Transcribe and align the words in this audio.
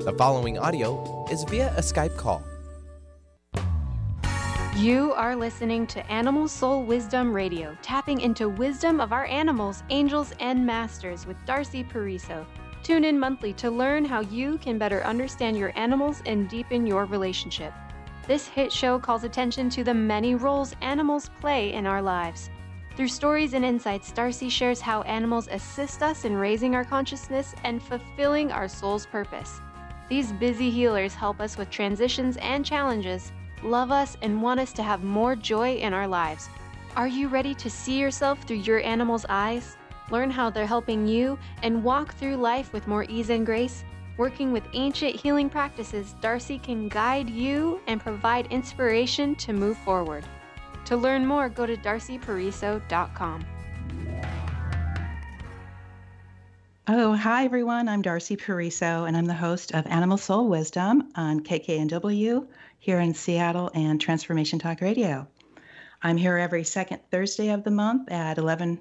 The 0.00 0.14
following 0.14 0.58
audio 0.58 1.26
is 1.30 1.44
via 1.44 1.74
a 1.76 1.82
Skype 1.82 2.16
call. 2.16 2.42
You 4.74 5.12
are 5.12 5.36
listening 5.36 5.86
to 5.88 6.10
Animal 6.10 6.48
Soul 6.48 6.84
Wisdom 6.84 7.34
Radio, 7.34 7.76
tapping 7.82 8.22
into 8.22 8.48
wisdom 8.48 8.98
of 8.98 9.12
our 9.12 9.26
animals, 9.26 9.82
angels, 9.90 10.32
and 10.40 10.64
masters 10.64 11.26
with 11.26 11.36
Darcy 11.44 11.84
Pariso. 11.84 12.46
Tune 12.82 13.04
in 13.04 13.20
monthly 13.20 13.52
to 13.52 13.70
learn 13.70 14.06
how 14.06 14.20
you 14.20 14.56
can 14.56 14.78
better 14.78 15.04
understand 15.04 15.58
your 15.58 15.70
animals 15.78 16.22
and 16.24 16.48
deepen 16.48 16.86
your 16.86 17.04
relationship. 17.04 17.74
This 18.26 18.48
hit 18.48 18.72
show 18.72 18.98
calls 18.98 19.24
attention 19.24 19.68
to 19.68 19.84
the 19.84 19.92
many 19.92 20.34
roles 20.34 20.74
animals 20.80 21.28
play 21.42 21.74
in 21.74 21.86
our 21.86 22.00
lives. 22.00 22.48
Through 22.96 23.08
stories 23.08 23.52
and 23.52 23.66
insights, 23.66 24.12
Darcy 24.12 24.48
shares 24.48 24.80
how 24.80 25.02
animals 25.02 25.46
assist 25.50 26.02
us 26.02 26.24
in 26.24 26.34
raising 26.34 26.74
our 26.74 26.84
consciousness 26.86 27.54
and 27.64 27.82
fulfilling 27.82 28.50
our 28.50 28.66
soul's 28.66 29.04
purpose. 29.04 29.60
These 30.10 30.32
busy 30.32 30.70
healers 30.70 31.14
help 31.14 31.40
us 31.40 31.56
with 31.56 31.70
transitions 31.70 32.36
and 32.38 32.66
challenges, 32.66 33.30
love 33.62 33.92
us, 33.92 34.16
and 34.22 34.42
want 34.42 34.58
us 34.58 34.72
to 34.72 34.82
have 34.82 35.04
more 35.04 35.36
joy 35.36 35.76
in 35.76 35.94
our 35.94 36.08
lives. 36.08 36.48
Are 36.96 37.06
you 37.06 37.28
ready 37.28 37.54
to 37.54 37.70
see 37.70 37.96
yourself 37.96 38.42
through 38.42 38.56
your 38.56 38.82
animal's 38.82 39.24
eyes? 39.28 39.76
Learn 40.10 40.28
how 40.28 40.50
they're 40.50 40.66
helping 40.66 41.06
you 41.06 41.38
and 41.62 41.84
walk 41.84 42.14
through 42.14 42.34
life 42.38 42.72
with 42.72 42.88
more 42.88 43.04
ease 43.04 43.30
and 43.30 43.46
grace? 43.46 43.84
Working 44.16 44.50
with 44.50 44.64
ancient 44.72 45.14
healing 45.14 45.48
practices, 45.48 46.16
Darcy 46.20 46.58
can 46.58 46.88
guide 46.88 47.30
you 47.30 47.80
and 47.86 48.00
provide 48.00 48.46
inspiration 48.48 49.36
to 49.36 49.52
move 49.52 49.78
forward. 49.78 50.24
To 50.86 50.96
learn 50.96 51.24
more, 51.24 51.48
go 51.48 51.66
to 51.66 51.76
darcypariso.com. 51.76 53.46
Oh, 56.92 57.14
hi 57.14 57.44
everyone. 57.44 57.88
I'm 57.88 58.02
Darcy 58.02 58.36
Pariso, 58.36 59.06
and 59.06 59.16
I'm 59.16 59.26
the 59.26 59.32
host 59.32 59.72
of 59.74 59.86
Animal 59.86 60.18
Soul 60.18 60.48
Wisdom 60.48 61.12
on 61.14 61.38
KKNW 61.38 62.48
here 62.80 62.98
in 62.98 63.14
Seattle 63.14 63.70
and 63.74 64.00
Transformation 64.00 64.58
Talk 64.58 64.80
Radio. 64.80 65.28
I'm 66.02 66.16
here 66.16 66.36
every 66.36 66.64
second 66.64 66.98
Thursday 67.08 67.50
of 67.50 67.62
the 67.62 67.70
month 67.70 68.10
at 68.10 68.38
11 68.38 68.80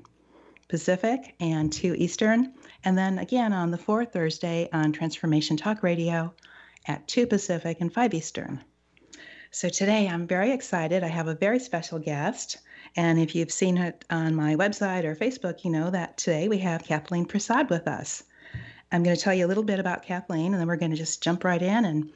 Pacific 0.67 1.35
and 1.39 1.71
2 1.71 1.93
Eastern, 1.99 2.55
and 2.83 2.97
then 2.97 3.19
again 3.19 3.53
on 3.53 3.69
the 3.69 3.77
fourth 3.77 4.11
Thursday 4.11 4.69
on 4.73 4.91
Transformation 4.91 5.55
Talk 5.55 5.83
Radio 5.83 6.33
at 6.87 7.07
2 7.07 7.27
Pacific 7.27 7.77
and 7.79 7.93
5 7.93 8.15
Eastern. 8.15 8.59
So 9.51 9.69
today 9.69 10.07
I'm 10.07 10.25
very 10.25 10.51
excited. 10.51 11.03
I 11.03 11.09
have 11.09 11.27
a 11.27 11.35
very 11.35 11.59
special 11.59 11.99
guest. 11.99 12.57
And 12.95 13.19
if 13.19 13.35
you've 13.35 13.51
seen 13.51 13.77
it 13.77 14.05
on 14.09 14.35
my 14.35 14.55
website 14.55 15.03
or 15.03 15.15
Facebook, 15.15 15.63
you 15.63 15.71
know 15.71 15.89
that 15.89 16.17
today 16.17 16.47
we 16.47 16.57
have 16.59 16.83
Kathleen 16.83 17.25
Prasad 17.25 17.69
with 17.69 17.87
us. 17.87 18.23
I'm 18.91 19.03
going 19.03 19.15
to 19.15 19.21
tell 19.21 19.33
you 19.33 19.45
a 19.45 19.47
little 19.47 19.63
bit 19.63 19.79
about 19.79 20.03
Kathleen, 20.03 20.53
and 20.53 20.59
then 20.59 20.67
we're 20.67 20.75
going 20.75 20.91
to 20.91 20.97
just 20.97 21.21
jump 21.21 21.43
right 21.43 21.61
in. 21.61 21.85
And 21.85 22.11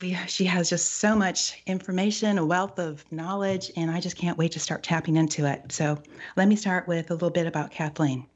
we, 0.00 0.16
she 0.26 0.44
has 0.44 0.70
just 0.70 0.92
so 0.92 1.16
much 1.16 1.60
information, 1.66 2.38
a 2.38 2.46
wealth 2.46 2.78
of 2.78 3.04
knowledge, 3.10 3.70
and 3.76 3.90
I 3.90 4.00
just 4.00 4.16
can't 4.16 4.38
wait 4.38 4.52
to 4.52 4.60
start 4.60 4.82
tapping 4.82 5.16
into 5.16 5.46
it. 5.46 5.72
So 5.72 5.98
let 6.36 6.46
me 6.46 6.56
start 6.56 6.86
with 6.86 7.10
a 7.10 7.14
little 7.14 7.30
bit 7.30 7.46
about 7.46 7.70
Kathleen. 7.70 8.26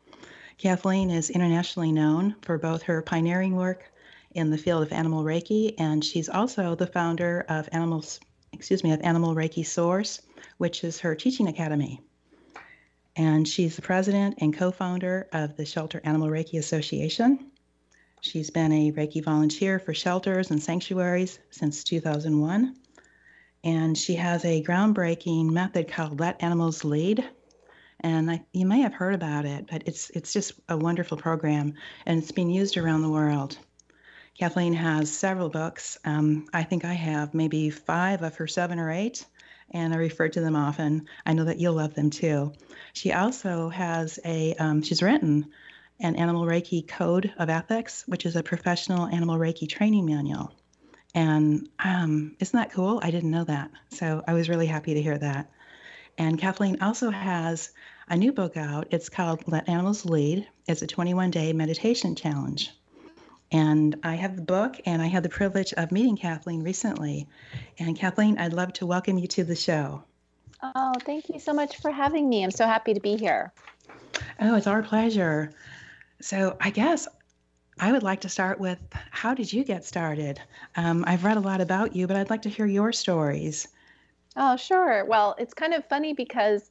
Kathleen 0.57 1.11
is 1.11 1.31
internationally 1.31 1.93
known 1.93 2.35
for 2.43 2.59
both 2.59 2.83
her 2.83 3.01
pioneering 3.01 3.55
work 3.55 3.93
in 4.33 4.51
the 4.51 4.59
field 4.59 4.83
of 4.83 4.93
animal 4.93 5.23
Reiki, 5.23 5.75
and 5.79 6.05
she's 6.05 6.29
also 6.29 6.75
the 6.75 6.87
founder 6.87 7.45
of 7.49 7.69
Animals, 7.71 8.19
excuse 8.53 8.85
me, 8.85 8.93
of 8.93 9.01
Animal 9.03 9.35
Reiki 9.35 9.65
Source, 9.65 10.23
which 10.59 10.85
is 10.85 11.01
her 11.01 11.15
teaching 11.15 11.49
academy. 11.49 12.01
And 13.17 13.47
she's 13.47 13.77
the 13.77 13.83
president 13.83 14.37
and 14.39 14.57
co-founder 14.57 15.29
of 15.33 15.57
the 15.57 15.65
Shelter 15.65 16.01
Animal 16.05 16.29
Reiki 16.29 16.59
Association. 16.59 17.51
She's 18.21 18.51
been 18.51 18.73
a 18.73 18.93
Reiki 18.93 19.23
volunteer 19.23 19.79
for 19.79 19.95
shelters 19.95 20.51
and 20.51 20.63
sanctuaries 20.63 21.39
since 21.51 21.85
2001. 21.85 22.77
And 23.65 23.99
she 23.99 24.15
has 24.15 24.45
a 24.45 24.63
groundbreaking 24.63 25.51
method 25.51 25.89
called 25.89 26.21
Let 26.21 26.43
Animals 26.43 26.85
Lead. 26.85 27.25
And 28.01 28.31
I, 28.31 28.45
you 28.53 28.67
may 28.67 28.81
have 28.81 28.95
heard 28.95 29.15
about 29.15 29.45
it, 29.45 29.67
but 29.69 29.83
it's 29.87 30.11
it's 30.11 30.33
just 30.33 30.53
a 30.69 30.77
wonderful 30.77 31.17
program, 31.17 31.75
and 32.07 32.23
it's 32.23 32.31
being 32.31 32.51
used 32.51 32.77
around 32.77 33.03
the 33.03 33.11
world. 33.11 33.59
Kathleen 34.39 34.75
has 34.75 35.11
several 35.11 35.49
books. 35.49 35.99
Um, 36.05 36.47
I 36.53 36.63
think 36.63 36.85
I 36.85 36.93
have 36.93 37.35
maybe 37.35 37.71
five 37.71 38.23
of 38.23 38.37
her 38.37 38.47
seven 38.47 38.79
or 38.79 38.91
eight, 38.93 39.27
and 39.73 39.93
I 39.93 39.97
refer 39.97 40.29
to 40.29 40.41
them 40.41 40.55
often. 40.55 41.09
I 41.27 41.33
know 41.33 41.45
that 41.45 41.59
you'll 41.59 41.75
love 41.75 41.95
them 41.95 42.11
too. 42.11 42.53
She 42.93 43.13
also 43.13 43.69
has 43.69 44.21
a, 44.25 44.55
um, 44.55 44.83
she's 44.83 45.03
written 45.03 45.51
an 45.99 46.15
Animal 46.15 46.47
Reiki 46.47 46.87
Code 46.87 47.33
of 47.37 47.51
Ethics, 47.51 48.05
which 48.07 48.25
is 48.25 48.37
a 48.37 48.45
professional 48.45 49.07
Animal 49.07 49.39
Reiki 49.39 49.69
training 49.69 50.07
manual. 50.07 50.53
And 51.17 51.69
um, 51.85 52.37
isn't 52.39 52.57
that 52.57 52.71
cool? 52.71 53.01
I 53.03 53.11
didn't 53.11 53.33
know 53.33 53.45
that. 53.45 53.73
So 53.91 54.23
I 54.29 54.35
was 54.35 54.49
really 54.49 54.67
happy 54.67 54.95
to 54.95 55.03
hear 55.03 55.19
that. 55.19 55.51
And 56.17 56.39
Kathleen 56.39 56.81
also 56.81 57.11
has 57.11 57.71
a 58.09 58.17
new 58.17 58.33
book 58.33 58.57
out. 58.57 58.87
It's 58.93 59.09
called 59.09 59.43
Let 59.49 59.69
Animals 59.69 60.05
Lead. 60.05 60.47
It's 60.69 60.83
a 60.83 60.87
21 60.87 61.33
day 61.33 61.53
meditation 61.53 62.15
challenge. 62.15 62.71
And 63.51 63.97
I 64.03 64.15
have 64.15 64.37
the 64.37 64.43
book, 64.43 64.79
and 64.85 65.01
I 65.01 65.07
had 65.07 65.23
the 65.23 65.29
privilege 65.29 65.73
of 65.75 65.91
meeting 65.91 66.17
Kathleen 66.17 66.63
recently. 66.63 67.27
And 67.79 67.97
Kathleen, 67.97 68.39
I'd 68.39 68.53
love 68.53 68.73
to 68.75 68.87
welcome 68.87 69.19
you 69.19 69.27
to 69.29 69.45
the 69.45 69.57
show. 69.57 70.03
Oh, 70.63 70.93
thank 71.05 71.29
you 71.29 71.39
so 71.39 71.53
much 71.53 71.79
for 71.81 71.91
having 71.91 72.29
me. 72.29 72.45
I'm 72.45 72.51
so 72.51 72.67
happy 72.67 72.93
to 72.93 73.01
be 73.01 73.17
here. 73.17 73.53
Oh, 74.41 74.57
it's 74.57 74.67
our 74.67 74.83
pleasure. 74.83 75.53
So, 76.21 76.57
I 76.61 76.71
guess 76.71 77.09
I 77.81 77.93
would 77.93 78.03
like 78.03 78.23
to 78.23 78.29
start 78.29 78.59
with 78.59 78.79
how 79.11 79.35
did 79.35 79.53
you 79.53 79.65
get 79.65 79.85
started? 79.85 80.41
Um, 80.77 81.05
I've 81.07 81.25
read 81.25 81.37
a 81.37 81.41
lot 81.41 81.61
about 81.61 81.95
you, 81.95 82.07
but 82.07 82.17
I'd 82.17 82.31
like 82.31 82.43
to 82.43 82.49
hear 82.49 82.67
your 82.67 82.93
stories. 82.93 83.69
Oh, 84.37 84.57
sure. 84.57 85.05
Well, 85.05 85.37
it's 85.39 85.55
kind 85.55 85.75
of 85.75 85.87
funny 85.87 86.13
because 86.13 86.71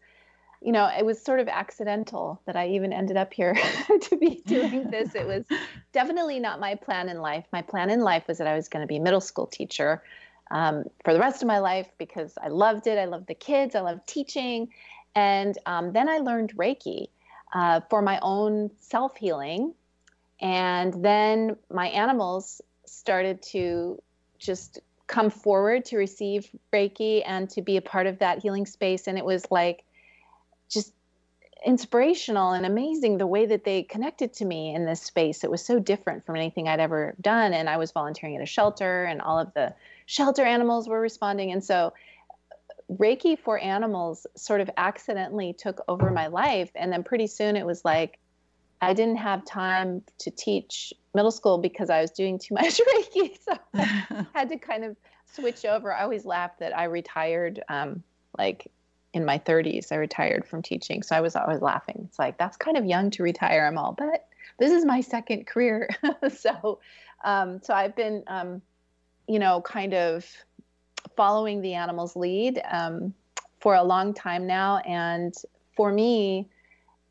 you 0.62 0.72
know, 0.72 0.90
it 0.98 1.06
was 1.06 1.22
sort 1.22 1.40
of 1.40 1.48
accidental 1.48 2.42
that 2.46 2.56
I 2.56 2.70
even 2.70 2.92
ended 2.92 3.18
up 3.18 3.34
here 3.34 3.54
to 4.02 4.18
be 4.18 4.42
doing 4.46 4.90
this. 4.90 5.14
It 5.16 5.28
was 5.28 5.46
definitely 5.94 6.40
not 6.40 6.60
my 6.60 6.76
plan 6.76 7.10
in 7.10 7.22
life. 7.22 7.46
My 7.52 7.62
plan 7.62 7.90
in 7.90 8.02
life 8.02 8.28
was 8.28 8.40
that 8.40 8.48
I 8.48 8.56
was 8.56 8.68
going 8.68 8.82
to 8.82 8.88
be 8.88 8.98
a 8.98 9.02
middle 9.02 9.22
school 9.22 9.46
teacher 9.46 10.02
um, 10.50 10.86
for 11.04 11.14
the 11.14 11.20
rest 11.20 11.42
of 11.42 11.48
my 11.48 11.60
life 11.60 11.88
because 11.98 12.38
I 12.42 12.48
loved 12.48 12.88
it. 12.88 12.98
I 12.98 13.06
loved 13.06 13.28
the 13.28 13.36
kids. 13.36 13.76
I 13.76 13.82
loved 13.82 14.08
teaching. 14.08 14.70
And 15.16 15.58
um, 15.66 15.94
then 15.94 16.10
I 16.10 16.20
learned 16.20 16.56
Reiki 16.56 17.08
uh, 17.54 17.82
for 17.90 18.02
my 18.02 18.20
own 18.22 18.72
self 18.80 19.16
healing. 19.18 19.74
And 20.40 21.04
then 21.04 21.56
my 21.72 21.88
animals 21.88 22.62
started 22.86 23.42
to 23.42 24.02
just 24.40 24.80
come 25.08 25.30
forward 25.30 25.86
to 25.86 25.98
receive 25.98 26.50
Reiki 26.72 27.24
and 27.26 27.50
to 27.52 27.62
be 27.62 27.78
a 27.78 27.82
part 27.82 28.08
of 28.08 28.20
that 28.20 28.40
healing 28.40 28.66
space. 28.66 29.08
And 29.08 29.18
it 29.18 29.26
was 29.26 29.46
like, 29.50 29.84
just 30.70 30.94
inspirational 31.66 32.52
and 32.52 32.66
amazing 32.66 33.18
the 33.18 33.28
way 33.28 33.46
that 33.46 33.64
they 33.64 33.84
connected 33.84 34.34
to 34.34 34.46
me 34.46 34.74
in 34.74 34.86
this 34.86 35.02
space. 35.02 35.44
It 35.44 35.52
was 35.52 35.66
so 35.66 35.80
different 35.80 36.26
from 36.26 36.36
anything 36.36 36.68
I'd 36.68 36.80
ever 36.80 37.16
done. 37.20 37.54
And 37.54 37.70
I 37.70 37.78
was 37.78 37.92
volunteering 37.92 38.36
at 38.36 38.42
a 38.42 38.46
shelter, 38.46 39.04
and 39.06 39.22
all 39.22 39.40
of 39.40 39.54
the 39.54 39.74
shelter 40.06 40.46
animals 40.46 40.88
were 40.88 41.02
responding. 41.02 41.52
And 41.52 41.64
so 41.64 41.94
Reiki 42.92 43.38
for 43.38 43.60
animals 43.60 44.26
sort 44.36 44.62
of 44.62 44.70
accidentally 44.78 45.54
took 45.54 45.82
over 45.88 46.10
my 46.10 46.28
life. 46.28 46.70
And 46.76 46.92
then 46.92 47.04
pretty 47.04 47.28
soon 47.28 47.56
it 47.56 47.66
was 47.66 47.84
like, 47.84 48.20
I 48.80 48.94
didn't 48.94 49.18
have 49.18 49.44
time 49.44 50.04
to 50.20 50.32
teach 50.32 50.94
middle 51.16 51.32
school 51.32 51.58
because 51.58 51.90
I 51.90 52.02
was 52.02 52.12
doing 52.12 52.38
too 52.38 52.54
much 52.54 52.80
Reiki. 52.96 53.38
So 53.44 53.58
I 53.74 54.26
had 54.34 54.50
to 54.50 54.58
kind 54.58 54.84
of 54.84 54.96
switch 55.34 55.66
over. 55.66 55.94
I 55.94 56.04
always 56.04 56.26
laugh 56.26 56.52
that 56.60 56.78
I 56.78 56.86
retired 56.86 57.64
um, 57.70 58.04
like 58.38 58.72
in 59.18 59.26
my 59.26 59.40
30s. 59.40 59.92
I 59.92 59.96
retired 59.96 60.46
from 60.48 60.62
teaching. 60.62 61.04
So 61.04 61.16
I 61.16 61.22
was 61.22 61.36
always 61.36 61.62
laughing. 61.62 62.04
It's 62.08 62.20
like, 62.20 62.38
that's 62.38 62.56
kind 62.56 62.78
of 62.78 62.86
young 62.86 63.10
to 63.12 63.24
retire. 63.24 63.66
I'm 63.66 63.78
all, 63.78 63.92
but 63.92 64.28
this 64.60 64.72
is 64.72 64.86
my 64.86 65.02
second 65.02 65.46
career. 65.48 65.90
so, 66.38 66.80
um, 67.26 67.60
so 67.62 67.74
I've 67.74 67.96
been, 67.96 68.24
um, 68.28 68.62
you 69.28 69.40
know, 69.40 69.62
kind 69.62 69.94
of 69.94 70.26
following 71.18 71.62
the 71.62 71.74
animals 71.74 72.16
lead 72.16 72.62
um, 72.72 73.14
for 73.60 73.76
a 73.76 73.84
long 73.84 74.14
time 74.14 74.48
now. 74.48 74.78
And 74.78 75.34
for 75.76 75.92
me, 75.92 76.48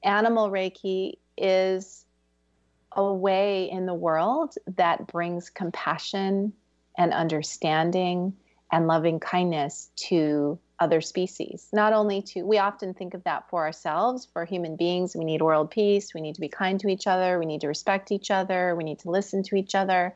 animal 0.03 0.49
Reiki 0.49 1.15
is 1.37 2.07
a 2.93 3.13
way 3.13 3.69
in 3.71 3.85
the 3.85 3.95
world 3.95 4.55
that 4.77 5.07
brings 5.09 5.51
compassion 5.51 6.53
and 6.97 7.13
understanding 7.13 8.33
and 8.73 8.87
loving 8.87 9.21
kindness 9.21 9.91
to 9.97 10.59
other 10.79 11.01
species. 11.01 11.69
Not 11.73 11.93
only 11.93 12.21
to, 12.23 12.43
we 12.43 12.59
often 12.59 12.93
think 12.93 13.15
of 13.15 13.25
that 13.25 13.49
for 13.49 13.65
ourselves, 13.65 14.29
for 14.33 14.45
human 14.45 14.77
beings. 14.77 15.17
We 15.17 15.25
need 15.25 15.41
world 15.41 15.71
peace. 15.71 16.13
We 16.15 16.21
need 16.21 16.35
to 16.35 16.41
be 16.41 16.49
kind 16.49 16.79
to 16.81 16.89
each 16.89 17.07
other. 17.07 17.39
We 17.39 17.47
need 17.47 17.63
to 17.63 17.69
respect 17.69 18.13
each 18.13 18.31
other. 18.31 18.75
We 18.77 18.85
need 18.85 18.99
to 19.01 19.11
listen 19.11 19.43
to 19.45 19.57
each 19.57 19.75
other. 19.75 20.15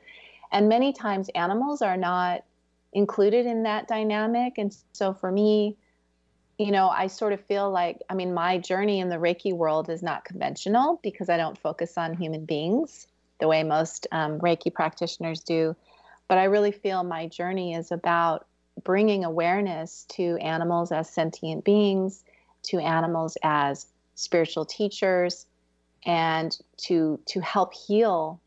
And 0.52 0.68
many 0.68 0.92
times 0.92 1.30
animals 1.34 1.80
are 1.80 1.96
not 1.96 2.44
included 2.92 3.46
in 3.46 3.62
that 3.62 3.88
dynamic. 3.88 4.58
And 4.58 4.76
so 4.92 5.14
for 5.14 5.30
me, 5.32 5.76
you 6.58 6.72
know, 6.72 6.88
I 6.88 7.06
sort 7.06 7.32
of 7.32 7.40
feel 7.46 7.70
like, 7.70 8.02
I 8.10 8.14
mean, 8.14 8.34
my 8.34 8.58
journey 8.58 9.00
in 9.00 9.08
the 9.08 9.16
Reiki 9.16 9.54
world 9.54 9.88
is 9.88 10.02
not 10.02 10.26
conventional 10.26 11.00
because 11.02 11.30
I 11.30 11.38
don't 11.38 11.56
focus 11.56 11.96
on 11.96 12.14
human 12.14 12.44
beings. 12.44 13.06
the 13.40 13.48
way 13.48 13.62
most 13.62 14.06
um, 14.12 14.38
Reiki 14.38 14.72
practitioners 14.72 15.40
do. 15.40 15.74
But 16.28 16.38
I 16.38 16.44
really 16.44 16.70
feel 16.70 17.02
my 17.02 17.26
journey 17.26 17.74
is 17.74 17.90
about 17.90 18.46
bringing 18.84 19.24
awareness 19.24 20.04
to 20.10 20.36
animals 20.38 20.92
as 20.92 21.08
sentient 21.08 21.64
beings, 21.64 22.24
to 22.64 22.78
animals 22.78 23.36
as 23.42 23.86
spiritual 24.14 24.64
teachers, 24.64 25.46
and 26.06 26.58
to 26.76 27.20
to 27.26 27.40
help 27.40 27.74
heal 27.74 28.40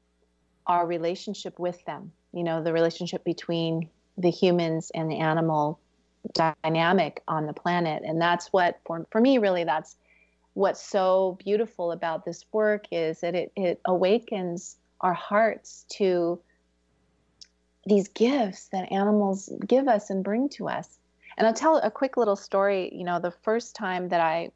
our 0.68 0.86
relationship 0.88 1.60
with 1.60 1.84
them. 1.86 2.12
You 2.32 2.44
know, 2.44 2.64
the 2.64 2.74
relationship 2.74 3.24
between 3.24 3.90
the 4.18 4.30
humans 4.30 4.92
and 4.94 5.10
the 5.10 5.20
animal 5.20 5.80
dynamic 6.34 7.22
on 7.28 7.46
the 7.46 7.54
planet. 7.54 8.04
And 8.06 8.22
that's 8.22 8.48
what 8.48 8.80
for, 8.86 9.06
for 9.12 9.20
me 9.20 9.38
really 9.38 9.64
that's 9.64 9.98
what's 10.54 10.82
so 10.82 11.38
beautiful 11.44 11.92
about 11.92 12.26
this 12.26 12.46
work 12.52 12.86
is 12.92 13.22
that 13.22 13.36
it, 13.36 13.52
it 13.56 13.82
awakens 13.86 14.78
our 15.02 15.14
hearts 15.14 15.86
to 15.90 16.40
these 17.86 18.08
gifts 18.08 18.70
that 18.70 18.92
animals 18.92 19.50
give 19.66 19.88
us 19.88 20.10
and 20.10 20.24
bring 20.24 20.50
to 20.50 20.68
us. 20.68 20.98
And 21.38 21.48
I'll 21.48 21.54
tell 21.54 21.78
a 21.78 21.92
quick 21.92 22.18
little 22.18 22.36
story. 22.36 22.90
You 22.94 23.04
know, 23.04 23.20
the 23.20 23.32
first 23.32 23.76
time 23.76 24.10
that 24.10 24.22
I, 24.22 24.52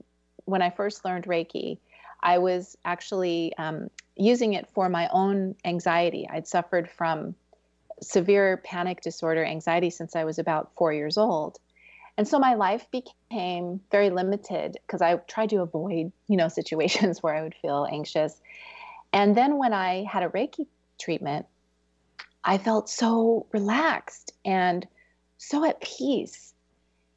when 0.45 0.61
I 0.61 0.69
first 0.69 1.03
learned 1.03 1.25
Reiki, 1.25 1.77
I 2.21 2.37
was 2.37 2.77
actually 2.85 3.53
um, 3.57 3.89
using 4.15 4.53
it 4.53 4.67
for 4.73 4.89
my 4.89 5.09
own 5.11 5.55
anxiety. 5.65 6.27
I'd 6.29 6.47
suffered 6.47 6.89
from 6.89 7.35
severe 8.01 8.57
panic 8.57 9.01
disorder, 9.01 9.43
anxiety, 9.43 9.89
since 9.89 10.15
I 10.15 10.23
was 10.23 10.39
about 10.39 10.71
four 10.77 10.93
years 10.93 11.17
old. 11.17 11.57
And 12.17 12.27
so 12.27 12.39
my 12.39 12.55
life 12.55 12.87
became 12.91 13.79
very 13.91 14.09
limited 14.09 14.77
because 14.85 15.01
I 15.01 15.15
tried 15.15 15.49
to 15.51 15.61
avoid, 15.61 16.11
you 16.27 16.37
know, 16.37 16.47
situations 16.59 17.21
where 17.21 17.35
I 17.35 17.43
would 17.43 17.55
feel 17.55 17.87
anxious. 17.89 18.39
And 19.13 19.35
then 19.35 19.57
when 19.57 19.73
I 19.73 20.03
had 20.03 20.23
a 20.23 20.29
Reiki 20.29 20.67
treatment, 20.99 21.45
I 22.47 22.57
felt 22.57 22.89
so 22.89 23.45
relaxed 23.51 24.31
and 24.45 24.87
so 25.37 25.65
at 25.65 25.81
peace. 25.81 26.53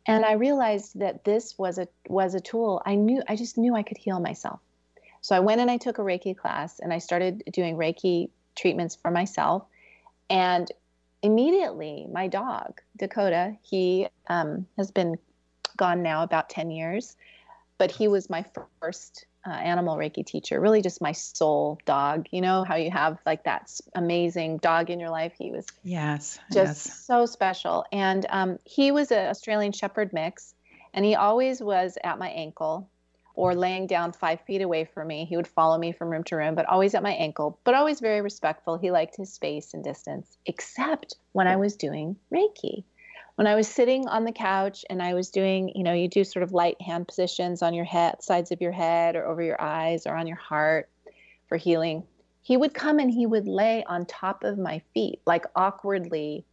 And 0.04 0.24
I 0.24 0.32
realized 0.32 0.98
that 0.98 1.24
this 1.24 1.56
was 1.56 1.78
a 1.78 1.86
was 2.08 2.34
a 2.34 2.40
tool. 2.40 2.82
I 2.84 2.96
knew 2.96 3.22
I 3.28 3.36
just 3.36 3.56
knew 3.56 3.76
I 3.76 3.84
could 3.84 3.96
heal 3.96 4.18
myself. 4.18 4.58
So 5.20 5.36
I 5.36 5.40
went 5.40 5.60
and 5.60 5.70
I 5.70 5.76
took 5.76 5.98
a 5.98 6.02
Reiki 6.02 6.36
class 6.36 6.80
and 6.80 6.92
I 6.92 6.98
started 6.98 7.44
doing 7.52 7.76
Reiki 7.76 8.30
treatments 8.56 8.96
for 8.96 9.12
myself. 9.12 9.64
And 10.28 10.70
immediately, 11.22 12.08
my 12.10 12.26
dog, 12.26 12.80
Dakota, 12.96 13.56
he 13.62 14.08
um, 14.26 14.66
has 14.76 14.90
been 14.90 15.16
gone 15.76 16.02
now 16.02 16.24
about 16.24 16.50
10 16.50 16.70
years, 16.70 17.16
but 17.78 17.92
he 17.92 18.08
was 18.08 18.30
my 18.30 18.44
first 18.80 19.26
uh, 19.46 19.50
animal 19.50 19.96
Reiki 19.96 20.24
teacher, 20.24 20.60
really 20.60 20.82
just 20.82 21.00
my 21.00 21.12
soul 21.12 21.78
dog. 21.86 22.26
You 22.30 22.40
know 22.40 22.64
how 22.64 22.76
you 22.76 22.90
have 22.90 23.18
like 23.24 23.44
that 23.44 23.70
amazing 23.94 24.58
dog 24.58 24.90
in 24.90 25.00
your 25.00 25.10
life? 25.10 25.32
He 25.38 25.50
was 25.50 25.66
yes, 25.82 26.38
just 26.52 26.86
yes. 26.86 27.04
so 27.06 27.26
special. 27.26 27.84
And 27.92 28.26
um, 28.28 28.58
he 28.64 28.92
was 28.92 29.10
an 29.10 29.26
Australian 29.28 29.72
Shepherd 29.72 30.12
mix, 30.12 30.54
and 30.92 31.04
he 31.04 31.14
always 31.14 31.62
was 31.62 31.96
at 32.04 32.18
my 32.18 32.28
ankle 32.28 32.88
or 33.34 33.54
laying 33.54 33.86
down 33.86 34.12
five 34.12 34.40
feet 34.42 34.60
away 34.60 34.84
from 34.84 35.08
me. 35.08 35.24
He 35.24 35.36
would 35.36 35.48
follow 35.48 35.78
me 35.78 35.92
from 35.92 36.10
room 36.10 36.24
to 36.24 36.36
room, 36.36 36.54
but 36.54 36.66
always 36.66 36.94
at 36.94 37.02
my 37.02 37.12
ankle, 37.12 37.58
but 37.64 37.74
always 37.74 38.00
very 38.00 38.20
respectful. 38.20 38.76
He 38.76 38.90
liked 38.90 39.16
his 39.16 39.32
space 39.32 39.72
and 39.72 39.82
distance, 39.82 40.36
except 40.44 41.16
when 41.32 41.46
I 41.46 41.56
was 41.56 41.76
doing 41.76 42.16
Reiki. 42.32 42.84
When 43.40 43.46
I 43.46 43.54
was 43.54 43.68
sitting 43.68 44.06
on 44.06 44.24
the 44.24 44.32
couch 44.32 44.84
and 44.90 45.02
I 45.02 45.14
was 45.14 45.30
doing, 45.30 45.72
you 45.74 45.82
know, 45.82 45.94
you 45.94 46.08
do 46.08 46.24
sort 46.24 46.42
of 46.42 46.52
light 46.52 46.78
hand 46.78 47.08
positions 47.08 47.62
on 47.62 47.72
your 47.72 47.86
head, 47.86 48.22
sides 48.22 48.52
of 48.52 48.60
your 48.60 48.70
head, 48.70 49.16
or 49.16 49.24
over 49.24 49.40
your 49.40 49.58
eyes, 49.58 50.06
or 50.06 50.14
on 50.14 50.26
your 50.26 50.36
heart 50.36 50.90
for 51.48 51.56
healing. 51.56 52.02
He 52.42 52.58
would 52.58 52.74
come 52.74 52.98
and 52.98 53.10
he 53.10 53.24
would 53.24 53.48
lay 53.48 53.82
on 53.84 54.04
top 54.04 54.44
of 54.44 54.58
my 54.58 54.82
feet, 54.92 55.22
like 55.24 55.46
awkwardly 55.56 56.44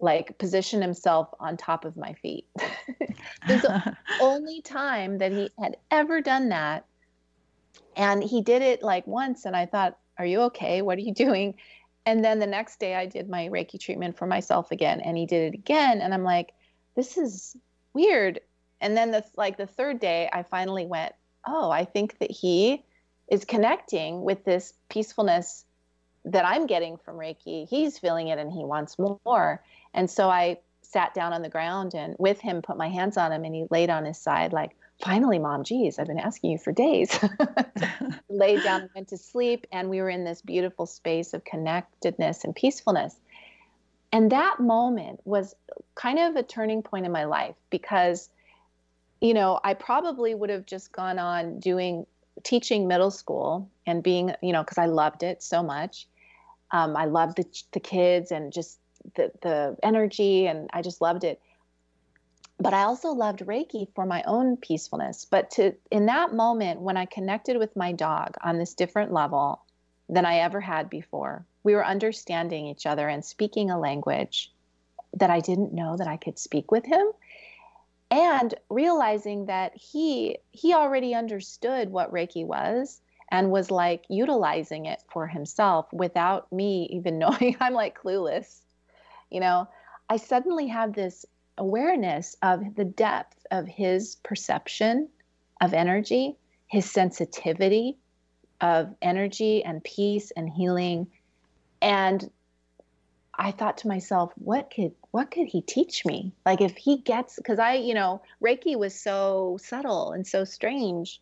like 0.00 0.36
position 0.38 0.82
himself 0.82 1.28
on 1.38 1.56
top 1.56 1.84
of 1.84 1.96
my 1.96 2.14
feet. 2.14 2.48
it's 3.48 3.62
the 3.62 3.96
only 4.20 4.60
time 4.60 5.18
that 5.18 5.30
he 5.30 5.50
had 5.56 5.76
ever 5.88 6.20
done 6.20 6.48
that. 6.48 6.84
And 7.96 8.24
he 8.24 8.42
did 8.42 8.62
it 8.62 8.82
like 8.82 9.06
once, 9.06 9.44
and 9.44 9.54
I 9.54 9.66
thought, 9.66 9.96
Are 10.18 10.26
you 10.26 10.40
okay? 10.46 10.82
What 10.82 10.98
are 10.98 11.02
you 11.02 11.14
doing? 11.14 11.54
And 12.08 12.24
then 12.24 12.38
the 12.38 12.46
next 12.46 12.80
day, 12.80 12.94
I 12.94 13.04
did 13.04 13.28
my 13.28 13.50
Reiki 13.50 13.78
treatment 13.78 14.16
for 14.16 14.26
myself 14.26 14.70
again, 14.70 15.02
and 15.02 15.14
he 15.14 15.26
did 15.26 15.52
it 15.52 15.54
again. 15.54 16.00
And 16.00 16.14
I'm 16.14 16.24
like, 16.24 16.54
This 16.96 17.18
is 17.18 17.54
weird. 17.92 18.40
And 18.80 18.96
then 18.96 19.10
the 19.10 19.22
like 19.36 19.58
the 19.58 19.66
third 19.66 20.00
day, 20.00 20.30
I 20.32 20.42
finally 20.42 20.86
went, 20.86 21.12
Oh, 21.46 21.70
I 21.70 21.84
think 21.84 22.18
that 22.20 22.30
he 22.30 22.82
is 23.30 23.44
connecting 23.44 24.22
with 24.22 24.42
this 24.46 24.72
peacefulness 24.88 25.66
that 26.24 26.46
I'm 26.46 26.66
getting 26.66 26.96
from 26.96 27.16
Reiki. 27.16 27.68
He's 27.68 27.98
feeling 27.98 28.28
it 28.28 28.38
and 28.38 28.50
he 28.50 28.64
wants 28.64 28.98
more. 28.98 29.62
And 29.92 30.10
so 30.10 30.30
I 30.30 30.60
sat 30.80 31.12
down 31.12 31.34
on 31.34 31.42
the 31.42 31.50
ground 31.50 31.92
and 31.92 32.16
with 32.18 32.40
him 32.40 32.62
put 32.62 32.78
my 32.78 32.88
hands 32.88 33.18
on 33.18 33.32
him 33.32 33.44
and 33.44 33.54
he 33.54 33.66
laid 33.70 33.90
on 33.90 34.06
his 34.06 34.16
side 34.16 34.54
like 34.54 34.74
finally 35.00 35.38
mom 35.38 35.64
geez 35.64 35.98
i've 35.98 36.06
been 36.06 36.18
asking 36.18 36.50
you 36.50 36.58
for 36.58 36.72
days. 36.72 37.18
Laid 38.28 38.62
down 38.62 38.82
and 38.82 38.90
went 38.94 39.08
to 39.08 39.16
sleep 39.16 39.66
and 39.72 39.88
we 39.90 40.00
were 40.00 40.10
in 40.10 40.24
this 40.24 40.42
beautiful 40.42 40.86
space 40.86 41.34
of 41.34 41.44
connectedness 41.44 42.44
and 42.44 42.54
peacefulness. 42.54 43.14
And 44.12 44.32
that 44.32 44.58
moment 44.58 45.20
was 45.24 45.54
kind 45.94 46.18
of 46.18 46.36
a 46.36 46.42
turning 46.42 46.82
point 46.82 47.06
in 47.06 47.12
my 47.12 47.24
life 47.24 47.54
because 47.70 48.30
you 49.20 49.34
know 49.34 49.58
i 49.64 49.74
probably 49.74 50.34
would 50.34 50.50
have 50.50 50.64
just 50.64 50.92
gone 50.92 51.18
on 51.18 51.58
doing 51.58 52.06
teaching 52.44 52.86
middle 52.86 53.10
school 53.10 53.68
and 53.84 54.02
being 54.02 54.32
you 54.40 54.52
know 54.52 54.62
because 54.62 54.78
i 54.78 54.86
loved 54.86 55.22
it 55.22 55.42
so 55.42 55.62
much. 55.62 56.06
Um, 56.70 56.96
i 56.96 57.06
loved 57.06 57.36
the, 57.36 57.46
the 57.72 57.80
kids 57.80 58.30
and 58.30 58.52
just 58.52 58.78
the 59.14 59.30
the 59.42 59.76
energy 59.82 60.46
and 60.46 60.68
I 60.72 60.82
just 60.82 61.00
loved 61.00 61.24
it. 61.24 61.40
But 62.60 62.74
I 62.74 62.82
also 62.82 63.10
loved 63.10 63.40
Reiki 63.40 63.86
for 63.94 64.04
my 64.04 64.22
own 64.24 64.56
peacefulness. 64.56 65.24
But 65.24 65.50
to 65.52 65.74
in 65.90 66.06
that 66.06 66.34
moment 66.34 66.80
when 66.80 66.96
I 66.96 67.06
connected 67.06 67.56
with 67.56 67.76
my 67.76 67.92
dog 67.92 68.36
on 68.42 68.58
this 68.58 68.74
different 68.74 69.12
level 69.12 69.62
than 70.08 70.24
I 70.24 70.38
ever 70.38 70.60
had 70.60 70.90
before, 70.90 71.44
we 71.62 71.74
were 71.74 71.86
understanding 71.86 72.66
each 72.66 72.86
other 72.86 73.08
and 73.08 73.24
speaking 73.24 73.70
a 73.70 73.78
language 73.78 74.52
that 75.14 75.30
I 75.30 75.40
didn't 75.40 75.72
know 75.72 75.96
that 75.96 76.08
I 76.08 76.16
could 76.16 76.38
speak 76.38 76.70
with 76.70 76.84
him 76.84 77.06
and 78.10 78.54
realizing 78.70 79.46
that 79.46 79.76
he 79.76 80.38
he 80.50 80.74
already 80.74 81.14
understood 81.14 81.90
what 81.90 82.12
reiki 82.12 82.44
was 82.44 83.02
and 83.30 83.50
was 83.50 83.70
like 83.70 84.04
utilizing 84.08 84.86
it 84.86 85.02
for 85.10 85.26
himself 85.26 85.86
without 85.92 86.50
me 86.50 86.88
even 86.90 87.18
knowing 87.22 87.54
i'm 87.60 87.74
like 87.74 88.00
clueless 88.00 88.62
you 89.30 89.40
know, 89.40 89.68
I 90.08 90.16
suddenly 90.16 90.68
have 90.68 90.94
this 90.94 91.26
awareness 91.58 92.36
of 92.42 92.74
the 92.74 92.84
depth 92.84 93.46
of 93.50 93.66
his 93.66 94.16
perception 94.22 95.08
of 95.60 95.74
energy, 95.74 96.36
his 96.66 96.90
sensitivity 96.90 97.98
of 98.60 98.94
energy 99.02 99.64
and 99.64 99.82
peace 99.84 100.30
and 100.30 100.48
healing. 100.48 101.08
And 101.82 102.30
I 103.34 103.52
thought 103.52 103.78
to 103.78 103.88
myself, 103.88 104.32
what 104.36 104.72
could 104.74 104.92
what 105.10 105.30
could 105.30 105.46
he 105.46 105.60
teach 105.60 106.04
me? 106.04 106.32
Like 106.44 106.60
if 106.60 106.76
he 106.76 106.98
gets 106.98 107.36
because 107.36 107.58
I, 107.58 107.74
you 107.74 107.94
know, 107.94 108.22
Reiki 108.42 108.76
was 108.76 108.94
so 108.94 109.58
subtle 109.62 110.12
and 110.12 110.26
so 110.26 110.44
strange 110.44 111.20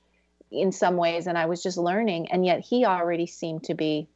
in 0.50 0.72
some 0.72 0.96
ways 0.96 1.26
and 1.26 1.36
I 1.36 1.46
was 1.46 1.62
just 1.62 1.76
learning 1.76 2.30
and 2.30 2.44
yet 2.44 2.60
he 2.60 2.84
already 2.84 3.26
seemed 3.26 3.64
to 3.64 3.74
be, 3.74 4.08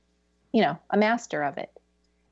you 0.52 0.62
know, 0.62 0.78
a 0.90 0.96
master 0.96 1.42
of 1.42 1.58
it. 1.58 1.70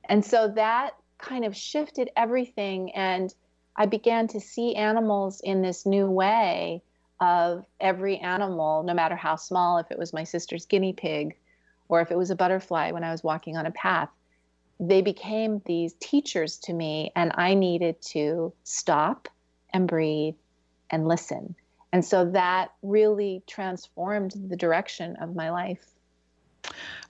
And 0.04 0.24
so 0.24 0.48
that 0.48 0.94
kind 1.18 1.44
of 1.44 1.54
shifted 1.54 2.10
everything 2.16 2.92
and 2.94 3.34
I 3.78 3.86
began 3.86 4.26
to 4.28 4.40
see 4.40 4.74
animals 4.74 5.40
in 5.40 5.62
this 5.62 5.86
new 5.86 6.10
way 6.10 6.82
of 7.20 7.64
every 7.80 8.18
animal, 8.18 8.82
no 8.82 8.92
matter 8.92 9.14
how 9.14 9.36
small, 9.36 9.78
if 9.78 9.90
it 9.92 9.98
was 9.98 10.12
my 10.12 10.24
sister's 10.24 10.66
guinea 10.66 10.92
pig 10.92 11.36
or 11.88 12.00
if 12.00 12.10
it 12.10 12.18
was 12.18 12.30
a 12.30 12.36
butterfly 12.36 12.90
when 12.90 13.04
I 13.04 13.12
was 13.12 13.22
walking 13.22 13.56
on 13.56 13.66
a 13.66 13.70
path, 13.70 14.10
they 14.80 15.00
became 15.00 15.62
these 15.64 15.94
teachers 16.00 16.58
to 16.58 16.72
me, 16.72 17.10
and 17.16 17.32
I 17.34 17.54
needed 17.54 18.00
to 18.12 18.52
stop 18.64 19.28
and 19.72 19.88
breathe 19.88 20.34
and 20.90 21.08
listen. 21.08 21.54
And 21.92 22.04
so 22.04 22.30
that 22.32 22.72
really 22.82 23.42
transformed 23.46 24.34
the 24.48 24.56
direction 24.56 25.16
of 25.16 25.34
my 25.34 25.50
life. 25.50 25.84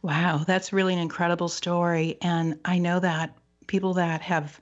Wow, 0.02 0.44
that's 0.46 0.72
really 0.72 0.94
an 0.94 1.00
incredible 1.00 1.48
story. 1.48 2.18
And 2.22 2.58
I 2.64 2.78
know 2.78 3.00
that 3.00 3.36
people 3.66 3.94
that 3.94 4.22
have 4.22 4.60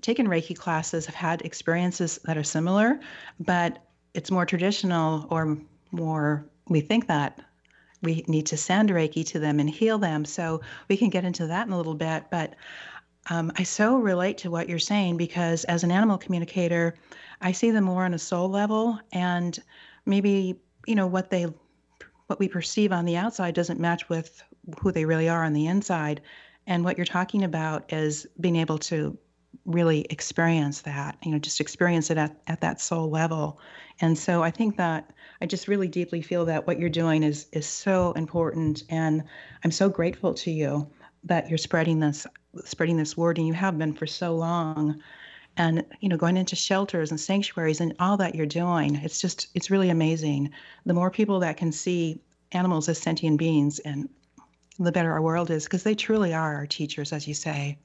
taken 0.00 0.26
Reiki 0.26 0.56
classes 0.56 1.06
have 1.06 1.14
had 1.14 1.42
experiences 1.42 2.18
that 2.24 2.36
are 2.36 2.44
similar, 2.44 3.00
but 3.40 3.78
it's 4.14 4.30
more 4.30 4.46
traditional 4.46 5.26
or 5.30 5.58
more, 5.90 6.46
we 6.68 6.80
think 6.80 7.06
that 7.08 7.40
we 8.02 8.24
need 8.28 8.46
to 8.46 8.56
send 8.56 8.90
Reiki 8.90 9.24
to 9.26 9.38
them 9.38 9.58
and 9.60 9.68
heal 9.68 9.98
them. 9.98 10.24
So 10.24 10.60
we 10.88 10.96
can 10.96 11.10
get 11.10 11.24
into 11.24 11.46
that 11.46 11.66
in 11.66 11.72
a 11.72 11.76
little 11.76 11.94
bit. 11.94 12.24
But 12.30 12.54
um, 13.28 13.52
I 13.56 13.64
so 13.64 13.96
relate 13.96 14.38
to 14.38 14.50
what 14.50 14.68
you're 14.68 14.78
saying 14.78 15.16
because 15.16 15.64
as 15.64 15.82
an 15.82 15.90
animal 15.90 16.18
communicator, 16.18 16.94
I 17.40 17.52
see 17.52 17.70
them 17.70 17.84
more 17.84 18.04
on 18.04 18.14
a 18.14 18.18
soul 18.18 18.48
level 18.48 18.98
and 19.12 19.58
maybe, 20.04 20.60
you 20.86 20.94
know, 20.94 21.06
what 21.06 21.30
they 21.30 21.46
what 22.28 22.38
we 22.40 22.48
perceive 22.48 22.92
on 22.92 23.04
the 23.04 23.16
outside 23.16 23.54
doesn't 23.54 23.78
match 23.78 24.08
with 24.08 24.42
who 24.80 24.90
they 24.90 25.04
really 25.04 25.28
are 25.28 25.44
on 25.44 25.52
the 25.52 25.66
inside. 25.66 26.20
And 26.66 26.84
what 26.84 26.96
you're 26.96 27.04
talking 27.04 27.44
about 27.44 27.92
is 27.92 28.26
being 28.40 28.56
able 28.56 28.78
to 28.78 29.16
really 29.66 30.06
experience 30.10 30.82
that, 30.82 31.18
you 31.22 31.32
know, 31.32 31.38
just 31.38 31.60
experience 31.60 32.10
it 32.10 32.16
at, 32.16 32.40
at 32.46 32.60
that 32.60 32.80
soul 32.80 33.10
level. 33.10 33.60
And 34.00 34.16
so 34.16 34.42
I 34.42 34.50
think 34.50 34.76
that 34.76 35.12
I 35.40 35.46
just 35.46 35.68
really 35.68 35.88
deeply 35.88 36.22
feel 36.22 36.44
that 36.46 36.66
what 36.66 36.78
you're 36.78 36.88
doing 36.88 37.22
is 37.22 37.46
is 37.52 37.66
so 37.66 38.12
important. 38.12 38.84
And 38.88 39.24
I'm 39.64 39.70
so 39.70 39.88
grateful 39.88 40.32
to 40.34 40.50
you 40.50 40.88
that 41.24 41.48
you're 41.48 41.58
spreading 41.58 42.00
this 42.00 42.26
spreading 42.64 42.96
this 42.96 43.16
word 43.16 43.38
and 43.38 43.46
you 43.46 43.52
have 43.52 43.76
been 43.76 43.92
for 43.92 44.06
so 44.06 44.34
long 44.34 45.02
and 45.56 45.84
you 46.00 46.08
know 46.08 46.16
going 46.16 46.36
into 46.36 46.56
shelters 46.56 47.10
and 47.10 47.20
sanctuaries 47.20 47.80
and 47.80 47.94
all 48.00 48.16
that 48.16 48.34
you're 48.34 48.46
doing 48.46 48.96
it's 48.96 49.20
just 49.20 49.48
it's 49.54 49.70
really 49.70 49.90
amazing 49.90 50.50
the 50.86 50.94
more 50.94 51.10
people 51.10 51.38
that 51.40 51.56
can 51.56 51.70
see 51.70 52.18
animals 52.52 52.88
as 52.88 52.98
sentient 52.98 53.38
beings 53.38 53.78
and 53.80 54.08
the 54.78 54.92
better 54.92 55.12
our 55.12 55.20
world 55.20 55.50
is 55.50 55.64
because 55.64 55.82
they 55.82 55.94
truly 55.94 56.32
are 56.32 56.54
our 56.54 56.66
teachers 56.66 57.12
as 57.12 57.28
you 57.28 57.34
say 57.34 57.76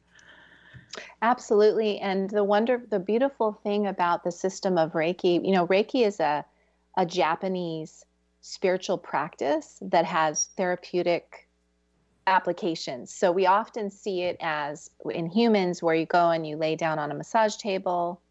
absolutely 1.22 2.00
and 2.00 2.30
the 2.30 2.44
wonder 2.44 2.82
the 2.90 3.00
beautiful 3.00 3.54
thing 3.64 3.88
about 3.88 4.24
the 4.24 4.32
system 4.32 4.78
of 4.78 4.92
reiki 4.94 5.46
you 5.46 5.52
know 5.52 5.68
reiki 5.68 6.06
is 6.06 6.20
a 6.20 6.46
a 6.98 7.06
japanese 7.06 8.06
spiritual 8.42 8.98
practice 8.98 9.78
that 9.82 10.06
has 10.06 10.50
therapeutic 10.58 11.48
applications. 12.28 13.14
So 13.14 13.32
we 13.32 13.46
often 13.46 13.90
see 13.90 14.22
it 14.24 14.38
as 14.40 14.90
in 15.10 15.28
humans 15.28 15.82
where 15.82 15.96
you 15.96 16.06
go 16.06 16.30
and 16.30 16.46
you 16.46 16.56
lay 16.58 16.76
down 16.76 17.00
on 17.00 17.12
a 17.12 17.16
massage 17.16 17.56
table 17.56 18.22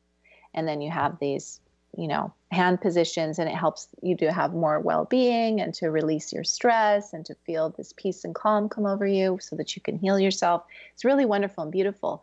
and 0.55 0.67
then 0.67 0.81
you 0.81 0.91
have 0.91 1.19
these, 1.21 1.61
you 1.97 2.09
know, 2.09 2.33
hand 2.51 2.81
positions 2.81 3.39
and 3.39 3.49
it 3.49 3.55
helps 3.55 3.89
you 4.03 4.17
to 4.17 4.33
have 4.33 4.53
more 4.53 4.81
well-being 4.81 5.61
and 5.61 5.75
to 5.75 5.91
release 5.91 6.33
your 6.33 6.45
stress 6.45 7.13
and 7.13 7.25
to 7.27 7.35
feel 7.47 7.71
this 7.71 7.93
peace 7.97 8.25
and 8.25 8.35
calm 8.35 8.69
come 8.69 8.87
over 8.87 9.07
you 9.07 9.39
so 9.41 9.55
that 9.57 9.77
you 9.77 9.83
can 9.83 9.99
heal 9.99 10.19
yourself. 10.19 10.65
It's 10.93 11.05
really 11.05 11.25
wonderful 11.25 11.63
and 11.63 11.73
beautiful. 11.73 12.23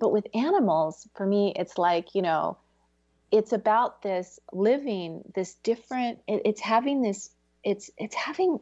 But 0.00 0.12
with 0.12 0.26
animals, 0.34 1.06
for 1.14 1.24
me 1.24 1.52
it's 1.54 1.78
like, 1.78 2.14
you 2.14 2.22
know, 2.22 2.58
it's 3.30 3.52
about 3.52 4.02
this 4.02 4.40
living 4.52 5.22
this 5.36 5.54
different 5.62 6.18
it, 6.26 6.42
it's 6.44 6.60
having 6.60 7.00
this 7.00 7.30
it's 7.62 7.90
it's 7.96 8.16
having 8.16 8.58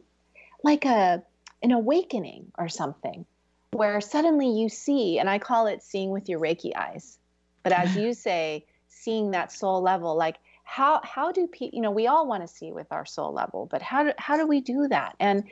like 0.63 0.85
a 0.85 1.23
an 1.63 1.71
awakening 1.71 2.51
or 2.57 2.69
something 2.69 3.25
where 3.71 4.01
suddenly 4.01 4.49
you 4.49 4.69
see, 4.69 5.19
and 5.19 5.29
I 5.29 5.39
call 5.39 5.67
it 5.67 5.83
seeing 5.83 6.09
with 6.09 6.29
your 6.29 6.39
Reiki 6.39 6.75
eyes. 6.75 7.17
But 7.63 7.73
as 7.73 7.95
you 8.01 8.13
say, 8.13 8.65
seeing 8.87 9.31
that 9.31 9.51
soul 9.51 9.81
level, 9.81 10.15
like 10.15 10.37
how 10.63 11.01
how 11.03 11.31
do 11.31 11.47
people, 11.47 11.75
you 11.75 11.81
know, 11.81 11.91
we 11.91 12.07
all 12.07 12.27
want 12.27 12.43
to 12.43 12.47
see 12.47 12.71
with 12.71 12.87
our 12.91 13.05
soul 13.05 13.33
level, 13.33 13.67
but 13.69 13.81
how 13.81 14.03
do, 14.03 14.11
how 14.17 14.37
do 14.37 14.45
we 14.45 14.61
do 14.61 14.87
that? 14.87 15.15
And 15.19 15.45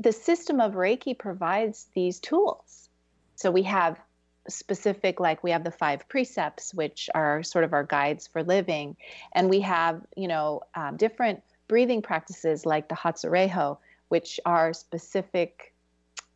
the 0.00 0.12
system 0.12 0.60
of 0.60 0.74
Reiki 0.74 1.18
provides 1.18 1.86
these 1.94 2.20
tools. 2.20 2.88
So 3.36 3.50
we 3.50 3.64
have 3.64 3.98
specific 4.48 5.20
like 5.20 5.42
we 5.42 5.50
have 5.50 5.64
the 5.64 5.70
five 5.70 6.08
precepts 6.08 6.72
which 6.74 7.08
are 7.14 7.42
sort 7.42 7.64
of 7.64 7.72
our 7.72 7.84
guides 7.84 8.26
for 8.26 8.42
living 8.42 8.96
and 9.32 9.50
we 9.50 9.60
have 9.60 10.00
you 10.16 10.28
know 10.28 10.62
um, 10.74 10.96
different 10.96 11.42
breathing 11.68 12.02
practices 12.02 12.64
like 12.64 12.88
the 12.88 12.94
hatsureiho 12.94 13.76
which 14.08 14.40
are 14.44 14.72
specific 14.72 15.74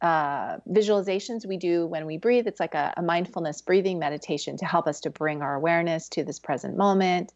uh, 0.02 0.58
visualizations 0.68 1.46
we 1.46 1.56
do 1.56 1.86
when 1.86 2.06
we 2.06 2.18
breathe. 2.18 2.48
It's 2.48 2.58
like 2.58 2.74
a, 2.74 2.92
a, 2.96 3.02
mindfulness 3.02 3.62
breathing 3.62 4.00
meditation 4.00 4.56
to 4.56 4.64
help 4.64 4.88
us 4.88 5.00
to 5.02 5.10
bring 5.10 5.42
our 5.42 5.54
awareness 5.54 6.08
to 6.10 6.24
this 6.24 6.40
present 6.40 6.76
moment. 6.76 7.32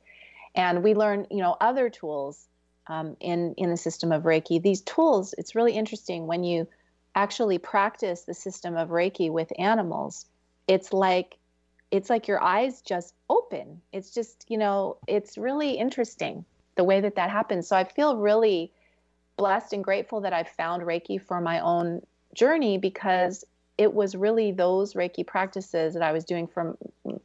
And 0.52 0.83
we 0.83 0.95
learn, 0.95 1.28
you 1.30 1.38
know, 1.38 1.56
other 1.61 1.88
tools 1.88 2.49
um, 2.88 3.16
in 3.21 3.54
in 3.56 3.71
the 3.71 3.76
system 3.76 4.11
of 4.11 4.25
Reiki. 4.25 4.61
These 4.61 4.83
tools, 4.83 5.35
it's 5.38 5.54
really 5.54 5.75
interesting 5.75 6.26
when 6.26 6.42
you 6.42 6.66
actually 7.14 7.59
practice 7.59 8.23
the 8.23 8.35
system 8.35 8.76
of 8.76 8.88
Reiki 8.88 9.30
with 9.30 9.52
animals. 9.59 10.26
It's 10.66 10.92
like 10.92 11.38
it's 11.90 12.11
like 12.11 12.28
your 12.28 12.42
eyes 12.42 12.82
just 12.82 13.14
open. 13.30 13.80
It's 13.92 14.11
just, 14.11 14.44
you 14.49 14.58
know, 14.58 14.96
it's 15.06 15.38
really 15.38 15.73
interesting 15.73 16.44
the 16.75 16.85
way 16.85 17.00
that 17.00 17.14
that 17.14 17.30
happens. 17.30 17.68
So 17.68 17.76
I 17.76 17.85
feel 17.85 18.16
really 18.16 18.73
blessed 19.37 19.73
and 19.73 19.85
grateful 19.85 20.20
that 20.23 20.32
I 20.32 20.42
found 20.44 20.82
Reiki 20.82 21.20
for 21.20 21.40
my 21.40 21.61
own 21.61 22.02
journey 22.35 22.78
because 22.78 23.44
it 23.78 23.92
was 23.92 24.16
really 24.16 24.52
those 24.52 24.94
Reiki 24.94 25.26
practices 25.26 25.94
that 25.94 26.02
I 26.02 26.12
was 26.12 26.25
doing 26.25 26.46
for 26.46 26.76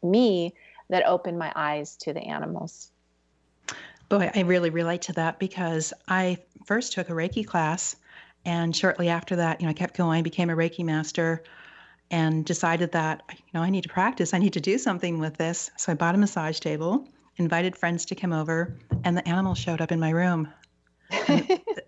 me 0.03 0.53
that 0.89 1.05
opened 1.05 1.39
my 1.39 1.51
eyes 1.55 1.95
to 1.97 2.13
the 2.13 2.21
animals. 2.21 2.91
Boy, 4.09 4.29
I 4.35 4.41
really 4.41 4.69
relate 4.69 5.03
to 5.03 5.13
that 5.13 5.39
because 5.39 5.93
I 6.07 6.37
first 6.65 6.93
took 6.93 7.09
a 7.09 7.13
Reiki 7.13 7.47
class 7.47 7.95
and 8.43 8.75
shortly 8.75 9.07
after 9.07 9.37
that, 9.37 9.61
you 9.61 9.67
know, 9.67 9.71
I 9.71 9.73
kept 9.73 9.95
going, 9.95 10.23
became 10.23 10.49
a 10.49 10.55
Reiki 10.55 10.83
master 10.83 11.43
and 12.11 12.43
decided 12.45 12.91
that, 12.91 13.23
you 13.29 13.51
know, 13.53 13.61
I 13.61 13.69
need 13.69 13.83
to 13.83 13.89
practice. 13.89 14.33
I 14.33 14.37
need 14.37 14.53
to 14.53 14.61
do 14.61 14.77
something 14.77 15.19
with 15.19 15.37
this. 15.37 15.71
So 15.77 15.93
I 15.93 15.95
bought 15.95 16.13
a 16.13 16.17
massage 16.17 16.59
table, 16.59 17.07
invited 17.37 17.77
friends 17.77 18.05
to 18.07 18.15
come 18.15 18.33
over, 18.33 18.77
and 19.05 19.17
the 19.17 19.27
animals 19.27 19.57
showed 19.57 19.81
up 19.81 19.91
in 19.91 19.99
my 19.99 20.09
room. 20.11 20.49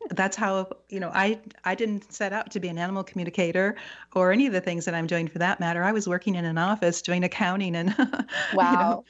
that's 0.09 0.35
how 0.35 0.67
you 0.89 0.99
know 0.99 1.09
i 1.13 1.39
i 1.63 1.75
didn't 1.75 2.11
set 2.11 2.33
out 2.33 2.51
to 2.51 2.59
be 2.59 2.67
an 2.67 2.77
animal 2.77 3.05
communicator 3.05 3.73
or 4.13 4.33
any 4.33 4.47
of 4.47 4.51
the 4.51 4.59
things 4.59 4.83
that 4.83 4.93
i'm 4.93 5.07
doing 5.07 5.29
for 5.29 5.39
that 5.39 5.61
matter 5.61 5.81
i 5.81 5.93
was 5.93 6.09
working 6.09 6.35
in 6.35 6.43
an 6.43 6.57
office 6.57 7.01
doing 7.01 7.23
accounting 7.23 7.73
and 7.73 7.95
wow 8.53 8.71
you 8.71 8.77
know, 8.77 9.05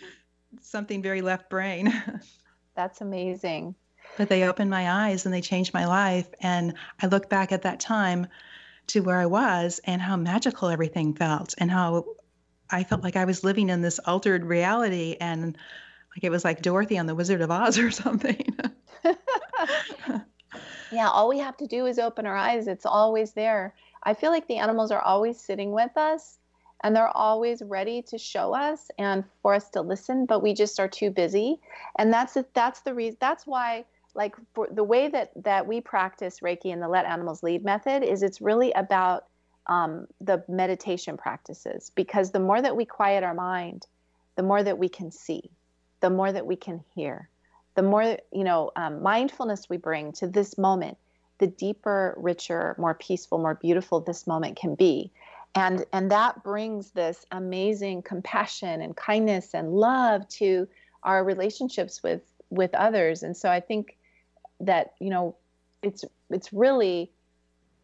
something 0.62 1.02
very 1.02 1.24
left 1.24 1.50
brain 1.50 1.92
that's 2.76 3.02
amazing 3.02 3.74
but 4.16 4.30
they 4.30 4.44
opened 4.44 4.70
my 4.70 5.08
eyes 5.08 5.26
and 5.26 5.34
they 5.34 5.42
changed 5.42 5.74
my 5.74 5.88
life 5.88 6.28
and 6.42 6.76
i 7.02 7.08
look 7.08 7.28
back 7.28 7.52
at 7.52 7.64
that 7.64 7.80
time 7.80 8.28
to 8.88 9.02
where 9.02 9.20
i 9.20 9.26
was 9.26 9.80
and 9.86 10.02
how 10.02 10.16
magical 10.16 10.70
everything 10.70 11.14
felt 11.14 11.54
and 11.58 11.72
how 11.72 12.06
i 12.70 12.84
felt 12.84 13.04
like 13.04 13.16
i 13.16 13.26
was 13.26 13.44
living 13.44 13.70
in 13.70 13.82
this 13.82 14.00
altered 14.00 14.46
reality 14.46 15.16
and 15.20 15.58
like 16.16 16.24
it 16.24 16.30
was 16.30 16.44
like 16.44 16.62
dorothy 16.62 16.98
on 16.98 17.06
the 17.06 17.16
wizard 17.16 17.42
of 17.42 17.52
oz 17.52 17.78
or 17.80 17.92
something 17.92 18.56
yeah, 20.92 21.10
all 21.10 21.30
we 21.30 21.40
have 21.40 21.58
to 21.58 21.68
do 21.68 21.86
is 21.86 22.00
open 22.00 22.26
our 22.26 22.36
eyes. 22.36 22.68
It's 22.68 22.86
always 22.86 23.34
there. 23.34 23.74
I 24.04 24.14
feel 24.14 24.32
like 24.32 24.48
the 24.48 24.58
animals 24.58 24.92
are 24.92 25.02
always 25.02 25.40
sitting 25.40 25.72
with 25.72 25.96
us 25.98 26.38
and 26.84 26.96
they're 26.96 27.16
always 27.16 27.62
ready 27.62 28.02
to 28.04 28.18
show 28.18 28.54
us 28.54 28.92
and 28.98 29.24
for 29.42 29.54
us 29.54 29.70
to 29.70 29.82
listen, 29.82 30.26
but 30.26 30.44
we 30.44 30.54
just 30.54 30.80
are 30.80 30.88
too 30.88 31.10
busy. 31.10 31.60
And 31.98 32.12
that's 32.12 32.38
that's 32.54 32.82
the 32.82 32.94
reason 32.94 33.18
that's 33.20 33.48
why 33.48 33.86
like 34.16 34.36
for 34.54 34.68
the 34.72 34.84
way 34.84 35.08
that 35.08 35.32
that 35.44 35.68
we 35.68 35.82
practice 35.82 36.40
Reiki 36.40 36.72
and 36.72 36.82
the 36.82 36.88
let 36.88 37.06
animals 37.06 37.44
lead 37.44 37.64
method 37.64 38.04
is 38.04 38.22
it's 38.24 38.42
really 38.42 38.72
about 38.74 39.26
um, 39.68 40.08
the 40.22 40.44
meditation 40.48 41.18
practices. 41.18 41.92
Because 41.96 42.32
the 42.32 42.40
more 42.40 42.62
that 42.62 42.76
we 42.76 42.86
quiet 42.86 43.24
our 43.24 43.34
mind, 43.34 43.88
the 44.36 44.44
more 44.44 44.62
that 44.62 44.78
we 44.78 44.90
can 44.90 45.12
see, 45.12 45.50
the 46.02 46.10
more 46.10 46.32
that 46.32 46.46
we 46.46 46.56
can 46.56 46.84
hear, 46.96 47.30
the 47.76 47.84
more 47.84 48.18
you 48.32 48.44
know 48.44 48.72
um, 48.76 49.02
mindfulness 49.02 49.70
we 49.70 49.78
bring 49.78 50.12
to 50.14 50.28
this 50.28 50.58
moment 50.58 50.98
the 51.40 51.48
deeper 51.48 52.14
richer 52.18 52.76
more 52.78 52.94
peaceful 52.94 53.40
more 53.40 53.56
beautiful 53.56 54.00
this 54.00 54.28
moment 54.28 54.56
can 54.58 54.76
be. 54.76 55.12
And 55.56 55.86
and 55.92 56.12
that 56.12 56.44
brings 56.44 56.92
this 56.92 57.26
amazing 57.32 58.04
compassion 58.04 58.82
and 58.82 58.96
kindness 58.96 59.54
and 59.54 59.74
love 59.74 60.28
to 60.30 60.68
our 61.04 61.24
relationships 61.24 62.04
with 62.04 62.22
with 62.52 62.74
others. 62.76 63.24
And 63.24 63.36
so 63.36 63.50
i 63.50 63.60
think 63.60 63.98
that 64.66 64.94
you 65.00 65.10
know 65.10 65.36
it's 65.82 66.06
it's 66.30 66.52
really 66.54 67.12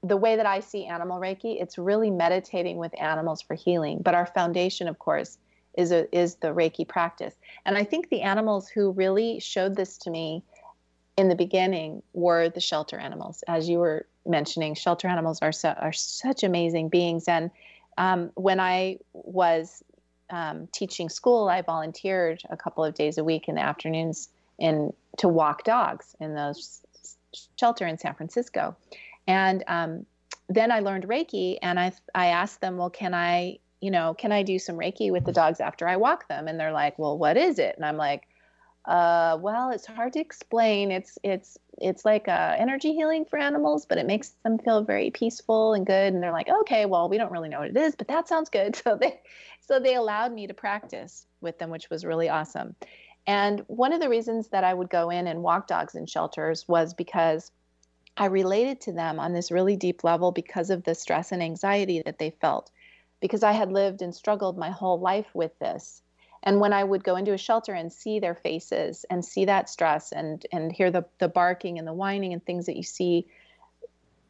the 0.03 0.17
way 0.17 0.35
that 0.35 0.45
i 0.45 0.59
see 0.59 0.85
animal 0.85 1.19
reiki 1.19 1.61
it's 1.61 1.77
really 1.77 2.09
meditating 2.09 2.77
with 2.77 2.91
animals 2.99 3.41
for 3.41 3.53
healing 3.53 4.01
but 4.01 4.15
our 4.15 4.25
foundation 4.25 4.87
of 4.87 4.97
course 4.99 5.37
is 5.79 5.91
a, 5.91 6.13
is 6.15 6.35
the 6.35 6.49
Reiki 6.49 6.87
practice. 6.87 7.33
And 7.65 7.77
I 7.77 7.83
think 7.83 8.09
the 8.09 8.21
animals 8.21 8.67
who 8.67 8.91
really 8.91 9.39
showed 9.39 9.75
this 9.75 9.97
to 9.99 10.09
me 10.09 10.43
in 11.17 11.29
the 11.29 11.35
beginning 11.35 12.03
were 12.13 12.49
the 12.49 12.59
shelter 12.59 12.97
animals, 12.97 13.43
as 13.47 13.69
you 13.69 13.79
were 13.79 14.05
mentioning. 14.25 14.75
Shelter 14.75 15.07
animals 15.07 15.39
are 15.41 15.51
so, 15.51 15.69
are 15.69 15.93
such 15.93 16.43
amazing 16.43 16.89
beings. 16.89 17.27
And 17.27 17.51
um, 17.97 18.31
when 18.35 18.59
I 18.59 18.99
was 19.13 19.83
um, 20.29 20.67
teaching 20.71 21.09
school, 21.09 21.49
I 21.49 21.61
volunteered 21.61 22.41
a 22.49 22.57
couple 22.57 22.83
of 22.83 22.93
days 22.93 23.17
a 23.17 23.23
week 23.23 23.47
in 23.47 23.55
the 23.55 23.61
afternoons 23.61 24.29
in 24.59 24.93
to 25.17 25.27
walk 25.27 25.63
dogs 25.63 26.15
in 26.19 26.35
those 26.35 26.81
shelter 27.59 27.87
in 27.87 27.97
San 27.97 28.15
Francisco. 28.15 28.75
And 29.27 29.63
um, 29.67 30.05
then 30.47 30.71
I 30.71 30.79
learned 30.79 31.07
Reiki, 31.07 31.57
and 31.61 31.79
I 31.79 31.91
I 32.13 32.27
asked 32.27 32.61
them, 32.61 32.77
well, 32.77 32.89
can 32.89 33.13
I 33.13 33.59
you 33.81 33.91
know, 33.91 34.13
can 34.13 34.31
I 34.31 34.43
do 34.43 34.59
some 34.59 34.75
Reiki 34.75 35.11
with 35.11 35.25
the 35.25 35.31
dogs 35.31 35.61
after 35.61 35.87
I 35.87 35.95
walk 35.95 36.27
them? 36.27 36.47
And 36.47 36.59
they're 36.59 36.73
like, 36.73 36.99
well, 36.99 37.17
what 37.17 37.37
is 37.37 37.59
it? 37.59 37.75
And 37.77 37.85
I'm 37.85 37.95
like, 37.95 38.27
uh, 38.85 39.37
well, 39.39 39.69
it's 39.69 39.85
hard 39.85 40.13
to 40.13 40.19
explain. 40.19 40.91
It's 40.91 41.17
it's 41.23 41.57
it's 41.77 42.03
like 42.03 42.27
uh, 42.27 42.55
energy 42.57 42.93
healing 42.93 43.25
for 43.25 43.37
animals, 43.37 43.85
but 43.85 43.97
it 43.97 44.05
makes 44.05 44.29
them 44.43 44.57
feel 44.57 44.83
very 44.83 45.11
peaceful 45.11 45.73
and 45.73 45.85
good. 45.85 46.13
And 46.13 46.23
they're 46.23 46.31
like, 46.31 46.49
okay, 46.49 46.85
well, 46.85 47.07
we 47.07 47.17
don't 47.17 47.31
really 47.31 47.49
know 47.49 47.59
what 47.59 47.69
it 47.69 47.77
is, 47.77 47.95
but 47.95 48.07
that 48.07 48.27
sounds 48.27 48.49
good. 48.49 48.79
So 48.83 48.97
they 48.99 49.19
so 49.61 49.79
they 49.79 49.95
allowed 49.95 50.33
me 50.33 50.47
to 50.47 50.53
practice 50.53 51.25
with 51.41 51.59
them, 51.59 51.69
which 51.69 51.89
was 51.89 52.03
really 52.03 52.29
awesome. 52.29 52.75
And 53.29 53.59
one 53.67 53.93
of 53.93 54.01
the 54.01 54.09
reasons 54.09 54.47
that 54.47 54.63
I 54.63 54.73
would 54.73 54.89
go 54.89 55.11
in 55.11 55.27
and 55.27 55.43
walk 55.43 55.67
dogs 55.67 55.93
in 55.93 56.07
shelters 56.07 56.67
was 56.67 56.95
because 56.95 57.51
I 58.17 58.25
related 58.25 58.81
to 58.81 58.91
them 58.91 59.19
on 59.19 59.33
this 59.33 59.51
really 59.51 59.75
deep 59.75 60.03
level 60.03 60.31
because 60.31 60.71
of 60.71 60.83
the 60.83 60.95
stress 60.95 61.31
and 61.31 61.43
anxiety 61.43 62.01
that 62.07 62.17
they 62.17 62.31
felt, 62.31 62.71
because 63.21 63.43
I 63.43 63.51
had 63.51 63.71
lived 63.71 64.01
and 64.01 64.15
struggled 64.15 64.57
my 64.57 64.71
whole 64.71 64.99
life 64.99 65.27
with 65.35 65.51
this. 65.59 66.01
And 66.41 66.59
when 66.59 66.73
I 66.73 66.83
would 66.83 67.03
go 67.03 67.17
into 67.17 67.33
a 67.33 67.37
shelter 67.37 67.71
and 67.71 67.93
see 67.93 68.19
their 68.19 68.33
faces 68.33 69.05
and 69.11 69.23
see 69.23 69.45
that 69.45 69.69
stress 69.69 70.11
and 70.11 70.43
and 70.51 70.71
hear 70.71 70.89
the 70.89 71.05
the 71.19 71.29
barking 71.29 71.77
and 71.77 71.87
the 71.87 71.93
whining 71.93 72.33
and 72.33 72.43
things 72.43 72.65
that 72.65 72.77
you 72.77 72.83
see 72.83 73.27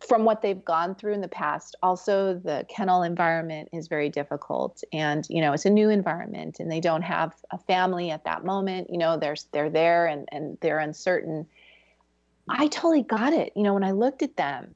from 0.08 0.24
what 0.24 0.41
they've 0.41 0.63
gone 0.63 0.96
through 0.96 1.13
in 1.13 1.22
the 1.22 1.27
past 1.27 1.75
also 1.84 2.34
the 2.34 2.65
kennel 2.70 3.03
environment 3.03 3.68
is 3.74 3.88
very 3.88 4.10
difficult. 4.10 4.84
And 4.94 5.25
you 5.29 5.41
know 5.41 5.53
it's 5.53 5.65
a 5.65 5.70
new 5.70 5.89
environment 5.89 6.60
and 6.60 6.72
they 6.72 6.79
don't 6.79 7.01
have 7.01 7.34
a 7.51 7.58
family 7.58 8.10
at 8.12 8.24
that 8.24 8.46
moment. 8.46 8.89
You 8.89 8.98
know 8.98 9.18
they're 9.18 9.36
they're 9.51 9.70
there 9.70 10.08
and 10.08 10.27
and 10.32 10.58
they're 10.62 10.79
uncertain. 10.79 11.48
I 12.48 12.68
totally 12.68 13.03
got 13.03 13.34
it. 13.34 13.51
You 13.56 13.63
know 13.63 13.74
when 13.74 13.84
i 13.84 13.91
looked 13.91 14.24
at 14.24 14.38
them 14.38 14.74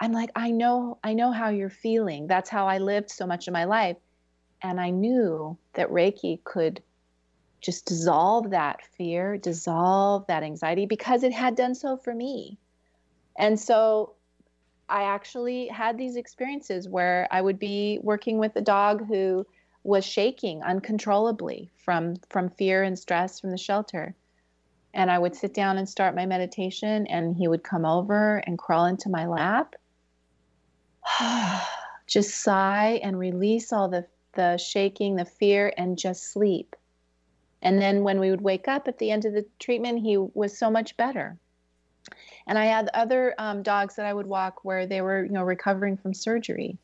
i'm 0.00 0.12
like 0.12 0.30
i 0.36 0.50
know 0.50 0.98
i 1.04 1.14
know 1.14 1.30
how 1.30 1.48
you're 1.48 1.70
feeling. 1.70 2.26
That's 2.26 2.50
how 2.50 2.66
i 2.66 2.78
lived 2.78 3.10
so 3.10 3.26
much 3.26 3.46
of 3.46 3.52
my 3.52 3.64
life. 3.64 3.98
And 4.62 4.80
i 4.80 4.90
knew 4.90 5.56
that 5.74 5.90
reiki 5.90 6.42
could 6.42 6.82
just 7.60 7.86
dissolve 7.86 8.50
that 8.50 8.84
fear 8.96 9.38
dissolve 9.38 10.26
that 10.26 10.42
anxiety 10.42 10.86
because 10.86 11.22
it 11.22 11.32
had 11.32 11.54
done 11.54 11.74
so 11.74 11.96
for 11.96 12.14
me. 12.14 12.58
And 13.38 13.58
so 13.58 14.15
I 14.88 15.02
actually 15.02 15.68
had 15.68 15.98
these 15.98 16.16
experiences 16.16 16.88
where 16.88 17.26
I 17.30 17.40
would 17.40 17.58
be 17.58 17.98
working 18.02 18.38
with 18.38 18.54
a 18.56 18.60
dog 18.60 19.06
who 19.06 19.46
was 19.82 20.04
shaking 20.04 20.62
uncontrollably 20.62 21.70
from 21.76 22.16
from 22.30 22.50
fear 22.50 22.82
and 22.82 22.98
stress 22.98 23.40
from 23.40 23.50
the 23.50 23.58
shelter. 23.58 24.14
And 24.94 25.10
I 25.10 25.18
would 25.18 25.34
sit 25.34 25.54
down 25.54 25.78
and 25.78 25.88
start 25.88 26.14
my 26.14 26.26
meditation 26.26 27.06
and 27.06 27.36
he 27.36 27.48
would 27.48 27.62
come 27.62 27.84
over 27.84 28.38
and 28.46 28.58
crawl 28.58 28.86
into 28.86 29.08
my 29.08 29.26
lap. 29.26 29.74
just 32.06 32.36
sigh 32.36 33.00
and 33.02 33.18
release 33.18 33.72
all 33.72 33.88
the 33.88 34.06
the 34.32 34.56
shaking, 34.56 35.16
the 35.16 35.24
fear 35.24 35.72
and 35.76 35.98
just 35.98 36.32
sleep. 36.32 36.76
And 37.62 37.80
then 37.80 38.04
when 38.04 38.20
we 38.20 38.30
would 38.30 38.42
wake 38.42 38.68
up 38.68 38.86
at 38.86 38.98
the 38.98 39.10
end 39.10 39.24
of 39.24 39.32
the 39.32 39.46
treatment, 39.58 40.00
he 40.00 40.16
was 40.16 40.56
so 40.56 40.70
much 40.70 40.96
better. 40.96 41.38
And 42.46 42.58
I 42.58 42.66
had 42.66 42.88
other 42.94 43.34
um, 43.38 43.62
dogs 43.62 43.96
that 43.96 44.06
I 44.06 44.14
would 44.14 44.26
walk 44.26 44.64
where 44.64 44.86
they 44.86 45.00
were, 45.00 45.24
you 45.24 45.32
know, 45.32 45.42
recovering 45.42 45.96
from 45.96 46.14
surgery, 46.14 46.78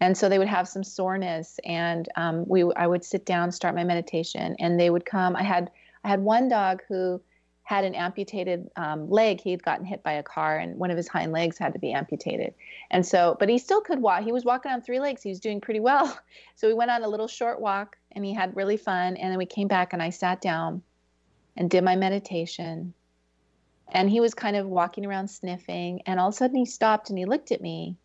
and 0.00 0.16
so 0.16 0.28
they 0.28 0.38
would 0.38 0.48
have 0.48 0.68
some 0.68 0.84
soreness. 0.84 1.58
And 1.64 2.08
um, 2.16 2.44
we, 2.46 2.64
I 2.76 2.86
would 2.86 3.04
sit 3.04 3.24
down, 3.24 3.52
start 3.52 3.74
my 3.74 3.84
meditation, 3.84 4.56
and 4.58 4.78
they 4.78 4.90
would 4.90 5.04
come. 5.04 5.36
I 5.36 5.42
had, 5.42 5.70
I 6.04 6.08
had 6.08 6.20
one 6.20 6.48
dog 6.48 6.82
who 6.88 7.20
had 7.64 7.84
an 7.84 7.94
amputated 7.94 8.70
um, 8.76 9.08
leg. 9.08 9.40
He 9.40 9.50
had 9.50 9.62
gotten 9.62 9.86
hit 9.86 10.02
by 10.02 10.12
a 10.12 10.22
car, 10.22 10.58
and 10.58 10.78
one 10.78 10.90
of 10.90 10.96
his 10.96 11.08
hind 11.08 11.32
legs 11.32 11.56
had 11.56 11.72
to 11.72 11.78
be 11.78 11.92
amputated. 11.92 12.54
And 12.90 13.04
so, 13.04 13.36
but 13.40 13.48
he 13.48 13.56
still 13.56 13.80
could 13.80 14.00
walk. 14.00 14.22
He 14.22 14.32
was 14.32 14.44
walking 14.44 14.70
on 14.70 14.82
three 14.82 15.00
legs. 15.00 15.22
He 15.22 15.30
was 15.30 15.40
doing 15.40 15.60
pretty 15.60 15.80
well. 15.80 16.18
So 16.56 16.68
we 16.68 16.74
went 16.74 16.92
on 16.92 17.02
a 17.02 17.08
little 17.08 17.26
short 17.26 17.60
walk, 17.60 17.96
and 18.12 18.24
he 18.24 18.32
had 18.32 18.54
really 18.54 18.76
fun. 18.76 19.16
And 19.16 19.30
then 19.30 19.38
we 19.38 19.46
came 19.46 19.66
back, 19.66 19.92
and 19.92 20.00
I 20.00 20.10
sat 20.10 20.40
down 20.40 20.82
and 21.56 21.68
did 21.68 21.82
my 21.82 21.96
meditation 21.96 22.94
and 23.92 24.10
he 24.10 24.20
was 24.20 24.34
kind 24.34 24.56
of 24.56 24.66
walking 24.66 25.06
around 25.06 25.28
sniffing. 25.28 26.02
And 26.06 26.18
all 26.18 26.28
of 26.28 26.34
a 26.34 26.36
sudden 26.36 26.56
he 26.56 26.66
stopped 26.66 27.10
and 27.10 27.18
he 27.18 27.24
looked 27.24 27.52
at 27.52 27.60
me 27.60 27.96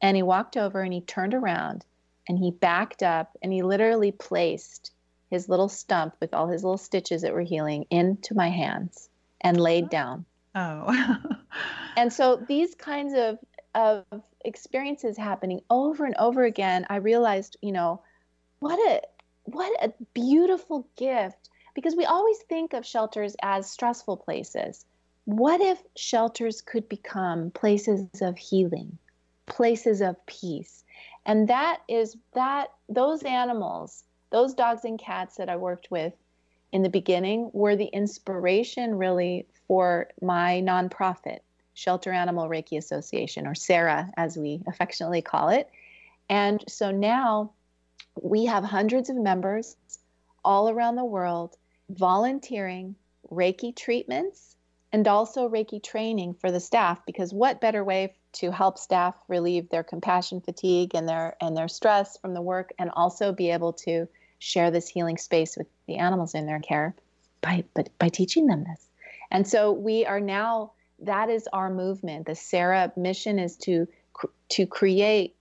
and 0.00 0.16
he 0.16 0.22
walked 0.22 0.56
over 0.56 0.80
and 0.80 0.92
he 0.92 1.00
turned 1.00 1.34
around 1.34 1.84
and 2.28 2.38
he 2.38 2.50
backed 2.50 3.02
up 3.02 3.36
and 3.42 3.52
he 3.52 3.62
literally 3.62 4.12
placed 4.12 4.92
his 5.30 5.48
little 5.48 5.68
stump 5.68 6.14
with 6.20 6.34
all 6.34 6.48
his 6.48 6.62
little 6.62 6.78
stitches 6.78 7.22
that 7.22 7.32
were 7.32 7.40
healing 7.42 7.86
into 7.90 8.34
my 8.34 8.48
hands 8.48 9.08
and 9.40 9.58
laid 9.58 9.88
down. 9.88 10.24
Oh. 10.54 11.16
and 11.96 12.12
so 12.12 12.42
these 12.48 12.74
kinds 12.74 13.14
of 13.14 13.38
of 13.74 14.04
experiences 14.44 15.16
happening 15.16 15.60
over 15.68 16.04
and 16.04 16.14
over 16.16 16.44
again, 16.44 16.86
I 16.88 16.96
realized, 16.96 17.56
you 17.60 17.72
know, 17.72 18.02
what 18.60 18.78
a 18.78 19.00
what 19.44 19.72
a 19.82 19.92
beautiful 20.14 20.86
gift 20.96 21.50
because 21.74 21.96
we 21.96 22.04
always 22.04 22.38
think 22.48 22.72
of 22.72 22.86
shelters 22.86 23.34
as 23.42 23.70
stressful 23.70 24.18
places 24.18 24.86
what 25.24 25.60
if 25.60 25.82
shelters 25.96 26.60
could 26.60 26.88
become 26.88 27.50
places 27.50 28.06
of 28.20 28.36
healing, 28.36 28.98
places 29.46 30.00
of 30.00 30.16
peace? 30.26 30.84
And 31.26 31.48
that 31.48 31.80
is 31.88 32.16
that 32.34 32.68
those 32.88 33.22
animals, 33.22 34.04
those 34.30 34.54
dogs 34.54 34.84
and 34.84 34.98
cats 34.98 35.36
that 35.36 35.48
I 35.48 35.56
worked 35.56 35.90
with 35.90 36.12
in 36.72 36.82
the 36.82 36.90
beginning 36.90 37.50
were 37.52 37.76
the 37.76 37.86
inspiration 37.86 38.96
really 38.96 39.46
for 39.66 40.08
my 40.20 40.60
nonprofit, 40.62 41.38
Shelter 41.72 42.12
Animal 42.12 42.48
Reiki 42.48 42.76
Association, 42.76 43.46
or 43.46 43.54
SARA 43.54 44.10
as 44.16 44.36
we 44.36 44.62
affectionately 44.66 45.22
call 45.22 45.48
it. 45.48 45.70
And 46.28 46.62
so 46.68 46.90
now 46.90 47.52
we 48.20 48.44
have 48.44 48.64
hundreds 48.64 49.08
of 49.08 49.16
members 49.16 49.76
all 50.44 50.68
around 50.68 50.96
the 50.96 51.04
world 51.04 51.56
volunteering 51.88 52.94
Reiki 53.30 53.74
treatments 53.74 54.53
and 54.94 55.08
also 55.08 55.48
Reiki 55.48 55.82
training 55.82 56.34
for 56.34 56.52
the 56.52 56.60
staff 56.60 57.04
because 57.04 57.34
what 57.34 57.60
better 57.60 57.82
way 57.82 58.14
to 58.34 58.52
help 58.52 58.78
staff 58.78 59.16
relieve 59.26 59.68
their 59.68 59.82
compassion 59.82 60.40
fatigue 60.40 60.94
and 60.94 61.08
their 61.08 61.36
and 61.40 61.56
their 61.56 61.66
stress 61.66 62.16
from 62.18 62.32
the 62.32 62.40
work 62.40 62.72
and 62.78 62.92
also 62.94 63.32
be 63.32 63.50
able 63.50 63.72
to 63.72 64.06
share 64.38 64.70
this 64.70 64.88
healing 64.88 65.16
space 65.16 65.56
with 65.56 65.66
the 65.88 65.96
animals 65.96 66.32
in 66.32 66.46
their 66.46 66.60
care 66.60 66.94
by 67.40 67.64
but 67.74 67.88
by 67.98 68.08
teaching 68.08 68.46
them 68.46 68.62
this. 68.62 68.86
And 69.32 69.48
so 69.48 69.72
we 69.72 70.06
are 70.06 70.20
now 70.20 70.70
that 71.00 71.28
is 71.28 71.48
our 71.52 71.70
movement. 71.70 72.26
The 72.26 72.36
SARA 72.36 72.92
mission 72.96 73.40
is 73.40 73.56
to 73.66 73.88
to 74.50 74.64
create 74.64 75.34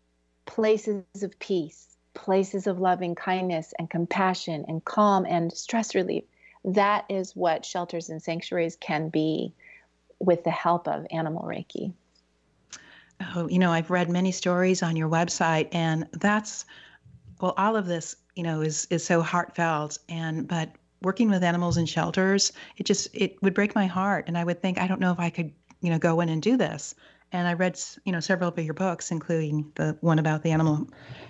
places 0.47 1.03
of 1.21 1.37
peace, 1.37 1.95
places 2.15 2.65
of 2.65 2.79
loving 2.79 3.13
kindness 3.13 3.71
and 3.77 3.87
compassion 3.87 4.65
and 4.67 4.83
calm 4.83 5.27
and 5.27 5.53
stress 5.53 5.93
relief 5.93 6.23
that 6.65 7.05
is 7.09 7.35
what 7.35 7.65
shelters 7.65 8.09
and 8.09 8.21
sanctuaries 8.21 8.75
can 8.75 9.09
be 9.09 9.53
with 10.19 10.43
the 10.43 10.51
help 10.51 10.87
of 10.87 11.05
animal 11.11 11.43
Reiki. 11.43 11.93
Oh, 13.35 13.47
you 13.47 13.59
know, 13.59 13.71
I've 13.71 13.89
read 13.89 14.09
many 14.09 14.31
stories 14.31 14.83
on 14.83 14.95
your 14.95 15.09
website, 15.09 15.69
and 15.71 16.07
that's 16.13 16.65
well, 17.41 17.53
all 17.57 17.75
of 17.75 17.85
this, 17.85 18.15
you 18.35 18.43
know, 18.43 18.61
is 18.61 18.87
is 18.89 19.05
so 19.05 19.21
heartfelt. 19.21 19.99
And 20.09 20.47
but 20.47 20.71
working 21.01 21.29
with 21.29 21.43
animals 21.43 21.77
in 21.77 21.85
shelters, 21.85 22.51
it 22.77 22.85
just 22.85 23.09
it 23.13 23.41
would 23.41 23.53
break 23.53 23.75
my 23.75 23.85
heart, 23.85 24.25
and 24.27 24.37
I 24.37 24.43
would 24.43 24.61
think, 24.61 24.79
I 24.79 24.87
don't 24.87 24.99
know 24.99 25.11
if 25.11 25.19
I 25.19 25.29
could, 25.29 25.51
you 25.81 25.89
know, 25.89 25.99
go 25.99 26.21
in 26.21 26.29
and 26.29 26.41
do 26.41 26.57
this. 26.57 26.95
And 27.31 27.47
I 27.47 27.53
read, 27.53 27.79
you 28.05 28.11
know, 28.11 28.19
several 28.19 28.49
of 28.49 28.59
your 28.59 28.75
books, 28.75 29.09
including 29.11 29.71
the 29.75 29.97
one 30.01 30.19
about 30.19 30.43
the 30.43 30.51
animal 30.51 30.87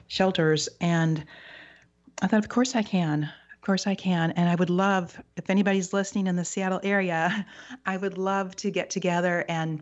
shelters, 0.08 0.69
and 0.82 1.26
I 2.22 2.28
thought, 2.28 2.43
of 2.43 2.50
course 2.50 2.76
I 2.76 2.84
can 2.84 3.32
course 3.63 3.88
I 3.88 3.95
can. 3.95 4.32
And 4.32 4.49
I 4.49 4.56
would 4.56 4.69
love, 4.69 5.19
if 5.36 5.49
anybody's 5.49 5.93
listening 5.93 6.28
in 6.28 6.36
the 6.36 6.45
Seattle 6.45 6.82
area, 6.84 7.45
I 7.86 7.97
would 7.97 8.17
love 8.17 8.56
to 8.58 8.69
get 8.69 8.89
together 8.89 9.45
and 9.47 9.82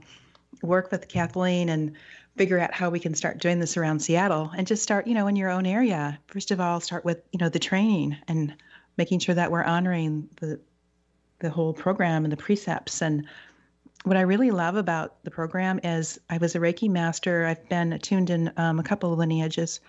work 0.62 0.91
with 0.91 1.08
Kathleen 1.08 1.70
and 1.70 1.94
figure 2.38 2.60
out 2.60 2.74
how 2.74 2.89
we 2.89 3.00
can 3.00 3.13
start 3.13 3.39
doing 3.39 3.60
this 3.60 3.76
around 3.76 4.00
Seattle 4.00 4.52
and 4.56 4.65
just 4.65 4.84
start, 4.84 5.08
you 5.08 5.13
know, 5.13 5.28
in 5.28 5.36
your 5.36 5.50
own 5.50 5.65
area. 5.65 6.17
First 6.28 6.52
of 6.52 6.62
all, 6.62 6.80
start 6.80 7.04
with, 7.04 7.22
you 7.32 7.39
know, 7.39 7.50
the 7.50 7.60
training 7.60 8.15
and 8.28 8.56
making 8.98 9.20
sure 9.20 9.36
that 9.36 9.52
we're 9.52 9.63
honoring 9.63 10.30
the 10.39 10.60
the 11.39 11.50
whole 11.50 11.74
program 11.74 12.24
and 12.24 12.32
the 12.32 12.38
precepts 12.38 13.02
and 13.02 13.28
what 14.04 14.17
I 14.17 14.22
really 14.22 14.52
love 14.52 14.76
about 14.76 15.24
the 15.24 15.32
program 15.32 15.80
is 15.84 16.20
I 16.30 16.38
was 16.38 16.56
a 16.56 16.60
Reiki 16.60 16.89
master. 16.89 17.46
I've 17.46 17.67
been 17.70 17.94
attuned 17.94 18.30
in 18.30 18.52
um, 18.58 18.80
a 18.80 18.84
couple 18.84 19.13
of 19.13 19.20
lineages, 19.20 19.80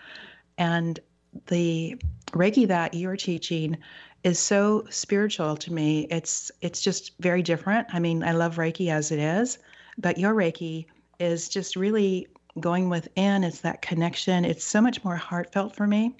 and 0.58 0.98
the 1.46 1.96
Reiki 2.32 2.66
that 2.68 2.94
you're 2.94 3.16
teaching 3.16 3.76
is 4.24 4.38
so 4.38 4.84
spiritual 4.90 5.56
to 5.56 5.72
me. 5.72 6.06
It's 6.10 6.50
it's 6.60 6.80
just 6.80 7.12
very 7.20 7.42
different. 7.42 7.88
I 7.92 7.98
mean, 7.98 8.22
I 8.22 8.32
love 8.32 8.56
Reiki 8.56 8.90
as 8.90 9.10
it 9.10 9.18
is, 9.18 9.58
but 9.98 10.18
your 10.18 10.34
Reiki 10.34 10.86
is 11.18 11.48
just 11.48 11.76
really 11.76 12.28
going 12.60 12.88
within. 12.88 13.44
It's 13.44 13.60
that 13.60 13.82
connection. 13.82 14.44
It's 14.44 14.64
so 14.64 14.80
much 14.80 15.02
more 15.04 15.16
heartfelt 15.16 15.74
for 15.74 15.86
me, 15.86 16.14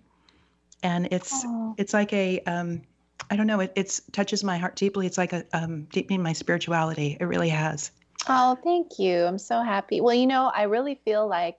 and 0.83 1.09
it's 1.11 1.45
Aww. 1.45 1.75
it's 1.79 1.95
like 1.95 2.13
a 2.13 2.41
um, 2.41 2.83
I 3.31 3.37
don't 3.37 3.47
know. 3.47 3.61
It 3.61 3.73
it's 3.77 4.03
touches 4.13 4.43
my 4.43 4.59
heart 4.59 4.77
deeply. 4.77 5.07
It's 5.07 5.19
like 5.19 5.33
a 5.33 5.45
um, 5.53 5.85
deepening 5.93 6.23
my 6.23 6.33
spirituality. 6.33 7.17
It 7.21 7.25
really 7.25 7.51
has. 7.51 7.91
Oh, 8.29 8.57
thank 8.63 8.99
you. 8.99 9.25
I'm 9.25 9.39
so 9.39 9.63
happy. 9.63 10.01
Well, 10.01 10.15
you 10.15 10.27
know, 10.27 10.51
I 10.55 10.65
really 10.65 11.01
feel 11.05 11.27
like 11.27 11.59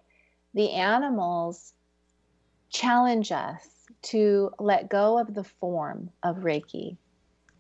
the 0.54 0.72
animals 0.72 1.74
challenge 2.73 3.31
us 3.31 3.65
to 4.01 4.51
let 4.59 4.89
go 4.89 5.17
of 5.17 5.33
the 5.33 5.43
form 5.43 6.09
of 6.23 6.38
Reiki 6.38 6.97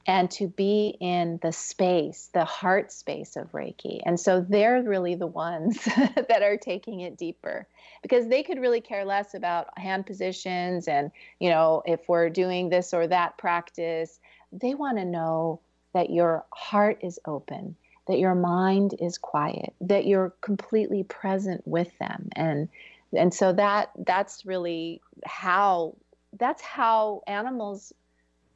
and 0.05 0.29
to 0.31 0.47
be 0.47 0.97
in 0.99 1.39
the 1.41 1.53
space, 1.53 2.29
the 2.33 2.43
heart 2.43 2.91
space 2.91 3.37
of 3.37 3.49
Reiki. 3.53 4.01
And 4.05 4.19
so 4.19 4.41
they're 4.41 4.83
really 4.83 5.15
the 5.15 5.27
ones 5.27 5.81
that 5.85 6.43
are 6.43 6.57
taking 6.57 6.99
it 6.99 7.17
deeper 7.17 7.67
because 8.01 8.27
they 8.27 8.43
could 8.43 8.59
really 8.59 8.81
care 8.81 9.05
less 9.05 9.33
about 9.33 9.67
hand 9.79 10.05
positions 10.05 10.89
and, 10.89 11.09
you 11.39 11.49
know, 11.49 11.83
if 11.85 12.01
we're 12.09 12.29
doing 12.29 12.67
this 12.67 12.93
or 12.93 13.07
that 13.07 13.37
practice. 13.37 14.19
They 14.51 14.73
want 14.73 14.97
to 14.97 15.05
know 15.05 15.61
that 15.93 16.09
your 16.09 16.45
heart 16.51 16.99
is 17.01 17.17
open, 17.25 17.75
that 18.07 18.19
your 18.19 18.35
mind 18.35 18.95
is 18.99 19.17
quiet, 19.17 19.73
that 19.79 20.05
you're 20.05 20.33
completely 20.41 21.03
present 21.03 21.65
with 21.65 21.97
them. 21.99 22.27
And 22.35 22.67
and 23.15 23.33
so 23.33 23.53
that 23.53 23.91
that's 24.05 24.45
really 24.45 25.01
how 25.25 25.95
that's 26.39 26.61
how 26.61 27.21
animals 27.27 27.93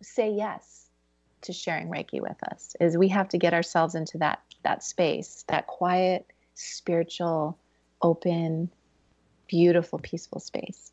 say 0.01 0.31
yes 0.31 0.89
to 1.41 1.53
sharing 1.53 1.89
Reiki 1.89 2.21
with 2.21 2.37
us 2.51 2.75
is 2.79 2.97
we 2.97 3.07
have 3.09 3.29
to 3.29 3.37
get 3.37 3.53
ourselves 3.53 3.95
into 3.95 4.17
that 4.19 4.41
that 4.63 4.83
space, 4.83 5.45
that 5.47 5.67
quiet, 5.67 6.25
spiritual, 6.55 7.57
open, 8.01 8.69
beautiful, 9.47 9.99
peaceful 9.99 10.39
space. 10.39 10.91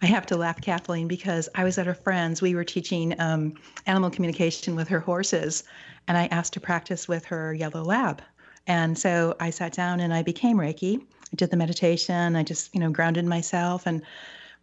I 0.00 0.06
have 0.06 0.26
to 0.26 0.36
laugh, 0.36 0.60
Kathleen, 0.60 1.08
because 1.08 1.48
I 1.54 1.64
was 1.64 1.78
at 1.78 1.88
a 1.88 1.94
friend's. 1.94 2.42
We 2.42 2.54
were 2.54 2.64
teaching 2.64 3.18
um, 3.20 3.54
animal 3.86 4.10
communication 4.10 4.76
with 4.76 4.88
her 4.88 5.00
horses, 5.00 5.64
and 6.06 6.16
I 6.16 6.26
asked 6.26 6.52
to 6.54 6.60
practice 6.60 7.08
with 7.08 7.24
her 7.26 7.54
yellow 7.54 7.82
lab. 7.82 8.22
And 8.66 8.96
so 8.96 9.34
I 9.40 9.50
sat 9.50 9.72
down 9.72 10.00
and 10.00 10.12
I 10.12 10.22
became 10.22 10.56
Reiki. 10.56 11.04
I 11.32 11.36
did 11.36 11.50
the 11.50 11.56
meditation. 11.56 12.36
I 12.36 12.42
just, 12.42 12.74
you 12.74 12.80
know, 12.80 12.90
grounded 12.90 13.24
myself. 13.24 13.86
And 13.86 14.02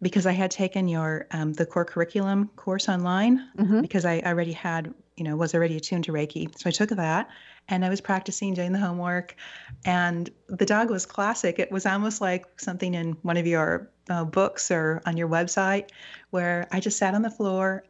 because 0.02 0.26
I 0.26 0.32
had 0.32 0.50
taken 0.50 0.88
your 0.88 1.26
um, 1.32 1.52
the 1.52 1.66
core 1.66 1.84
curriculum 1.84 2.48
course 2.56 2.88
online, 2.88 3.48
mm-hmm. 3.56 3.80
because 3.80 4.04
I 4.04 4.20
already 4.20 4.52
had, 4.52 4.94
you 5.16 5.24
know, 5.24 5.36
was 5.36 5.54
already 5.54 5.76
attuned 5.76 6.04
to 6.04 6.12
Reiki. 6.12 6.56
So 6.58 6.68
I 6.68 6.72
took 6.72 6.90
that 6.90 7.28
and 7.68 7.84
I 7.84 7.88
was 7.88 8.00
practicing 8.00 8.54
doing 8.54 8.72
the 8.72 8.78
homework. 8.78 9.36
And 9.84 10.30
the 10.48 10.66
dog 10.66 10.90
was 10.90 11.06
classic. 11.06 11.58
It 11.58 11.70
was 11.70 11.86
almost 11.86 12.20
like 12.20 12.46
something 12.60 12.94
in 12.94 13.12
one 13.22 13.36
of 13.36 13.46
your 13.46 13.90
uh, 14.08 14.24
books 14.24 14.70
or 14.70 15.02
on 15.06 15.16
your 15.16 15.28
website 15.28 15.90
where 16.30 16.66
I 16.72 16.80
just 16.80 16.98
sat 16.98 17.14
on 17.14 17.22
the 17.22 17.30
floor 17.30 17.84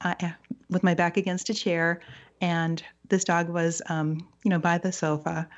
uh, 0.00 0.14
with 0.68 0.82
my 0.82 0.94
back 0.94 1.16
against 1.16 1.48
a 1.50 1.54
chair, 1.54 2.00
and 2.40 2.82
this 3.08 3.24
dog 3.24 3.48
was, 3.48 3.80
um, 3.88 4.26
you 4.42 4.50
know, 4.50 4.58
by 4.58 4.76
the 4.76 4.92
sofa, 4.92 5.48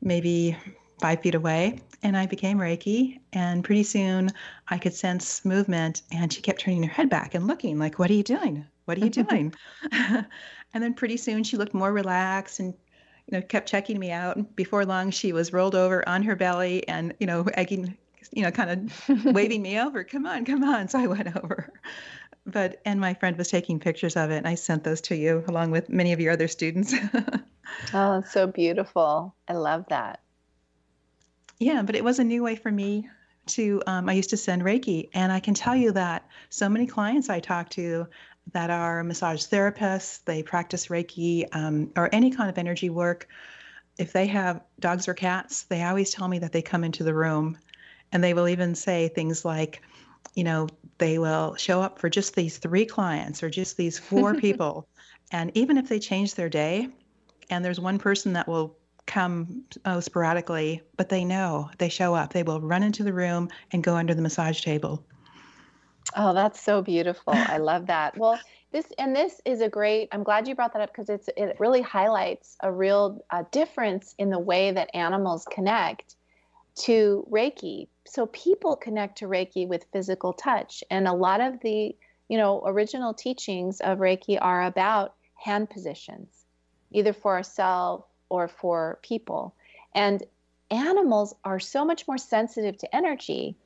maybe 0.00 0.56
five 1.04 1.20
feet 1.20 1.34
away, 1.34 1.78
and 2.02 2.16
I 2.16 2.24
became 2.24 2.56
Reiki. 2.56 3.20
And 3.34 3.62
pretty 3.62 3.82
soon 3.82 4.30
I 4.68 4.78
could 4.78 4.94
sense 4.94 5.44
movement, 5.44 6.00
and 6.10 6.32
she 6.32 6.40
kept 6.40 6.60
turning 6.60 6.82
her 6.82 6.94
head 6.94 7.10
back 7.10 7.34
and 7.34 7.46
looking 7.46 7.78
like, 7.78 7.98
"What 7.98 8.08
are 8.08 8.14
you 8.14 8.22
doing? 8.22 8.64
What 8.86 8.96
are 8.96 9.04
you 9.04 9.10
doing?" 9.22 9.54
and 9.92 10.26
then 10.72 10.94
pretty 10.94 11.18
soon 11.18 11.44
she 11.44 11.58
looked 11.58 11.74
more 11.74 11.92
relaxed 11.92 12.58
and 12.58 12.72
you 13.26 13.36
know, 13.36 13.42
kept 13.42 13.68
checking 13.68 13.98
me 13.98 14.12
out. 14.12 14.36
And 14.36 14.56
before 14.56 14.86
long, 14.86 15.10
she 15.10 15.34
was 15.34 15.52
rolled 15.52 15.74
over 15.74 16.08
on 16.08 16.22
her 16.22 16.36
belly 16.36 16.88
and, 16.88 17.12
you 17.20 17.26
know, 17.26 17.44
egging, 17.52 17.98
you 18.32 18.42
know, 18.42 18.50
kind 18.50 18.70
of 18.70 19.24
waving 19.34 19.60
me 19.60 19.78
over. 19.78 20.04
Come 20.04 20.24
on, 20.24 20.46
come 20.46 20.64
on. 20.64 20.88
So 20.88 20.98
I 21.00 21.06
went 21.06 21.36
over. 21.36 21.70
But, 22.46 22.80
and 22.86 22.98
my 22.98 23.12
friend 23.12 23.36
was 23.36 23.48
taking 23.48 23.78
pictures 23.78 24.16
of 24.16 24.30
it. 24.30 24.38
And 24.38 24.48
I 24.48 24.54
sent 24.54 24.84
those 24.84 25.02
to 25.02 25.16
you 25.16 25.44
along 25.48 25.70
with 25.70 25.90
many 25.90 26.14
of 26.14 26.20
your 26.20 26.32
other 26.32 26.48
students. 26.48 26.94
oh, 27.94 28.22
so 28.22 28.46
beautiful. 28.46 29.34
I 29.48 29.52
love 29.52 29.84
that. 29.88 30.20
Yeah, 31.58 31.82
but 31.82 31.94
it 31.94 32.04
was 32.04 32.18
a 32.18 32.24
new 32.24 32.42
way 32.42 32.56
for 32.56 32.70
me 32.70 33.08
to, 33.46 33.82
um, 33.86 34.08
I 34.08 34.14
used 34.14 34.30
to 34.30 34.36
send 34.36 34.62
Reiki. 34.62 35.10
And 35.14 35.30
I 35.30 35.40
can 35.40 35.54
tell 35.54 35.76
you 35.76 35.92
that 35.92 36.26
so 36.50 36.68
many 36.68 36.86
clients 36.86 37.28
I 37.28 37.40
talk 37.40 37.68
to, 37.70 38.06
that 38.52 38.70
are 38.70 39.02
massage 39.02 39.46
therapists, 39.46 40.22
they 40.24 40.42
practice 40.42 40.88
Reiki 40.88 41.46
um, 41.52 41.90
or 41.96 42.08
any 42.12 42.30
kind 42.30 42.50
of 42.50 42.58
energy 42.58 42.90
work. 42.90 43.28
If 43.96 44.12
they 44.12 44.26
have 44.26 44.60
dogs 44.80 45.08
or 45.08 45.14
cats, 45.14 45.62
they 45.64 45.82
always 45.82 46.10
tell 46.10 46.28
me 46.28 46.40
that 46.40 46.52
they 46.52 46.62
come 46.62 46.84
into 46.84 47.04
the 47.04 47.14
room 47.14 47.58
and 48.12 48.22
they 48.22 48.34
will 48.34 48.48
even 48.48 48.74
say 48.74 49.08
things 49.08 49.44
like, 49.44 49.80
you 50.34 50.44
know, 50.44 50.68
they 50.98 51.18
will 51.18 51.54
show 51.54 51.80
up 51.80 51.98
for 51.98 52.08
just 52.08 52.34
these 52.34 52.58
three 52.58 52.84
clients 52.84 53.42
or 53.42 53.50
just 53.50 53.76
these 53.76 53.98
four 53.98 54.34
people. 54.40 54.86
And 55.30 55.50
even 55.54 55.78
if 55.78 55.88
they 55.88 55.98
change 55.98 56.34
their 56.34 56.48
day 56.48 56.88
and 57.50 57.64
there's 57.64 57.80
one 57.80 57.98
person 57.98 58.34
that 58.34 58.48
will 58.48 58.76
come 59.06 59.64
oh, 59.84 60.00
sporadically, 60.00 60.82
but 60.96 61.08
they 61.08 61.24
know 61.24 61.70
they 61.78 61.88
show 61.88 62.14
up, 62.14 62.32
they 62.32 62.42
will 62.42 62.60
run 62.60 62.82
into 62.82 63.04
the 63.04 63.12
room 63.12 63.48
and 63.72 63.82
go 63.82 63.96
under 63.96 64.14
the 64.14 64.22
massage 64.22 64.60
table. 64.62 65.04
Oh, 66.16 66.32
that's 66.32 66.60
so 66.60 66.82
beautiful. 66.82 67.32
I 67.34 67.58
love 67.58 67.86
that. 67.86 68.16
Well, 68.24 68.38
this 68.72 68.86
and 68.98 69.14
this 69.14 69.40
is 69.44 69.60
a 69.60 69.68
great. 69.68 70.08
I'm 70.10 70.24
glad 70.24 70.48
you 70.48 70.56
brought 70.56 70.72
that 70.72 70.82
up 70.82 70.90
because 70.90 71.08
it's 71.08 71.28
it 71.36 71.56
really 71.60 71.80
highlights 71.80 72.56
a 72.60 72.72
real 72.72 73.24
uh, 73.30 73.44
difference 73.52 74.14
in 74.18 74.30
the 74.30 74.38
way 74.38 74.72
that 74.72 74.90
animals 74.94 75.46
connect 75.50 76.16
to 76.76 77.24
Reiki. 77.30 77.86
So 78.04 78.26
people 78.26 78.74
connect 78.74 79.18
to 79.18 79.26
Reiki 79.26 79.68
with 79.68 79.86
physical 79.92 80.32
touch, 80.32 80.82
and 80.90 81.06
a 81.06 81.12
lot 81.12 81.40
of 81.40 81.60
the 81.60 81.94
you 82.28 82.36
know 82.36 82.62
original 82.66 83.14
teachings 83.14 83.80
of 83.80 83.98
Reiki 83.98 84.38
are 84.40 84.64
about 84.64 85.14
hand 85.36 85.70
positions, 85.70 86.44
either 86.90 87.12
for 87.12 87.36
ourselves 87.36 88.04
or 88.28 88.48
for 88.48 88.98
people. 89.02 89.54
And 89.94 90.22
animals 90.70 91.34
are 91.44 91.60
so 91.60 91.84
much 91.84 92.06
more 92.08 92.18
sensitive 92.18 92.76
to 92.78 92.96
energy 92.96 93.56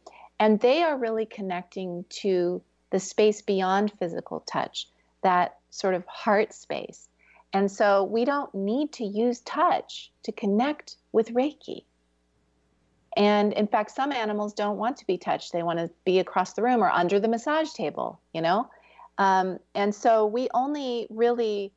and 0.41 0.61
they 0.61 0.83
are 0.83 0.97
really 0.97 1.27
connecting 1.27 2.05
to 2.09 2.63
the 2.91 3.01
space 3.01 3.43
beyond 3.43 3.93
physical 3.99 4.41
touch, 4.41 4.89
that 5.23 5.59
sort 5.71 5.95
of 5.95 6.07
heart 6.07 6.53
space. 6.55 7.09
And 7.53 7.71
so 7.71 8.05
we 8.05 8.25
don't 8.25 8.55
need 8.55 8.93
to 8.95 9.05
use 9.05 9.41
touch 9.41 10.13
to 10.25 10.33
connect 10.33 10.97
with 11.13 11.35
Reiki. 11.35 11.85
And 13.17 13.53
in 13.55 13.67
fact, 13.67 13.91
some 13.91 14.13
animals 14.13 14.53
don't 14.53 14.77
want 14.77 14.99
to 14.99 15.07
be 15.07 15.19
touched. 15.19 15.53
They 15.53 15.63
want 15.63 15.79
to 15.79 15.91
be 16.05 16.19
across 16.19 16.53
the 16.53 16.63
room 16.63 16.85
or 16.85 16.91
under 16.91 17.19
the 17.19 17.29
massage 17.29 17.73
table, 17.73 18.21
you 18.33 18.43
know? 18.43 18.69
Um, 19.17 19.59
and 19.75 19.93
so 19.93 20.27
we 20.27 20.49
only 20.55 21.09
really 21.11 21.73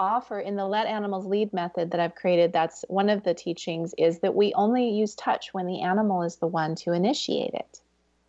offer 0.00 0.40
in 0.40 0.56
the 0.56 0.66
let 0.66 0.86
animals 0.86 1.26
lead 1.26 1.52
method 1.52 1.90
that 1.90 2.00
I've 2.00 2.14
created, 2.14 2.52
that's 2.52 2.84
one 2.88 3.10
of 3.10 3.22
the 3.22 3.34
teachings 3.34 3.94
is 3.98 4.20
that 4.20 4.34
we 4.34 4.52
only 4.54 4.88
use 4.88 5.14
touch 5.14 5.52
when 5.52 5.66
the 5.66 5.82
animal 5.82 6.22
is 6.22 6.36
the 6.36 6.46
one 6.46 6.74
to 6.76 6.92
initiate 6.92 7.54
it. 7.54 7.80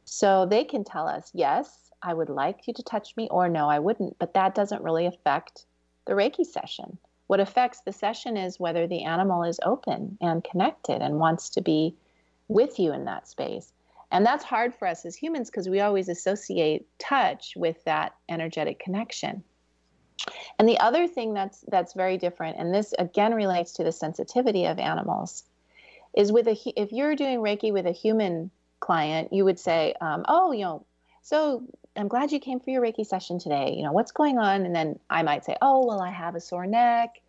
So 0.05 0.45
they 0.45 0.65
can 0.65 0.84
tell 0.84 1.07
us, 1.07 1.31
yes, 1.34 1.89
I 2.03 2.13
would 2.13 2.29
like 2.29 2.67
you 2.67 2.73
to 2.73 2.84
touch 2.84 3.15
me, 3.15 3.29
or 3.31 3.47
no, 3.47 3.69
I 3.69 3.79
wouldn't. 3.79 4.19
But 4.19 4.34
that 4.34 4.53
doesn't 4.53 4.84
really 4.84 5.05
affect 5.05 5.65
the 6.05 6.13
Reiki 6.13 6.45
session. 6.45 6.97
What 7.27 7.39
affects 7.39 7.79
the 7.81 7.93
session 7.93 8.36
is 8.36 8.60
whether 8.60 8.88
the 8.88 9.03
animal 9.03 9.43
is 9.43 9.60
open 9.63 10.17
and 10.19 10.43
connected 10.43 11.01
and 11.01 11.19
wants 11.19 11.49
to 11.51 11.62
be 11.62 11.95
with 12.49 12.77
you 12.77 12.91
in 12.91 13.05
that 13.05 13.27
space. 13.27 13.71
And 14.12 14.25
that's 14.25 14.43
hard 14.43 14.75
for 14.75 14.88
us 14.88 15.05
as 15.05 15.15
humans 15.15 15.49
because 15.49 15.69
we 15.69 15.79
always 15.79 16.10
associate 16.10 16.86
touch 16.99 17.53
with 17.55 17.81
that 17.86 18.13
energetic 18.27 18.79
connection. 18.79 19.43
And 20.60 20.67
the 20.67 20.79
other 20.79 21.07
thing 21.07 21.34
that's 21.34 21.62
that's 21.67 21.93
very 21.93 22.17
different, 22.17 22.57
and 22.57 22.73
this 22.73 22.93
again 22.99 23.34
relates 23.34 23.73
to 23.73 23.84
the 23.84 23.91
sensitivity 23.91 24.65
of 24.65 24.79
animals, 24.79 25.43
is 26.15 26.31
with 26.31 26.47
a 26.47 26.57
if 26.75 26.91
you're 26.91 27.15
doing 27.15 27.39
Reiki 27.39 27.73
with 27.73 27.86
a 27.88 27.91
human 27.91 28.51
client, 28.79 29.34
you 29.34 29.45
would 29.45 29.60
say, 29.60 29.93
um, 30.01 30.25
"Oh, 30.27 30.51
you 30.51 30.63
know, 30.63 30.86
so 31.21 31.63
I'm 31.95 32.07
glad 32.07 32.31
you 32.31 32.39
came 32.39 32.60
for 32.60 32.69
your 32.69 32.81
Reiki 32.81 33.05
session 33.05 33.39
today. 33.39 33.73
You 33.75 33.84
know, 33.84 33.91
what's 33.91 34.12
going 34.12 34.38
on?" 34.38 34.65
And 34.65 34.75
then 34.75 34.99
I 35.10 35.23
might 35.23 35.45
say, 35.45 35.55
"Oh, 35.62 35.86
well, 35.86 36.01
I 36.01 36.10
have 36.12 36.36
a 36.36 36.39
sore 36.39 36.67
neck." 36.67 37.21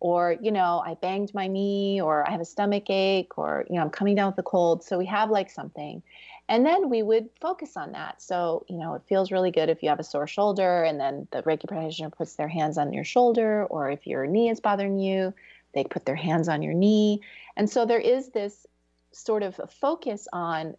Or, 0.00 0.36
you 0.40 0.52
know, 0.52 0.80
I 0.86 0.94
banged 0.94 1.34
my 1.34 1.48
knee, 1.48 2.00
or 2.00 2.24
I 2.24 2.30
have 2.30 2.40
a 2.40 2.44
stomach 2.44 2.88
ache, 2.88 3.36
or, 3.36 3.64
you 3.68 3.74
know, 3.74 3.82
I'm 3.82 3.90
coming 3.90 4.14
down 4.14 4.30
with 4.30 4.38
a 4.38 4.44
cold. 4.44 4.84
So 4.84 4.96
we 4.96 5.06
have 5.06 5.28
like 5.28 5.50
something. 5.50 6.04
And 6.48 6.64
then 6.64 6.88
we 6.88 7.02
would 7.02 7.28
focus 7.40 7.76
on 7.76 7.92
that. 7.92 8.22
So, 8.22 8.64
you 8.68 8.78
know, 8.78 8.94
it 8.94 9.02
feels 9.06 9.30
really 9.30 9.50
good 9.50 9.68
if 9.68 9.82
you 9.82 9.90
have 9.90 10.00
a 10.00 10.04
sore 10.04 10.26
shoulder 10.26 10.82
and 10.82 10.98
then 10.98 11.28
the 11.30 11.42
Reiki 11.42 11.68
practitioner 11.68 12.08
puts 12.08 12.34
their 12.34 12.48
hands 12.48 12.78
on 12.78 12.92
your 12.92 13.04
shoulder, 13.04 13.66
or 13.66 13.90
if 13.90 14.06
your 14.06 14.26
knee 14.26 14.48
is 14.48 14.60
bothering 14.60 14.98
you, 14.98 15.34
they 15.74 15.84
put 15.84 16.06
their 16.06 16.16
hands 16.16 16.48
on 16.48 16.62
your 16.62 16.72
knee. 16.72 17.20
And 17.56 17.68
so 17.68 17.84
there 17.84 18.00
is 18.00 18.30
this 18.30 18.66
sort 19.12 19.42
of 19.42 19.60
focus 19.78 20.26
on 20.32 20.74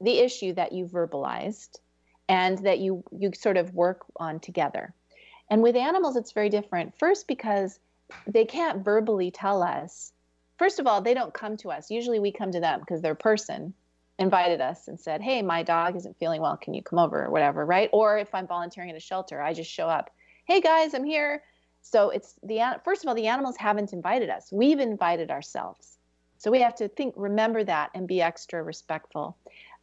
the 0.00 0.18
issue 0.18 0.52
that 0.54 0.72
you 0.72 0.86
verbalized 0.86 1.78
and 2.28 2.58
that 2.58 2.78
you 2.78 3.02
you 3.10 3.32
sort 3.34 3.56
of 3.56 3.74
work 3.74 4.04
on 4.16 4.38
together. 4.38 4.94
And 5.50 5.62
with 5.62 5.74
animals 5.74 6.16
it's 6.16 6.32
very 6.32 6.48
different. 6.48 6.96
First 6.96 7.26
because 7.26 7.80
they 8.26 8.44
can't 8.44 8.84
verbally 8.84 9.32
tell 9.32 9.62
us. 9.62 10.12
First 10.58 10.78
of 10.78 10.86
all, 10.86 11.00
they 11.00 11.14
don't 11.14 11.34
come 11.34 11.56
to 11.58 11.70
us. 11.70 11.90
Usually 11.90 12.20
we 12.20 12.30
come 12.30 12.52
to 12.52 12.60
them 12.60 12.80
because 12.80 13.00
they're 13.00 13.16
person 13.16 13.74
invited 14.22 14.60
us 14.60 14.88
and 14.88 14.98
said, 14.98 15.20
Hey, 15.20 15.42
my 15.42 15.62
dog 15.62 15.96
isn't 15.96 16.18
feeling 16.18 16.40
well. 16.40 16.56
Can 16.56 16.72
you 16.72 16.82
come 16.82 16.98
over 16.98 17.24
or 17.24 17.30
whatever? 17.30 17.66
Right. 17.66 17.90
Or 17.92 18.18
if 18.18 18.34
I'm 18.34 18.46
volunteering 18.46 18.90
at 18.90 18.96
a 18.96 19.00
shelter, 19.00 19.42
I 19.42 19.52
just 19.52 19.70
show 19.70 19.88
up. 19.88 20.10
Hey, 20.46 20.60
guys, 20.60 20.94
I'm 20.94 21.04
here. 21.04 21.42
So 21.82 22.10
it's 22.10 22.36
the, 22.42 22.80
first 22.84 23.04
of 23.04 23.08
all, 23.08 23.14
the 23.14 23.26
animals 23.26 23.56
haven't 23.56 23.92
invited 23.92 24.30
us. 24.30 24.50
We've 24.50 24.78
invited 24.78 25.30
ourselves. 25.30 25.98
So 26.38 26.50
we 26.50 26.60
have 26.60 26.74
to 26.76 26.88
think, 26.88 27.14
remember 27.16 27.62
that 27.64 27.90
and 27.94 28.08
be 28.08 28.22
extra 28.22 28.62
respectful. 28.62 29.36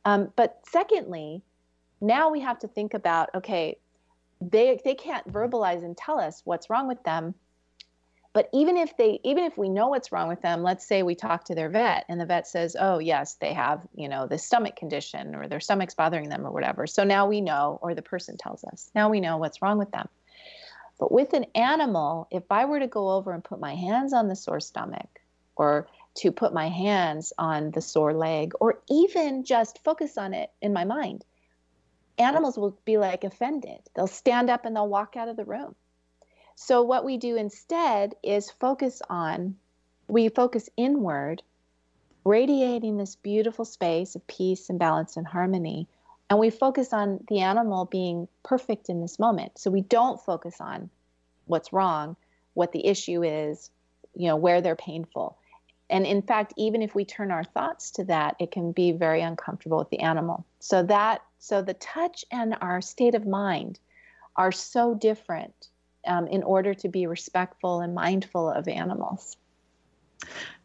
Um, 0.05 0.31
but 0.35 0.59
secondly, 0.65 1.41
now 2.01 2.29
we 2.29 2.39
have 2.39 2.59
to 2.59 2.67
think 2.67 2.93
about 2.93 3.29
okay, 3.35 3.77
they, 4.41 4.79
they 4.85 4.95
can't 4.95 5.27
verbalize 5.31 5.83
and 5.83 5.97
tell 5.97 6.17
us 6.17 6.41
what's 6.45 6.69
wrong 6.69 6.87
with 6.87 7.03
them 7.03 7.35
but 8.39 8.49
even 8.53 8.77
if 8.77 8.95
they 8.95 9.19
even 9.25 9.43
if 9.43 9.57
we 9.57 9.67
know 9.67 9.89
what's 9.89 10.13
wrong 10.13 10.29
with 10.29 10.41
them 10.41 10.63
let's 10.63 10.87
say 10.87 11.03
we 11.03 11.13
talk 11.13 11.43
to 11.43 11.55
their 11.55 11.69
vet 11.69 12.05
and 12.07 12.21
the 12.21 12.25
vet 12.25 12.47
says 12.47 12.77
oh 12.79 12.97
yes 12.99 13.35
they 13.41 13.53
have 13.53 13.81
you 13.93 14.07
know 14.07 14.27
this 14.27 14.45
stomach 14.45 14.77
condition 14.77 15.35
or 15.35 15.49
their 15.49 15.59
stomach's 15.59 15.93
bothering 15.95 16.29
them 16.29 16.47
or 16.47 16.51
whatever 16.51 16.87
so 16.87 17.03
now 17.03 17.27
we 17.27 17.41
know 17.41 17.79
or 17.81 17.93
the 17.93 18.01
person 18.01 18.37
tells 18.37 18.63
us 18.63 18.91
now 18.95 19.09
we 19.09 19.19
know 19.19 19.37
what's 19.37 19.61
wrong 19.61 19.77
with 19.77 19.91
them 19.91 20.07
But 20.99 21.11
with 21.11 21.33
an 21.33 21.47
animal, 21.55 22.27
if 22.31 22.43
I 22.49 22.65
were 22.65 22.79
to 22.79 22.87
go 22.87 23.11
over 23.11 23.33
and 23.33 23.43
put 23.43 23.59
my 23.59 23.75
hands 23.75 24.13
on 24.13 24.29
the 24.29 24.35
sore 24.35 24.61
stomach 24.61 25.21
or 25.57 25.87
to 26.15 26.31
put 26.31 26.53
my 26.53 26.69
hands 26.69 27.33
on 27.37 27.71
the 27.71 27.81
sore 27.81 28.13
leg 28.13 28.53
or 28.61 28.81
even 28.89 29.43
just 29.45 29.83
focus 29.83 30.17
on 30.17 30.33
it 30.33 30.51
in 30.61 30.73
my 30.73 30.85
mind, 30.85 31.25
animals 32.17 32.57
will 32.57 32.77
be 32.85 32.97
like 32.97 33.23
offended. 33.23 33.79
They'll 33.95 34.07
stand 34.07 34.49
up 34.49 34.65
and 34.65 34.75
they'll 34.75 34.87
walk 34.87 35.15
out 35.17 35.29
of 35.29 35.37
the 35.37 35.45
room. 35.45 35.75
So, 36.61 36.81
what 36.81 37.05
we 37.05 37.15
do 37.15 37.37
instead 37.37 38.15
is 38.21 38.51
focus 38.51 39.01
on, 39.09 39.55
we 40.09 40.27
focus 40.27 40.69
inward, 40.75 41.41
radiating 42.25 42.97
this 42.97 43.15
beautiful 43.15 43.63
space 43.63 44.13
of 44.13 44.27
peace 44.27 44.69
and 44.69 44.77
balance 44.77 45.15
and 45.15 45.25
harmony. 45.25 45.87
And 46.29 46.37
we 46.37 46.49
focus 46.49 46.91
on 46.91 47.23
the 47.29 47.39
animal 47.39 47.85
being 47.85 48.27
perfect 48.43 48.89
in 48.89 48.99
this 48.99 49.17
moment. 49.17 49.57
So, 49.57 49.71
we 49.71 49.83
don't 49.83 50.19
focus 50.19 50.59
on 50.59 50.89
what's 51.45 51.71
wrong, 51.71 52.17
what 52.55 52.73
the 52.73 52.85
issue 52.85 53.23
is, 53.23 53.71
you 54.13 54.27
know, 54.27 54.35
where 54.35 54.59
they're 54.59 54.75
painful. 54.75 55.37
And 55.89 56.05
in 56.05 56.21
fact, 56.21 56.53
even 56.57 56.81
if 56.81 56.93
we 56.93 57.05
turn 57.05 57.31
our 57.31 57.45
thoughts 57.45 57.89
to 57.91 58.03
that, 58.03 58.35
it 58.37 58.51
can 58.51 58.73
be 58.73 58.91
very 58.91 59.21
uncomfortable 59.21 59.77
with 59.77 59.91
the 59.91 60.01
animal. 60.01 60.45
So 60.59 60.83
that 60.83 61.21
so 61.39 61.61
the 61.61 61.75
touch 61.75 62.25
and 62.31 62.57
our 62.59 62.81
state 62.81 63.15
of 63.15 63.25
mind 63.25 63.79
are 64.35 64.51
so 64.51 64.93
different 64.93 65.69
um, 66.09 66.27
in 66.27 66.43
order 66.43 66.73
to 66.73 66.89
be 66.89 67.05
respectful 67.05 67.79
and 67.79 67.93
mindful 67.93 68.49
of 68.49 68.67
animals. 68.67 69.37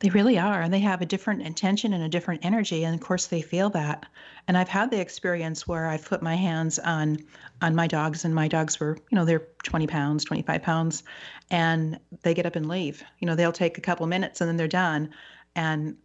They 0.00 0.10
really 0.10 0.38
are. 0.38 0.60
And 0.60 0.74
they 0.74 0.80
have 0.80 1.00
a 1.00 1.06
different 1.06 1.42
intention 1.42 1.92
and 1.92 2.02
a 2.02 2.08
different 2.08 2.44
energy. 2.44 2.84
And 2.84 2.94
of 2.94 3.00
course, 3.00 3.26
they 3.26 3.40
feel 3.40 3.70
that. 3.70 4.04
And 4.48 4.58
I've 4.58 4.68
had 4.68 4.90
the 4.90 5.00
experience 5.00 5.68
where 5.68 5.86
I've 5.86 6.04
put 6.04 6.22
my 6.22 6.34
hands 6.34 6.78
on 6.80 7.18
on 7.62 7.74
my 7.74 7.86
dogs, 7.86 8.24
and 8.24 8.34
my 8.34 8.48
dogs 8.48 8.80
were, 8.80 8.98
you 9.10 9.16
know, 9.16 9.24
they're 9.24 9.46
20 9.62 9.86
pounds, 9.86 10.24
25 10.24 10.62
pounds, 10.62 11.04
and 11.50 12.00
they 12.22 12.34
get 12.34 12.46
up 12.46 12.56
and 12.56 12.68
leave. 12.68 13.04
You 13.20 13.26
know, 13.26 13.36
they'll 13.36 13.52
take 13.52 13.78
a 13.78 13.80
couple 13.80 14.06
minutes 14.06 14.40
and 14.40 14.48
then 14.48 14.56
they're 14.56 14.66
done. 14.66 15.10
And 15.54 15.96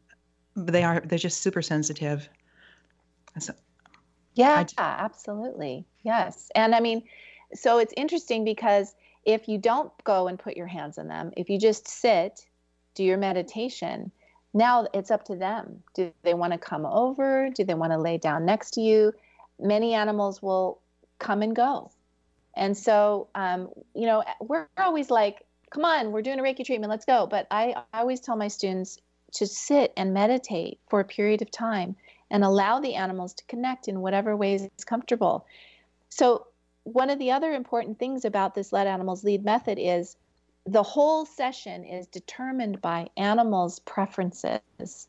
they 0.55 0.83
are, 0.83 1.01
they're 1.01 1.17
just 1.17 1.41
super 1.41 1.61
sensitive. 1.61 2.29
So, 3.39 3.53
yeah, 4.35 4.63
absolutely. 4.77 5.85
Yes. 6.03 6.51
And 6.55 6.75
I 6.75 6.79
mean, 6.79 7.03
so 7.53 7.79
it's 7.79 7.93
interesting 7.97 8.43
because 8.43 8.93
if 9.25 9.47
you 9.47 9.57
don't 9.57 9.91
go 10.03 10.27
and 10.27 10.39
put 10.39 10.57
your 10.57 10.67
hands 10.67 10.97
on 10.97 11.07
them, 11.07 11.31
if 11.37 11.49
you 11.49 11.59
just 11.59 11.87
sit, 11.87 12.45
do 12.95 13.03
your 13.03 13.17
meditation, 13.17 14.11
now 14.53 14.87
it's 14.93 15.11
up 15.11 15.25
to 15.25 15.35
them. 15.35 15.83
Do 15.93 16.11
they 16.23 16.33
want 16.33 16.53
to 16.53 16.59
come 16.59 16.85
over? 16.85 17.49
Do 17.53 17.63
they 17.63 17.73
want 17.73 17.91
to 17.91 17.99
lay 17.99 18.17
down 18.17 18.45
next 18.45 18.71
to 18.71 18.81
you? 18.81 19.13
Many 19.59 19.93
animals 19.93 20.41
will 20.41 20.79
come 21.19 21.41
and 21.41 21.55
go. 21.55 21.91
And 22.55 22.75
so, 22.75 23.27
um, 23.35 23.69
you 23.93 24.07
know, 24.07 24.23
we're 24.41 24.67
always 24.77 25.09
like, 25.09 25.45
come 25.71 25.85
on, 25.85 26.11
we're 26.11 26.21
doing 26.21 26.39
a 26.39 26.43
Reiki 26.43 26.65
treatment, 26.65 26.89
let's 26.89 27.05
go. 27.05 27.27
But 27.27 27.47
I, 27.51 27.75
I 27.93 27.99
always 27.99 28.19
tell 28.19 28.35
my 28.35 28.47
students 28.47 28.97
to 29.33 29.45
sit 29.45 29.93
and 29.95 30.13
meditate 30.13 30.79
for 30.89 30.99
a 30.99 31.05
period 31.05 31.41
of 31.41 31.51
time 31.51 31.95
and 32.31 32.43
allow 32.43 32.79
the 32.79 32.95
animals 32.95 33.33
to 33.35 33.43
connect 33.45 33.87
in 33.87 34.01
whatever 34.01 34.35
ways 34.35 34.63
it's 34.63 34.83
comfortable. 34.83 35.45
So, 36.09 36.47
one 36.93 37.09
of 37.09 37.19
the 37.19 37.31
other 37.31 37.53
important 37.53 37.99
things 37.99 38.25
about 38.25 38.55
this 38.55 38.73
let 38.73 38.87
animals 38.87 39.23
lead 39.23 39.43
method 39.43 39.77
is 39.79 40.17
the 40.65 40.83
whole 40.83 41.25
session 41.25 41.83
is 41.83 42.07
determined 42.07 42.81
by 42.81 43.09
animals' 43.17 43.79
preferences. 43.79 45.07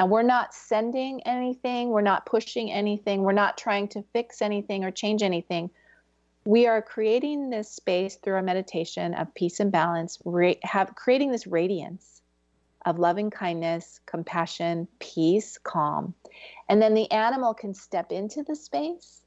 And 0.00 0.10
we're 0.10 0.22
not 0.22 0.54
sending 0.54 1.22
anything, 1.24 1.90
we're 1.90 2.00
not 2.02 2.26
pushing 2.26 2.70
anything, 2.70 3.22
we're 3.22 3.32
not 3.32 3.58
trying 3.58 3.88
to 3.88 4.02
fix 4.12 4.42
anything 4.42 4.84
or 4.84 4.90
change 4.90 5.22
anything. 5.22 5.70
We 6.44 6.66
are 6.66 6.80
creating 6.80 7.50
this 7.50 7.70
space 7.70 8.16
through 8.16 8.34
our 8.34 8.42
meditation 8.42 9.14
of 9.14 9.34
peace 9.34 9.60
and 9.60 9.72
balance, 9.72 10.18
have 10.62 10.94
creating 10.94 11.32
this 11.32 11.46
radiance 11.46 12.22
of 12.86 12.98
loving 12.98 13.30
kindness, 13.30 14.00
compassion, 14.06 14.88
peace, 14.98 15.58
calm. 15.58 16.14
And 16.68 16.80
then 16.80 16.94
the 16.94 17.10
animal 17.10 17.52
can 17.52 17.74
step 17.74 18.12
into 18.12 18.44
the 18.44 18.54
space 18.54 19.22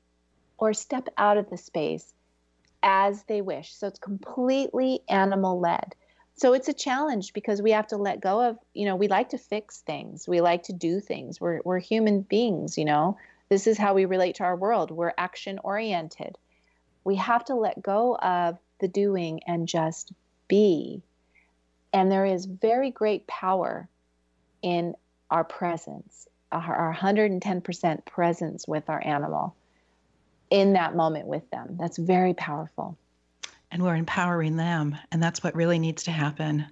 or 0.61 0.73
step 0.73 1.09
out 1.17 1.37
of 1.37 1.49
the 1.49 1.57
space 1.57 2.13
as 2.83 3.23
they 3.23 3.41
wish. 3.41 3.73
So 3.73 3.87
it's 3.87 3.99
completely 3.99 5.01
animal 5.09 5.59
led. 5.59 5.95
So 6.35 6.53
it's 6.53 6.69
a 6.69 6.73
challenge 6.73 7.33
because 7.33 7.61
we 7.61 7.71
have 7.71 7.87
to 7.87 7.97
let 7.97 8.21
go 8.21 8.41
of, 8.41 8.57
you 8.73 8.85
know, 8.85 8.95
we 8.95 9.07
like 9.07 9.29
to 9.29 9.37
fix 9.37 9.79
things. 9.79 10.27
We 10.27 10.39
like 10.39 10.63
to 10.63 10.73
do 10.73 10.99
things. 10.99 11.41
We're, 11.41 11.61
we're 11.65 11.79
human 11.79 12.21
beings, 12.21 12.77
you 12.77 12.85
know. 12.85 13.17
This 13.49 13.67
is 13.67 13.77
how 13.77 13.95
we 13.95 14.05
relate 14.05 14.35
to 14.35 14.43
our 14.43 14.55
world. 14.55 14.91
We're 14.91 15.13
action 15.17 15.59
oriented. 15.63 16.37
We 17.03 17.15
have 17.15 17.43
to 17.45 17.55
let 17.55 17.81
go 17.81 18.15
of 18.15 18.57
the 18.79 18.87
doing 18.87 19.41
and 19.47 19.67
just 19.67 20.13
be. 20.47 21.01
And 21.91 22.11
there 22.11 22.25
is 22.25 22.45
very 22.45 22.91
great 22.91 23.25
power 23.25 23.89
in 24.61 24.93
our 25.31 25.43
presence, 25.43 26.27
our, 26.51 26.75
our 26.75 26.95
110% 26.95 28.05
presence 28.05 28.67
with 28.67 28.89
our 28.89 29.03
animal 29.05 29.55
in 30.51 30.73
that 30.73 30.95
moment 30.95 31.25
with 31.25 31.49
them. 31.49 31.77
That's 31.79 31.97
very 31.97 32.35
powerful. 32.35 32.97
And 33.71 33.81
we're 33.81 33.95
empowering 33.95 34.57
them. 34.57 34.97
And 35.11 35.23
that's 35.23 35.43
what 35.43 35.55
really 35.55 35.79
needs 35.79 36.03
to 36.03 36.11
happen. 36.11 36.65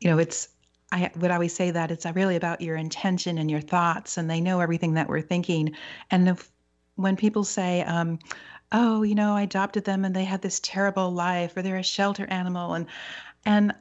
You 0.00 0.10
know, 0.10 0.18
it's, 0.18 0.48
I 0.92 1.10
would 1.16 1.32
always 1.32 1.52
say 1.52 1.72
that 1.72 1.90
it's 1.90 2.06
really 2.06 2.36
about 2.36 2.60
your 2.60 2.76
intention 2.76 3.36
and 3.36 3.50
your 3.50 3.60
thoughts, 3.60 4.16
and 4.16 4.30
they 4.30 4.40
know 4.40 4.60
everything 4.60 4.94
that 4.94 5.08
we're 5.08 5.20
thinking. 5.20 5.74
And 6.10 6.28
if, 6.28 6.50
when 6.94 7.16
people 7.16 7.44
say, 7.44 7.82
um, 7.82 8.20
oh, 8.70 9.02
you 9.02 9.16
know, 9.16 9.34
I 9.34 9.42
adopted 9.42 9.84
them 9.84 10.04
and 10.04 10.14
they 10.14 10.24
had 10.24 10.40
this 10.40 10.60
terrible 10.60 11.10
life, 11.10 11.56
or 11.56 11.62
they're 11.62 11.76
a 11.76 11.82
shelter 11.82 12.26
animal, 12.26 12.74
and, 12.74 12.86
and, 13.44 13.74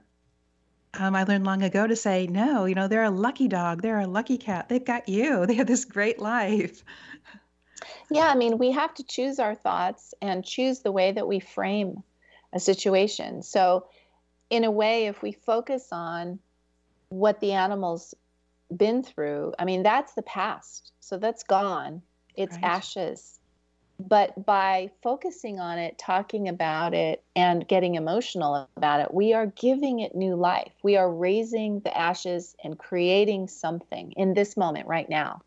um, 0.96 1.16
I 1.16 1.24
learned 1.24 1.46
long 1.46 1.62
ago 1.62 1.86
to 1.86 1.96
say, 1.96 2.26
no, 2.26 2.66
you 2.66 2.74
know, 2.74 2.88
they're 2.88 3.04
a 3.04 3.12
lucky 3.12 3.48
dog. 3.48 3.84
They're 3.84 4.00
a 4.00 4.08
lucky 4.08 4.38
cat. 4.38 4.68
They've 4.68 4.84
got 4.84 5.08
you. 5.08 5.46
They 5.48 5.54
have 5.56 5.68
this 5.68 5.86
great 5.86 6.20
life. 6.20 6.84
Yeah, 8.10 8.28
I 8.28 8.36
mean, 8.36 8.58
we 8.58 8.72
have 8.72 8.94
to 8.96 9.04
choose 9.04 9.40
our 9.40 9.56
thoughts 9.56 10.14
and 10.22 10.46
choose 10.46 10.80
the 10.80 10.92
way 10.92 11.12
that 11.12 11.28
we 11.28 11.40
frame 11.40 12.04
a 12.54 12.60
situation. 12.60 13.44
So, 13.44 13.88
in 14.50 14.64
a 14.64 14.72
way, 14.72 15.08
if 15.08 15.22
we 15.22 15.34
focus 15.34 15.90
on 15.92 16.40
what 17.10 17.40
the 17.42 17.54
animal's 17.54 18.14
been 18.76 19.04
through, 19.04 19.54
I 19.60 19.66
mean, 19.66 19.84
that's 19.84 20.14
the 20.14 20.22
past. 20.22 20.92
So 21.00 21.18
that's 21.18 21.44
gone, 21.44 22.02
it's 22.36 22.56
right. 22.56 22.64
ashes. 22.64 23.40
But 24.00 24.46
by 24.46 24.92
focusing 25.02 25.60
on 25.60 25.80
it, 25.80 25.98
talking 25.98 26.48
about 26.48 26.94
it, 26.94 27.24
and 27.36 27.68
getting 27.68 27.96
emotional 27.96 28.70
about 28.78 29.02
it, 29.02 29.14
we 29.14 29.34
are 29.34 29.48
giving 29.48 30.00
it 30.00 30.16
new 30.16 30.36
life. 30.36 30.72
We 30.84 30.98
are 30.98 31.12
raising 31.12 31.80
the 31.80 31.98
ashes 31.98 32.56
and 32.64 32.78
creating 32.78 33.48
something 33.48 34.14
in 34.16 34.34
this 34.34 34.56
moment 34.56 34.88
right 34.88 35.10
now 35.10 35.42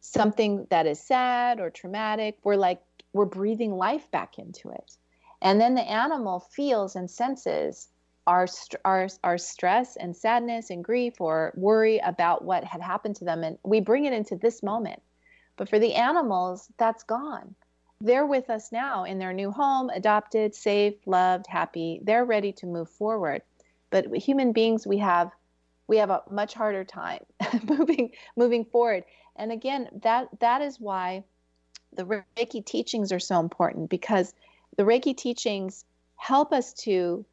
something 0.00 0.66
that 0.70 0.86
is 0.86 1.00
sad 1.00 1.60
or 1.60 1.70
traumatic, 1.70 2.38
we're 2.44 2.56
like, 2.56 2.80
we're 3.12 3.24
breathing 3.24 3.72
life 3.72 4.10
back 4.10 4.38
into 4.38 4.70
it. 4.70 4.96
And 5.40 5.60
then 5.60 5.74
the 5.74 5.88
animal 5.88 6.40
feels 6.40 6.96
and 6.96 7.10
senses 7.10 7.88
our, 8.26 8.46
our, 8.84 9.08
our 9.24 9.38
stress 9.38 9.96
and 9.96 10.16
sadness 10.16 10.70
and 10.70 10.84
grief 10.84 11.20
or 11.20 11.52
worry 11.56 11.98
about 11.98 12.44
what 12.44 12.64
had 12.64 12.82
happened 12.82 13.16
to 13.16 13.24
them. 13.24 13.42
And 13.42 13.58
we 13.62 13.80
bring 13.80 14.04
it 14.04 14.12
into 14.12 14.36
this 14.36 14.62
moment. 14.62 15.00
But 15.56 15.68
for 15.68 15.78
the 15.78 15.94
animals, 15.94 16.68
that's 16.76 17.02
gone. 17.02 17.54
They're 18.00 18.26
with 18.26 18.48
us 18.50 18.70
now 18.70 19.04
in 19.04 19.18
their 19.18 19.32
new 19.32 19.50
home, 19.50 19.90
adopted, 19.90 20.54
safe, 20.54 20.94
loved, 21.06 21.46
happy. 21.48 22.00
They're 22.02 22.24
ready 22.24 22.52
to 22.52 22.66
move 22.66 22.88
forward. 22.88 23.42
But 23.90 24.14
human 24.14 24.52
beings, 24.52 24.86
we 24.86 24.98
have 24.98 25.32
we 25.88 25.96
have 25.96 26.10
a 26.10 26.22
much 26.30 26.52
harder 26.52 26.84
time 26.84 27.24
moving 27.64 28.10
moving 28.36 28.66
forward 28.66 29.04
and 29.38 29.52
again, 29.52 29.88
that 30.02 30.28
that 30.40 30.60
is 30.60 30.78
why 30.78 31.24
the 31.92 32.04
Reiki 32.04 32.64
teachings 32.64 33.12
are 33.12 33.20
so 33.20 33.40
important 33.40 33.88
because 33.88 34.34
the 34.76 34.82
Reiki 34.82 35.16
teachings 35.16 35.84
help 36.16 36.52
us 36.52 36.72
to 36.74 37.24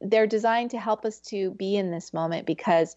they're 0.00 0.26
designed 0.26 0.70
to 0.70 0.78
help 0.78 1.04
us 1.04 1.20
to 1.20 1.50
be 1.52 1.76
in 1.76 1.90
this 1.90 2.12
moment 2.12 2.46
because 2.46 2.96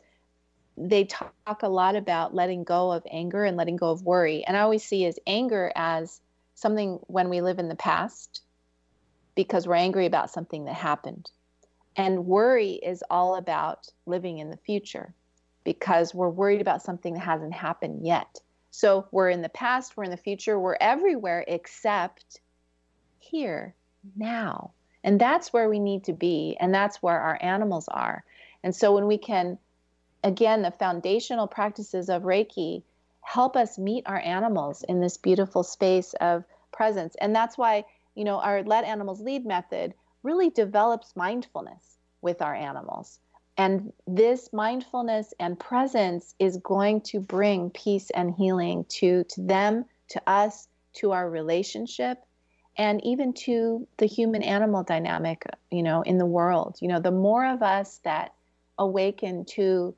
they 0.78 1.06
talk 1.06 1.62
a 1.62 1.70
lot 1.70 1.96
about 1.96 2.36
letting 2.36 2.64
go 2.64 2.92
of 2.92 3.06
anger 3.10 3.44
and 3.44 3.58
letting 3.58 3.78
go 3.78 3.92
of 3.92 4.04
worry. 4.04 4.44
And 4.46 4.56
I 4.58 4.62
always 4.62 4.84
see 4.84 5.06
as 5.06 5.18
anger 5.26 5.72
as 5.76 6.20
something 6.56 7.00
when 7.08 7.30
we 7.30 7.42
live 7.42 7.60
in 7.60 7.70
the 7.70 7.76
past 7.76 8.42
because 9.36 9.68
we're 9.68 9.76
angry 9.76 10.06
about 10.06 10.32
something 10.32 10.66
that 10.66 10.76
happened. 10.76 11.32
And 11.96 12.26
worry 12.26 12.74
is 12.74 13.04
all 13.10 13.36
about 13.36 13.88
living 14.06 14.40
in 14.40 14.50
the 14.50 14.58
future 14.58 15.14
because 15.68 16.16
we're 16.16 16.30
worried 16.30 16.62
about 16.62 16.82
something 16.82 17.16
that 17.16 17.20
hasn't 17.20 17.52
happened 17.52 18.06
yet. 18.08 18.40
So 18.72 19.06
we're 19.12 19.30
in 19.30 19.42
the 19.42 19.50
past, 19.50 19.98
we're 19.98 20.06
in 20.06 20.12
the 20.12 20.16
future, 20.16 20.58
we're 20.58 20.78
everywhere 20.80 21.44
except 21.46 22.40
here, 23.20 23.76
now. 24.16 24.72
And 25.04 25.20
that's 25.20 25.52
where 25.52 25.68
we 25.68 25.80
need 25.80 26.06
to 26.06 26.14
be. 26.14 26.56
And 26.58 26.74
that's 26.74 27.04
where 27.04 27.20
our 27.20 27.38
animals 27.42 27.90
are. 27.90 28.24
And 28.64 28.74
so 28.74 28.94
when 28.94 29.08
we 29.08 29.18
can, 29.18 29.58
again, 30.24 30.62
the 30.62 30.72
foundational 30.72 31.48
practices 31.48 32.08
of 32.08 32.22
Reiki 32.22 32.84
help 33.20 33.58
us 33.58 33.78
meet 33.78 34.06
our 34.08 34.22
animals 34.22 34.86
in 34.88 35.02
this 35.02 35.18
beautiful 35.18 35.64
space 35.64 36.14
of 36.22 36.46
presence. 36.72 37.18
And 37.20 37.36
that's 37.36 37.58
why, 37.58 37.84
you 38.16 38.24
know, 38.24 38.40
our 38.40 38.64
let 38.64 38.86
animals 38.86 39.20
lead 39.20 39.46
method 39.46 39.96
really 40.24 40.50
develops 40.50 41.14
mindfulness 41.18 41.98
with 42.22 42.42
our 42.42 42.56
animals. 42.56 43.20
And 43.58 43.92
this 44.06 44.54
mindfulness 44.54 45.34
and 45.40 45.60
presence 45.60 46.36
is 46.38 46.58
going 46.58 47.02
to 47.02 47.20
bring 47.20 47.72
peace 47.72 48.12
and 48.12 48.34
healing 48.34 48.86
to, 48.90 49.24
to 49.24 49.42
them, 49.42 49.86
to 50.10 50.22
us, 50.28 50.68
to 50.94 51.12
our 51.12 51.30
relationship, 51.30 52.24
and 52.78 53.04
even 53.04 53.34
to 53.34 53.88
the 53.98 54.06
human 54.06 54.44
animal 54.44 54.84
dynamic, 54.84 55.44
you 55.72 55.82
know, 55.82 56.04
in 56.04 56.20
the 56.20 56.26
world. 56.26 56.78
You 56.82 56.88
know, 56.88 57.00
the 57.00 57.12
more 57.12 57.46
of 57.48 57.64
us 57.64 58.00
that 58.04 58.34
awaken 58.78 59.46
to 59.46 59.96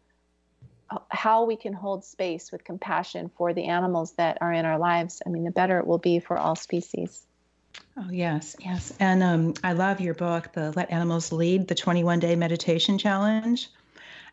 how 1.09 1.45
we 1.45 1.55
can 1.55 1.73
hold 1.73 2.03
space 2.03 2.51
with 2.51 2.63
compassion 2.63 3.29
for 3.37 3.53
the 3.53 3.65
animals 3.65 4.13
that 4.13 4.37
are 4.41 4.53
in 4.53 4.65
our 4.65 4.79
lives, 4.79 5.21
I 5.25 5.29
mean, 5.29 5.43
the 5.43 5.51
better 5.51 5.79
it 5.79 5.85
will 5.85 5.99
be 5.99 6.19
for 6.19 6.37
all 6.37 6.55
species. 6.55 7.27
Oh, 7.97 8.09
yes, 8.11 8.55
yes. 8.59 8.93
And 8.99 9.21
um, 9.23 9.53
I 9.63 9.73
love 9.73 9.99
your 9.99 10.13
book, 10.13 10.53
the 10.53 10.71
Let 10.71 10.91
Animals 10.91 11.31
Lead, 11.31 11.67
the 11.67 11.75
21 11.75 12.19
day 12.19 12.35
meditation 12.35 12.97
challenge. 12.97 13.69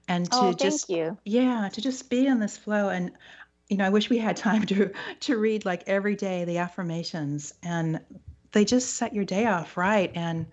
And 0.09 0.31
to 0.31 0.39
oh, 0.39 0.53
just, 0.53 0.89
you. 0.89 1.19
yeah, 1.25 1.69
to 1.73 1.81
just 1.81 2.09
be 2.09 2.27
in 2.27 2.39
this 2.39 2.57
flow. 2.57 2.91
And, 2.91 3.11
you 3.69 3.77
know, 3.77 3.85
I 3.85 3.91
wish 3.91 4.09
we 4.09 4.19
had 4.19 4.37
time 4.37 4.67
to, 4.67 4.93
to 5.21 5.37
read 5.37 5.65
like 5.65 5.83
every 5.87 6.15
day 6.15 6.45
the 6.45 6.59
affirmations 6.59 7.55
and 7.63 8.01
they 8.53 8.65
just 8.65 8.95
set 8.95 9.15
your 9.15 9.25
day 9.25 9.47
off 9.47 9.77
right. 9.77 10.13
And, 10.15 10.47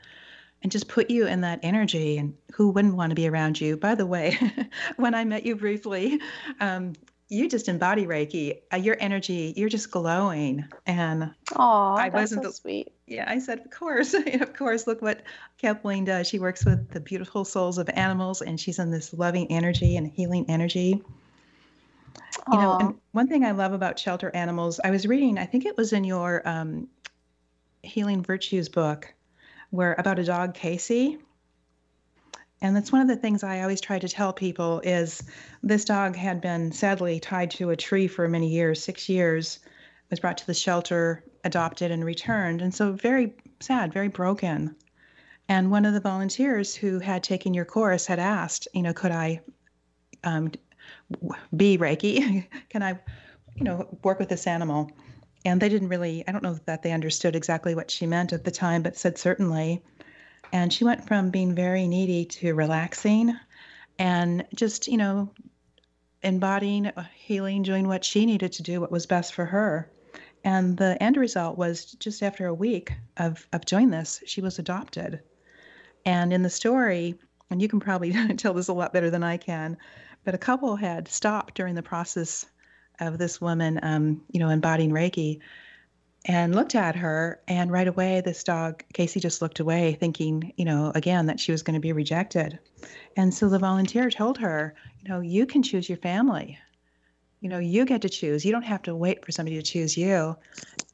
and 0.64 0.72
just 0.72 0.88
put 0.88 1.10
you 1.10 1.28
in 1.28 1.42
that 1.42 1.60
energy 1.62 2.18
and 2.18 2.36
who 2.54 2.70
wouldn't 2.70 2.96
want 2.96 3.12
to 3.12 3.16
be 3.16 3.28
around 3.28 3.60
you 3.60 3.76
by 3.76 3.96
the 3.96 4.06
way 4.06 4.38
when 4.96 5.14
i 5.14 5.26
met 5.26 5.46
you 5.46 5.58
briefly 5.58 6.22
um, 6.62 6.94
you 7.34 7.50
just 7.50 7.68
embody 7.68 8.06
Reiki. 8.06 8.60
Uh, 8.72 8.78
your 8.78 8.96
energy, 9.00 9.54
you're 9.58 9.70
just 9.70 9.90
glowing. 9.90 10.66
And 10.86 11.34
oh, 11.56 11.96
I 11.96 12.10
wasn't 12.10 12.44
so 12.44 12.50
the, 12.50 12.54
sweet. 12.54 12.94
Yeah, 13.08 13.26
I 13.28 13.40
said, 13.40 13.60
of 13.60 13.72
course, 13.72 14.14
of 14.42 14.54
course. 14.54 14.86
Look 14.88 15.02
what 15.02 15.24
Kathleen 15.58 16.06
does. 16.06 16.28
She 16.28 16.40
works 16.40 16.64
with 16.64 16.92
the 16.92 17.00
beautiful 17.00 17.44
souls 17.44 17.78
of 17.80 17.90
animals, 17.90 18.42
and 18.42 18.60
she's 18.60 18.80
in 18.80 18.92
this 18.92 19.14
loving 19.14 19.52
energy 19.52 19.98
and 19.98 20.08
healing 20.08 20.46
energy. 20.48 21.02
You 22.52 22.58
know, 22.58 22.78
and 22.80 22.96
one 23.12 23.28
thing 23.28 23.46
I 23.46 23.52
love 23.52 23.74
about 23.74 23.98
shelter 23.98 24.30
animals, 24.34 24.80
I 24.84 24.92
was 24.92 25.08
reading, 25.08 25.38
I 25.38 25.46
think 25.46 25.66
it 25.66 25.78
was 25.78 25.94
in 25.94 26.04
your 26.04 26.48
um, 26.48 26.88
Healing 27.84 28.22
Virtues 28.22 28.70
book, 28.70 29.14
where 29.70 29.96
about 29.98 30.20
a 30.20 30.24
dog, 30.24 30.54
Casey 30.54 31.20
and 32.64 32.74
that's 32.74 32.94
one 32.94 33.02
of 33.02 33.10
the 33.10 33.18
things 33.18 33.44
I 33.44 33.62
always 33.62 33.82
try 33.82 34.00
to 34.00 34.08
tell 34.08 34.32
people 34.32 34.80
is 34.86 35.22
this 35.62 35.84
dog 35.84 36.16
had 36.16 36.40
been 36.40 36.72
sadly 36.72 37.20
tied 37.20 37.52
to 37.52 37.72
a 37.72 37.76
tree 37.76 38.08
for 38.08 38.26
many 38.30 38.48
years, 38.48 38.82
six 38.82 39.10
years, 39.10 39.60
was 40.10 40.22
brought 40.22 40.38
to 40.38 40.48
the 40.48 40.54
shelter, 40.54 41.26
adopted, 41.44 41.92
and 41.92 42.06
returned. 42.06 42.62
And 42.62 42.74
so 42.74 42.94
very 42.94 43.34
sad, 43.60 43.92
very 43.92 44.08
broken. 44.08 44.78
And 45.50 45.72
one 45.72 45.84
of 45.84 45.94
the 45.94 46.00
volunteers 46.00 46.74
who 46.74 47.00
had 47.00 47.22
taken 47.22 47.54
your 47.54 47.66
course 47.66 48.06
had 48.06 48.20
asked, 48.20 48.70
you 48.74 48.82
know, 48.82 48.94
could 48.94 49.12
I 49.12 49.42
um, 50.24 50.50
be 51.54 51.78
Reiki? 51.78 52.48
Can 52.70 52.82
I, 52.82 52.98
you 53.56 53.66
know, 53.66 53.98
work 54.04 54.20
with 54.20 54.30
this 54.30 54.48
animal? 54.48 54.90
And 55.44 55.62
they 55.62 55.68
didn't 55.68 55.90
really, 55.90 56.24
I 56.26 56.32
don't 56.32 56.44
know 56.44 56.58
that 56.66 56.82
they 56.82 56.94
understood 56.94 57.36
exactly 57.36 57.76
what 57.76 57.92
she 57.92 58.08
meant 58.08 58.32
at 58.32 58.46
the 58.46 58.52
time, 58.52 58.84
but 58.84 58.96
said 58.96 59.18
certainly. 59.18 59.84
And 60.54 60.72
she 60.72 60.84
went 60.84 61.08
from 61.08 61.32
being 61.32 61.56
very 61.56 61.88
needy 61.88 62.26
to 62.26 62.54
relaxing 62.54 63.36
and 63.98 64.46
just, 64.54 64.88
you 64.88 64.98
know, 64.98 65.32
embodying 66.22 66.92
healing, 67.16 67.64
doing 67.64 67.88
what 67.88 68.06
she 68.06 68.28
needed 68.28 68.54
to 68.54 68.64
do, 68.64 68.80
what 68.80 68.92
was 68.92 69.08
best 69.08 69.34
for 69.34 69.46
her. 69.46 69.92
And 70.44 70.78
the 70.78 71.02
end 71.02 71.18
result 71.18 71.58
was 71.58 71.86
just 71.94 72.22
after 72.22 72.46
a 72.46 72.54
week 72.54 72.94
of, 73.18 73.48
of 73.52 73.66
doing 73.66 73.90
this, 73.90 74.22
she 74.28 74.42
was 74.42 74.60
adopted. 74.60 75.22
And 76.06 76.32
in 76.32 76.44
the 76.44 76.52
story, 76.52 77.16
and 77.50 77.60
you 77.60 77.68
can 77.68 77.80
probably 77.80 78.14
tell 78.38 78.54
this 78.54 78.68
a 78.68 78.74
lot 78.74 78.94
better 78.94 79.10
than 79.10 79.24
I 79.24 79.38
can, 79.38 79.78
but 80.24 80.36
a 80.36 80.40
couple 80.40 80.76
had 80.76 81.08
stopped 81.08 81.56
during 81.56 81.74
the 81.74 81.82
process 81.82 82.46
of 83.00 83.18
this 83.18 83.42
woman, 83.42 83.80
um, 83.82 84.22
you 84.32 84.40
know, 84.40 84.50
embodying 84.50 84.92
Reiki 84.92 85.40
and 86.26 86.56
looked 86.56 86.76
at 86.76 86.96
her. 86.96 87.42
And 87.48 87.72
right 87.72 87.88
away, 87.88 88.22
this 88.22 88.44
dog, 88.44 88.84
Casey, 88.94 89.20
just 89.20 89.42
looked 89.42 89.60
away, 89.60 89.94
thinking, 90.00 90.54
you 90.58 90.66
know, 90.66 90.92
again, 90.96 91.26
that 91.26 91.40
she 91.40 91.52
was 91.52 91.64
going 91.64 91.76
to 91.76 91.80
be 91.80 91.92
rejected. 91.92 92.60
And 93.18 93.34
so 93.34 93.50
the 93.50 93.60
volunteer 93.60 94.10
told 94.10 94.38
her, 94.38 94.74
you 95.02 95.10
know, 95.10 95.20
you 95.20 95.46
can 95.46 95.64
choose 95.64 95.90
your 95.90 95.98
family. 95.98 96.58
You 97.42 97.50
know, 97.50 97.60
you 97.60 97.86
get 97.86 98.02
to 98.04 98.10
choose. 98.10 98.46
You 98.46 98.54
don't 98.54 98.64
have 98.64 98.84
to 98.84 98.96
wait 98.96 99.26
for 99.26 99.32
somebody 99.32 99.58
to 99.58 99.64
choose 99.64 99.98
you. 99.98 100.36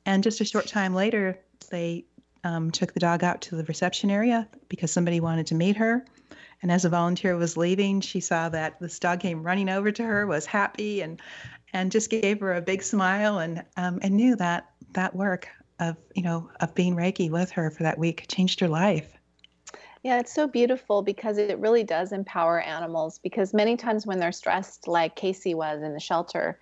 And 0.05 0.23
just 0.23 0.41
a 0.41 0.45
short 0.45 0.67
time 0.67 0.95
later, 0.95 1.39
they 1.69 2.05
um, 2.43 2.71
took 2.71 2.93
the 2.93 2.99
dog 2.99 3.23
out 3.23 3.41
to 3.41 3.55
the 3.55 3.63
reception 3.65 4.09
area 4.09 4.47
because 4.67 4.91
somebody 4.91 5.19
wanted 5.19 5.45
to 5.47 5.55
meet 5.55 5.77
her. 5.77 6.05
And 6.61 6.71
as 6.71 6.83
the 6.83 6.89
volunteer 6.89 7.35
was 7.37 7.55
leaving, 7.55 8.01
she 8.01 8.19
saw 8.19 8.49
that 8.49 8.79
this 8.79 8.99
dog 8.99 9.19
came 9.19 9.43
running 9.43 9.69
over 9.69 9.91
to 9.91 10.03
her, 10.03 10.27
was 10.27 10.45
happy, 10.45 11.01
and 11.01 11.21
and 11.71 11.91
just 11.91 12.09
gave 12.09 12.39
her 12.39 12.55
a 12.55 12.61
big 12.61 12.81
smile, 12.81 13.37
and 13.37 13.63
um, 13.77 13.99
and 14.01 14.15
knew 14.15 14.35
that 14.35 14.68
that 14.93 15.15
work 15.15 15.47
of 15.79 15.95
you 16.15 16.23
know 16.23 16.49
of 16.59 16.75
being 16.75 16.95
reiki 16.95 17.29
with 17.29 17.51
her 17.51 17.69
for 17.69 17.83
that 17.83 17.97
week 17.97 18.25
changed 18.27 18.59
her 18.59 18.67
life. 18.67 19.17
Yeah 20.03 20.19
it's 20.19 20.33
so 20.33 20.47
beautiful 20.47 21.01
because 21.01 21.37
it 21.37 21.57
really 21.59 21.83
does 21.83 22.11
empower 22.11 22.59
animals 22.59 23.19
because 23.19 23.53
many 23.53 23.77
times 23.77 24.05
when 24.05 24.19
they're 24.19 24.31
stressed 24.31 24.87
like 24.87 25.15
casey 25.15 25.53
was 25.53 25.81
in 25.81 25.93
the 25.93 25.99
shelter 25.99 26.59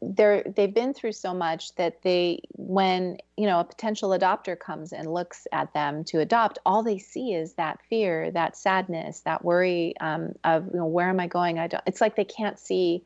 they're 0.00 0.42
they've 0.42 0.74
been 0.74 0.94
through 0.94 1.12
so 1.12 1.34
much 1.34 1.74
that 1.76 2.02
they 2.02 2.40
when 2.52 3.18
you 3.36 3.46
know 3.46 3.60
a 3.60 3.64
potential 3.64 4.10
adopter 4.10 4.58
comes 4.58 4.92
and 4.92 5.12
looks 5.12 5.46
at 5.52 5.72
them 5.74 6.04
to 6.04 6.20
adopt 6.20 6.58
all 6.64 6.82
they 6.82 6.98
see 6.98 7.34
is 7.34 7.54
that 7.54 7.80
fear 7.88 8.30
that 8.30 8.56
sadness 8.56 9.20
that 9.20 9.44
worry 9.44 9.94
um, 10.00 10.32
of 10.44 10.66
you 10.66 10.78
know 10.78 10.86
where 10.86 11.08
am 11.08 11.20
i 11.20 11.26
going? 11.26 11.58
I 11.58 11.66
don't 11.66 11.82
it's 11.86 12.00
like 12.00 12.16
they 12.16 12.24
can't 12.24 12.58
see 12.58 13.04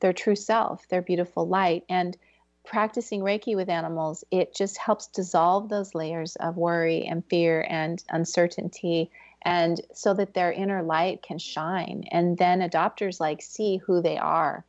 their 0.00 0.12
true 0.12 0.36
self 0.36 0.86
their 0.88 1.02
beautiful 1.02 1.46
light. 1.46 1.84
And 1.88 2.16
practicing 2.64 3.20
Reiki 3.20 3.56
with 3.56 3.68
animals, 3.68 4.24
it 4.30 4.54
just 4.54 4.78
helps 4.78 5.06
dissolve 5.08 5.68
those 5.68 5.94
layers 5.94 6.36
of 6.36 6.56
worry 6.56 7.04
and 7.06 7.24
fear 7.26 7.66
and 7.68 8.02
uncertainty 8.10 9.10
and 9.42 9.80
so 9.92 10.14
that 10.14 10.34
their 10.34 10.52
inner 10.52 10.82
light 10.82 11.22
can 11.22 11.38
shine 11.38 12.04
and 12.12 12.38
then 12.38 12.60
adopters 12.60 13.20
like 13.20 13.42
see 13.42 13.78
who 13.78 14.00
they 14.00 14.16
are. 14.16 14.64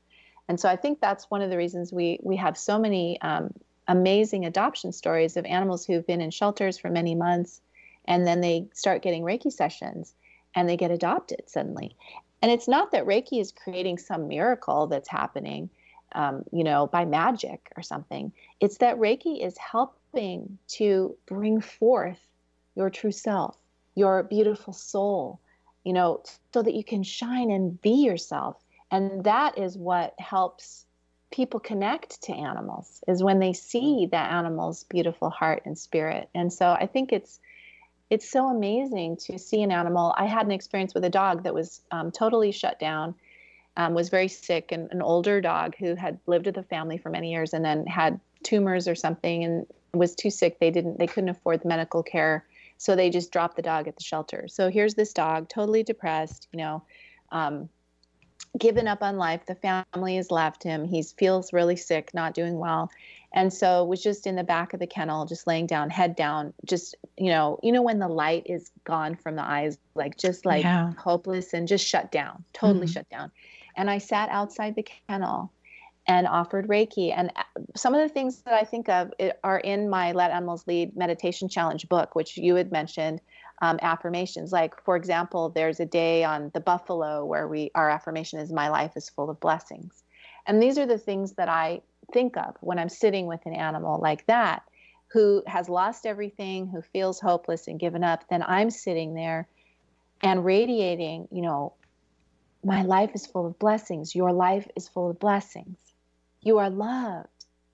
And 0.48 0.60
so 0.60 0.68
i 0.68 0.76
think 0.76 1.00
that's 1.00 1.30
one 1.32 1.42
of 1.42 1.50
the 1.50 1.58
reasons 1.58 1.94
we 1.94 2.20
we 2.22 2.36
have 2.36 2.58
so 2.58 2.78
many 2.78 3.20
um, 3.22 3.54
amazing 3.88 4.46
adoption 4.46 4.92
stories 4.92 5.38
of 5.38 5.46
animals 5.46 5.86
who've 5.86 6.06
been 6.06 6.22
in 6.22 6.32
shelters 6.32 6.78
for 6.78 6.90
many 6.90 7.16
months 7.16 7.62
and 8.06 8.28
then 8.28 8.42
they 8.42 8.68
start 8.74 9.02
getting 9.02 9.24
reiki 9.24 9.52
sessions 9.52 10.14
and 10.56 10.68
they 10.68 10.78
get 10.78 10.92
adopted 10.92 11.42
suddenly. 11.48 11.96
And 12.42 12.52
it's 12.52 12.68
not 12.68 12.92
that 12.92 13.06
reiki 13.06 13.40
is 13.40 13.52
creating 13.52 14.00
some 14.00 14.28
miracle 14.28 14.88
that's 14.88 15.10
happening 15.10 15.70
um, 16.14 16.44
you 16.52 16.64
know, 16.64 16.88
by 16.88 17.06
magic 17.06 17.72
or 17.76 17.84
something. 17.84 18.32
It's 18.60 18.78
that 18.78 18.98
Reiki 18.98 19.46
is 19.46 19.58
helping 19.58 20.58
to 20.70 21.16
bring 21.26 21.62
forth 21.62 22.20
your 22.76 22.90
true 22.90 23.12
self, 23.12 23.58
your 23.96 24.24
beautiful 24.24 24.74
soul, 24.74 25.40
you 25.84 25.94
know, 25.94 26.24
so 26.54 26.62
that 26.62 26.74
you 26.74 26.84
can 26.84 27.04
shine 27.04 27.52
and 27.52 27.82
be 27.82 28.04
yourself. 28.04 28.58
And 28.92 29.24
that 29.24 29.58
is 29.58 29.78
what 29.78 30.14
helps 30.20 30.86
people 31.32 31.60
connect 31.60 32.22
to 32.24 32.34
animals 32.34 33.04
is 33.08 33.24
when 33.24 33.40
they 33.40 33.54
see 33.54 34.08
that 34.12 34.32
animal's 34.32 34.84
beautiful 34.84 35.32
heart 35.32 35.64
and 35.66 35.78
spirit. 35.78 36.30
And 36.36 36.54
so 36.54 36.68
I 36.72 36.86
think 36.86 37.12
it's 37.12 37.40
it's 38.10 38.30
so 38.30 38.50
amazing 38.50 39.18
to 39.18 39.40
see 39.40 39.64
an 39.64 39.72
animal. 39.72 40.14
I 40.16 40.28
had 40.28 40.46
an 40.46 40.52
experience 40.52 40.94
with 40.94 41.04
a 41.04 41.10
dog 41.10 41.44
that 41.44 41.54
was 41.56 41.82
um, 41.90 42.12
totally 42.12 42.52
shut 42.52 42.80
down 42.80 43.16
um, 43.78 43.94
was 43.94 44.10
very 44.10 44.28
sick 44.28 44.72
and 44.72 44.92
an 44.92 45.02
older 45.02 45.42
dog 45.42 45.76
who 45.78 45.96
had 45.96 46.20
lived 46.28 46.46
with 46.46 46.56
the 46.56 46.64
family 46.64 46.98
for 46.98 47.10
many 47.10 47.32
years 47.32 47.54
and 47.54 47.66
then 47.66 47.86
had 47.86 48.20
tumors 48.44 48.88
or 48.88 48.96
something 48.96 49.44
and 49.44 49.66
was 49.94 50.16
too 50.16 50.30
sick. 50.30 50.60
They 50.60 50.72
didn't 50.72 51.00
they 51.00 51.08
couldn't 51.08 51.30
afford 51.30 51.62
the 51.62 51.68
medical 51.68 52.04
care 52.04 52.46
so 52.78 52.96
they 52.96 53.10
just 53.10 53.32
dropped 53.32 53.56
the 53.56 53.62
dog 53.62 53.88
at 53.88 53.96
the 53.96 54.04
shelter. 54.04 54.48
So 54.48 54.70
here's 54.70 54.96
this 54.96 55.14
dog 55.14 55.50
totally 55.50 55.84
depressed 55.84 56.48
you 56.52 56.58
know 56.58 56.84
um, 57.32 57.70
given 58.58 58.88
up 58.88 59.02
on 59.02 59.18
life. 59.18 59.46
The 59.46 59.56
family 59.56 60.18
has 60.18 60.30
left 60.30 60.64
him. 60.64 60.86
He 60.86 61.02
feels 61.04 61.54
really 61.54 61.76
sick 61.76 62.14
not 62.14 62.34
doing 62.34 62.60
well. 62.60 62.92
And 63.34 63.52
so 63.52 63.84
was 63.84 64.04
just 64.04 64.28
in 64.28 64.36
the 64.36 64.44
back 64.44 64.74
of 64.74 64.80
the 64.80 64.88
kennel 64.88 65.26
just 65.26 65.48
laying 65.48 65.66
down 65.66 65.90
head 65.90 66.16
down 66.16 66.54
just 66.66 66.96
you 67.18 67.30
know 67.32 67.60
you 67.64 67.72
know 67.72 67.82
when 67.82 67.98
the 67.98 68.08
light 68.08 68.44
is 68.46 68.72
gone 68.84 69.16
from 69.16 69.36
the 69.36 69.44
eyes 69.44 69.78
like 69.96 70.18
just 70.18 70.46
like 70.46 70.64
yeah. 70.64 70.94
hopeless 70.98 71.54
and 71.54 71.68
just 71.68 71.86
shut 71.86 72.12
down 72.12 72.44
totally 72.54 72.86
mm-hmm. 72.86 72.94
shut 72.94 73.10
down 73.10 73.32
and 73.76 73.90
I 73.90 73.98
sat 73.98 74.30
outside 74.30 74.76
the 74.76 74.86
kennel 75.08 75.52
and 76.08 76.28
offered 76.28 76.68
Reiki. 76.68 77.14
And 77.16 77.32
uh, 77.36 77.44
some 77.76 77.96
of 77.96 78.02
the 78.02 78.14
things 78.14 78.42
that 78.42 78.54
I 78.54 78.64
think 78.64 78.90
of 78.90 79.12
are 79.44 79.60
in 79.60 79.90
my 79.90 80.12
Let 80.12 80.32
Animals 80.32 80.68
Lead 80.68 80.96
Meditation 80.98 81.48
Challenge 81.50 81.88
book, 81.88 82.16
which 82.16 82.38
you 82.38 82.56
had 82.56 82.72
mentioned. 82.72 83.22
Um, 83.62 83.80
affirmations, 83.82 84.52
like 84.52 84.84
for 84.84 84.98
example, 84.98 85.50
there's 85.50 85.80
a 85.80 85.86
day 85.86 86.26
on 86.26 86.52
the 86.54 86.60
buffalo 86.60 87.24
where 87.24 87.48
we 87.48 87.72
our 87.76 87.90
affirmation 87.90 88.40
is 88.40 88.52
"My 88.52 88.68
life 88.68 88.98
is 88.98 89.08
full 89.08 89.30
of 89.30 89.40
blessings," 89.40 90.04
and 90.46 90.62
these 90.62 90.78
are 90.78 90.88
the 90.88 90.98
things 90.98 91.34
that 91.34 91.48
I 91.48 91.82
think 92.12 92.36
of 92.36 92.58
when 92.60 92.78
I'm 92.78 92.90
sitting 92.90 93.26
with 93.26 93.46
an 93.46 93.54
animal 93.54 94.00
like 94.02 94.26
that, 94.26 94.64
who 95.14 95.44
has 95.48 95.70
lost 95.70 96.06
everything, 96.06 96.68
who 96.68 96.82
feels 96.82 97.20
hopeless 97.22 97.68
and 97.68 97.80
given 97.80 98.04
up, 98.04 98.28
then 98.30 98.44
I'm 98.44 98.72
sitting 98.72 99.14
there 99.14 99.48
and 100.22 100.44
radiating, 100.44 101.28
you 101.32 101.44
know, 101.44 101.74
my 102.64 102.84
life 102.84 103.12
is 103.14 103.26
full 103.26 103.46
of 103.46 103.60
blessings. 103.60 104.16
Your 104.16 104.32
life 104.32 104.68
is 104.76 104.88
full 104.88 105.10
of 105.10 105.20
blessings. 105.20 105.78
You 106.42 106.60
are 106.60 106.70
loved. 106.70 107.28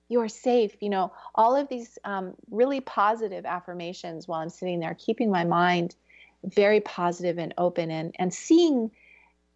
You 0.08 0.20
are 0.20 0.28
safe. 0.28 0.74
You 0.80 0.90
know, 0.90 1.12
all 1.34 1.56
of 1.56 1.68
these 1.68 1.98
um, 2.04 2.34
really 2.50 2.80
positive 2.80 3.46
affirmations 3.46 4.26
while 4.26 4.40
I'm 4.40 4.50
sitting 4.50 4.80
there, 4.80 4.96
keeping 4.98 5.30
my 5.30 5.44
mind 5.44 5.94
very 6.42 6.80
positive 6.80 7.38
and 7.38 7.54
open 7.58 7.90
and, 7.90 8.14
and 8.18 8.32
seeing 8.32 8.90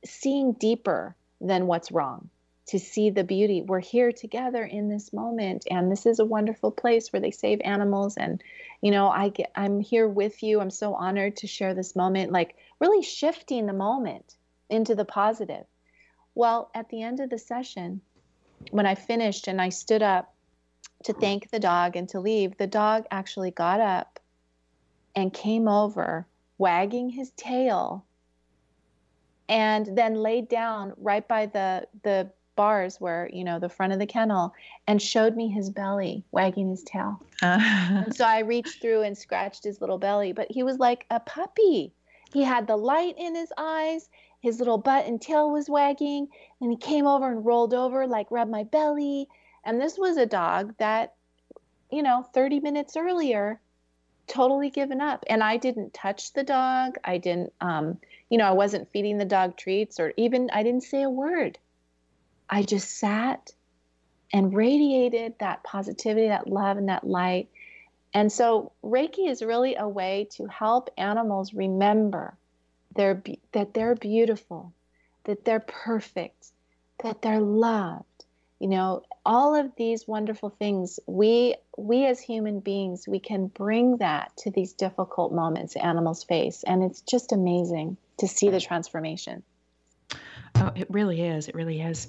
seeing 0.04 0.52
deeper 0.52 1.16
than 1.40 1.66
what's 1.66 1.90
wrong 1.90 2.28
to 2.66 2.78
see 2.78 3.10
the 3.10 3.24
beauty. 3.24 3.62
We're 3.62 3.80
here 3.80 4.12
together 4.12 4.62
in 4.62 4.88
this 4.88 5.12
moment, 5.12 5.66
and 5.70 5.90
this 5.90 6.06
is 6.06 6.18
a 6.18 6.24
wonderful 6.24 6.70
place 6.70 7.12
where 7.12 7.20
they 7.20 7.30
save 7.30 7.60
animals. 7.62 8.16
And 8.16 8.42
you 8.80 8.90
know, 8.90 9.08
I 9.08 9.30
get, 9.30 9.50
I'm 9.56 9.80
here 9.80 10.06
with 10.06 10.42
you. 10.42 10.60
I'm 10.60 10.70
so 10.70 10.94
honored 10.94 11.36
to 11.38 11.46
share 11.46 11.74
this 11.74 11.96
moment. 11.96 12.32
Like 12.32 12.56
really 12.80 13.02
shifting 13.02 13.66
the 13.66 13.72
moment 13.72 14.36
into 14.68 14.94
the 14.94 15.04
positive. 15.04 15.64
Well, 16.34 16.70
at 16.74 16.88
the 16.88 17.02
end 17.02 17.20
of 17.20 17.30
the 17.30 17.38
session, 17.38 18.00
when 18.70 18.86
I 18.86 18.94
finished 18.94 19.48
and 19.48 19.60
I 19.60 19.68
stood 19.68 20.02
up 20.02 20.34
to 21.04 21.12
thank 21.12 21.50
the 21.50 21.58
dog 21.58 21.96
and 21.96 22.08
to 22.10 22.20
leave, 22.20 22.56
the 22.56 22.66
dog 22.66 23.04
actually 23.10 23.50
got 23.50 23.80
up 23.80 24.18
and 25.14 25.32
came 25.32 25.68
over, 25.68 26.26
wagging 26.58 27.10
his 27.10 27.30
tail, 27.32 28.04
and 29.48 29.96
then 29.96 30.14
laid 30.14 30.48
down 30.48 30.92
right 30.96 31.26
by 31.28 31.46
the 31.46 31.86
the 32.02 32.30
bars 32.56 33.00
where 33.00 33.28
you 33.32 33.42
know 33.42 33.58
the 33.58 33.68
front 33.68 33.92
of 33.92 33.98
the 33.98 34.06
kennel 34.06 34.54
and 34.86 35.02
showed 35.02 35.34
me 35.36 35.48
his 35.48 35.70
belly 35.70 36.24
wagging 36.30 36.70
his 36.70 36.84
tail 36.84 37.20
uh. 37.42 37.58
and 37.60 38.14
so 38.14 38.24
i 38.24 38.38
reached 38.38 38.80
through 38.80 39.02
and 39.02 39.18
scratched 39.18 39.64
his 39.64 39.80
little 39.80 39.98
belly 39.98 40.32
but 40.32 40.46
he 40.50 40.62
was 40.62 40.78
like 40.78 41.04
a 41.10 41.18
puppy 41.20 41.92
he 42.32 42.42
had 42.42 42.66
the 42.66 42.76
light 42.76 43.16
in 43.18 43.34
his 43.34 43.52
eyes 43.58 44.08
his 44.44 44.58
little 44.58 44.76
butt 44.76 45.06
and 45.06 45.22
tail 45.22 45.50
was 45.50 45.70
wagging 45.70 46.28
and 46.60 46.70
he 46.70 46.76
came 46.76 47.06
over 47.06 47.32
and 47.32 47.46
rolled 47.46 47.72
over 47.72 48.06
like 48.06 48.30
rubbed 48.30 48.50
my 48.50 48.62
belly. 48.62 49.26
And 49.64 49.80
this 49.80 49.96
was 49.96 50.18
a 50.18 50.26
dog 50.26 50.74
that 50.76 51.14
you 51.90 52.02
know 52.02 52.22
30 52.34 52.60
minutes 52.60 52.94
earlier 52.94 53.58
totally 54.26 54.68
given 54.68 55.00
up. 55.00 55.24
And 55.30 55.42
i 55.42 55.56
didn't 55.56 55.94
touch 55.94 56.34
the 56.34 56.44
dog. 56.44 56.96
I 57.02 57.16
didn't 57.16 57.54
um, 57.62 57.96
you 58.28 58.36
know 58.36 58.44
i 58.44 58.52
wasn't 58.52 58.92
feeding 58.92 59.16
the 59.16 59.24
dog 59.24 59.56
treats 59.56 59.98
or 59.98 60.12
even 60.18 60.50
i 60.52 60.62
didn't 60.62 60.82
say 60.82 61.02
a 61.02 61.08
word. 61.08 61.58
I 62.50 62.64
just 62.64 62.98
sat 62.98 63.50
and 64.30 64.54
radiated 64.54 65.36
that 65.38 65.64
positivity, 65.64 66.28
that 66.28 66.48
love, 66.48 66.76
and 66.76 66.90
that 66.90 67.06
light. 67.06 67.48
And 68.12 68.30
so 68.30 68.72
Reiki 68.84 69.26
is 69.26 69.42
really 69.42 69.76
a 69.76 69.88
way 69.88 70.28
to 70.32 70.46
help 70.48 70.90
animals 70.98 71.54
remember 71.54 72.36
they're, 72.94 73.22
that 73.52 73.74
they're 73.74 73.94
beautiful, 73.94 74.72
that 75.24 75.44
they're 75.44 75.60
perfect, 75.60 76.52
that 77.02 77.22
they're 77.22 77.40
loved. 77.40 78.04
You 78.60 78.68
know, 78.68 79.02
all 79.26 79.54
of 79.54 79.72
these 79.76 80.06
wonderful 80.06 80.48
things, 80.48 81.00
we 81.06 81.56
we 81.76 82.06
as 82.06 82.20
human 82.20 82.60
beings, 82.60 83.06
we 83.06 83.18
can 83.18 83.48
bring 83.48 83.98
that 83.98 84.34
to 84.38 84.50
these 84.50 84.72
difficult 84.72 85.32
moments 85.32 85.76
animals 85.76 86.24
face. 86.24 86.62
And 86.66 86.82
it's 86.82 87.00
just 87.02 87.32
amazing 87.32 87.96
to 88.18 88.28
see 88.28 88.50
the 88.50 88.60
transformation. 88.60 89.42
Oh, 90.54 90.70
it 90.74 90.86
really 90.88 91.20
is. 91.20 91.48
It 91.48 91.54
really 91.54 91.80
is. 91.80 92.08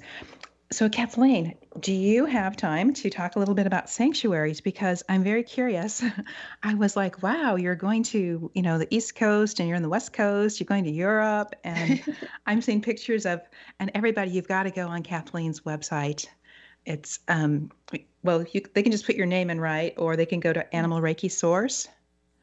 So, 0.75 0.89
Kathleen, 0.89 1.55
do 1.79 1.93
you 1.93 2.25
have 2.25 2.57
time 2.57 2.93
to 2.95 3.09
talk 3.09 3.37
a 3.37 3.39
little 3.39 3.55
bit 3.55 3.65
about 3.65 3.89
sanctuaries? 3.89 4.59
Because 4.59 5.03
I'm 5.07 5.23
very 5.23 5.41
curious. 5.41 6.03
I 6.63 6.73
was 6.73 6.97
like, 6.97 7.23
wow, 7.23 7.55
you're 7.55 7.75
going 7.75 8.03
to, 8.03 8.51
you 8.53 8.61
know, 8.61 8.77
the 8.77 8.93
East 8.93 9.15
Coast 9.15 9.61
and 9.61 9.69
you're 9.69 9.77
in 9.77 9.83
the 9.83 9.87
West 9.87 10.11
Coast, 10.11 10.59
you're 10.59 10.65
going 10.65 10.83
to 10.83 10.91
Europe. 10.91 11.55
And 11.63 12.03
I'm 12.45 12.61
seeing 12.61 12.81
pictures 12.81 13.25
of, 13.25 13.39
and 13.79 13.89
everybody, 13.95 14.31
you've 14.31 14.49
got 14.49 14.63
to 14.63 14.69
go 14.69 14.89
on 14.89 15.01
Kathleen's 15.01 15.61
website. 15.61 16.27
It's, 16.85 17.19
um, 17.29 17.71
well, 18.21 18.43
you, 18.51 18.61
they 18.73 18.83
can 18.83 18.91
just 18.91 19.05
put 19.05 19.15
your 19.15 19.27
name 19.27 19.49
in 19.49 19.61
right, 19.61 19.93
or 19.95 20.17
they 20.17 20.25
can 20.25 20.41
go 20.41 20.51
to 20.51 20.75
Animal 20.75 20.99
Reiki 20.99 21.31
Source 21.31 21.87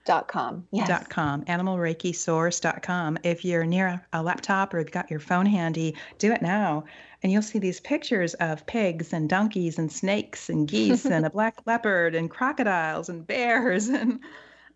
dot 0.04 0.28
com 0.28 0.66
yes. 0.70 0.88
dot 0.88 1.08
com 1.08 1.44
animalreikisource.com 1.44 3.18
if 3.22 3.44
you're 3.44 3.64
near 3.64 4.04
a 4.12 4.22
laptop 4.22 4.74
or 4.74 4.78
you've 4.78 4.90
got 4.90 5.10
your 5.10 5.20
phone 5.20 5.46
handy 5.46 5.94
do 6.18 6.32
it 6.32 6.42
now 6.42 6.84
and 7.22 7.30
you'll 7.30 7.42
see 7.42 7.58
these 7.58 7.80
pictures 7.80 8.34
of 8.34 8.66
pigs 8.66 9.12
and 9.12 9.28
donkeys 9.28 9.78
and 9.78 9.92
snakes 9.92 10.48
and 10.48 10.68
geese 10.68 11.04
and 11.04 11.24
a 11.24 11.30
black 11.38 11.58
leopard 11.66 12.14
and 12.14 12.30
crocodiles 12.30 13.08
and 13.08 13.26
bears 13.26 13.88
and 13.88 14.20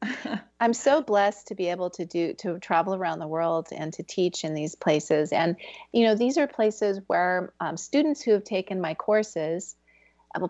I'm 0.60 0.74
so 0.74 1.02
blessed 1.02 1.48
to 1.48 1.54
be 1.54 1.68
able 1.68 1.90
to 1.90 2.04
do 2.04 2.34
to 2.34 2.58
travel 2.58 2.94
around 2.94 3.18
the 3.18 3.26
world 3.26 3.68
and 3.72 3.92
to 3.94 4.02
teach 4.02 4.44
in 4.44 4.54
these 4.54 4.74
places. 4.74 5.32
And 5.32 5.56
you 5.92 6.04
know, 6.04 6.14
these 6.14 6.38
are 6.38 6.46
places 6.46 7.00
where 7.06 7.52
um, 7.60 7.76
students 7.76 8.22
who 8.22 8.32
have 8.32 8.44
taken 8.44 8.80
my 8.80 8.94
courses 8.94 9.76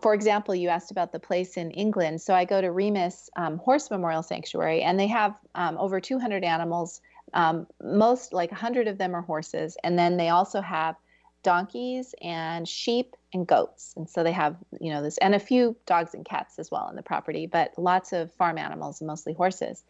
for 0.01 0.15
example, 0.15 0.55
you 0.55 0.69
asked 0.69 0.91
about 0.91 1.13
the 1.13 1.19
place 1.19 1.57
in 1.57 1.71
England. 1.71 2.21
So 2.21 2.35
I 2.35 2.45
go 2.45 2.61
to 2.61 2.71
Remus 2.71 3.31
um, 3.37 3.59
Horse 3.59 3.91
Memorial 3.91 4.23
Sanctuary, 4.23 4.83
and 4.83 4.99
they 4.99 5.07
have 5.07 5.35
um, 5.55 5.77
over 5.79 6.01
200 6.01 6.45
animals. 6.45 7.01
Um, 7.35 7.67
most, 7.83 8.33
like 8.33 8.51
100 8.51 8.89
of 8.89 8.99
them, 8.99 9.15
are 9.15 9.23
horses, 9.23 9.77
and 9.83 9.99
then 9.99 10.17
they 10.17 10.29
also 10.29 10.61
have 10.61 10.97
donkeys 11.43 12.15
and 12.23 12.69
sheep 12.69 13.15
and 13.33 13.47
goats. 13.47 13.95
And 13.97 14.09
so 14.09 14.25
they 14.25 14.33
have, 14.33 14.57
you 14.81 14.93
know, 14.93 15.03
this, 15.03 15.19
and 15.19 15.35
a 15.35 15.39
few 15.39 15.77
dogs 15.87 16.15
and 16.15 16.25
cats 16.25 16.59
as 16.59 16.71
well 16.71 16.83
on 16.83 16.97
the 16.97 17.03
property, 17.03 17.47
but 17.47 17.73
lots 17.77 18.13
of 18.13 18.33
farm 18.33 18.59
animals, 18.59 19.01
mostly 19.03 19.33
horses. 19.33 19.85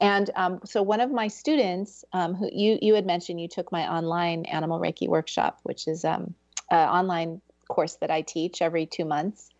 And 0.00 0.30
um, 0.34 0.60
so 0.64 0.82
one 0.82 1.00
of 1.00 1.10
my 1.10 1.28
students, 1.28 2.04
um, 2.12 2.34
who 2.34 2.48
you 2.52 2.78
you 2.80 2.94
had 2.94 3.06
mentioned, 3.06 3.40
you 3.40 3.48
took 3.48 3.70
my 3.72 3.86
online 3.86 4.46
animal 4.46 4.78
Reiki 4.78 5.08
workshop, 5.08 5.60
which 5.62 5.88
is 5.88 6.04
um, 6.04 6.34
online 6.70 7.40
course 7.68 7.94
that 7.96 8.10
I 8.10 8.22
teach 8.22 8.62
every 8.62 8.86
two 8.86 9.04
months. 9.04 9.50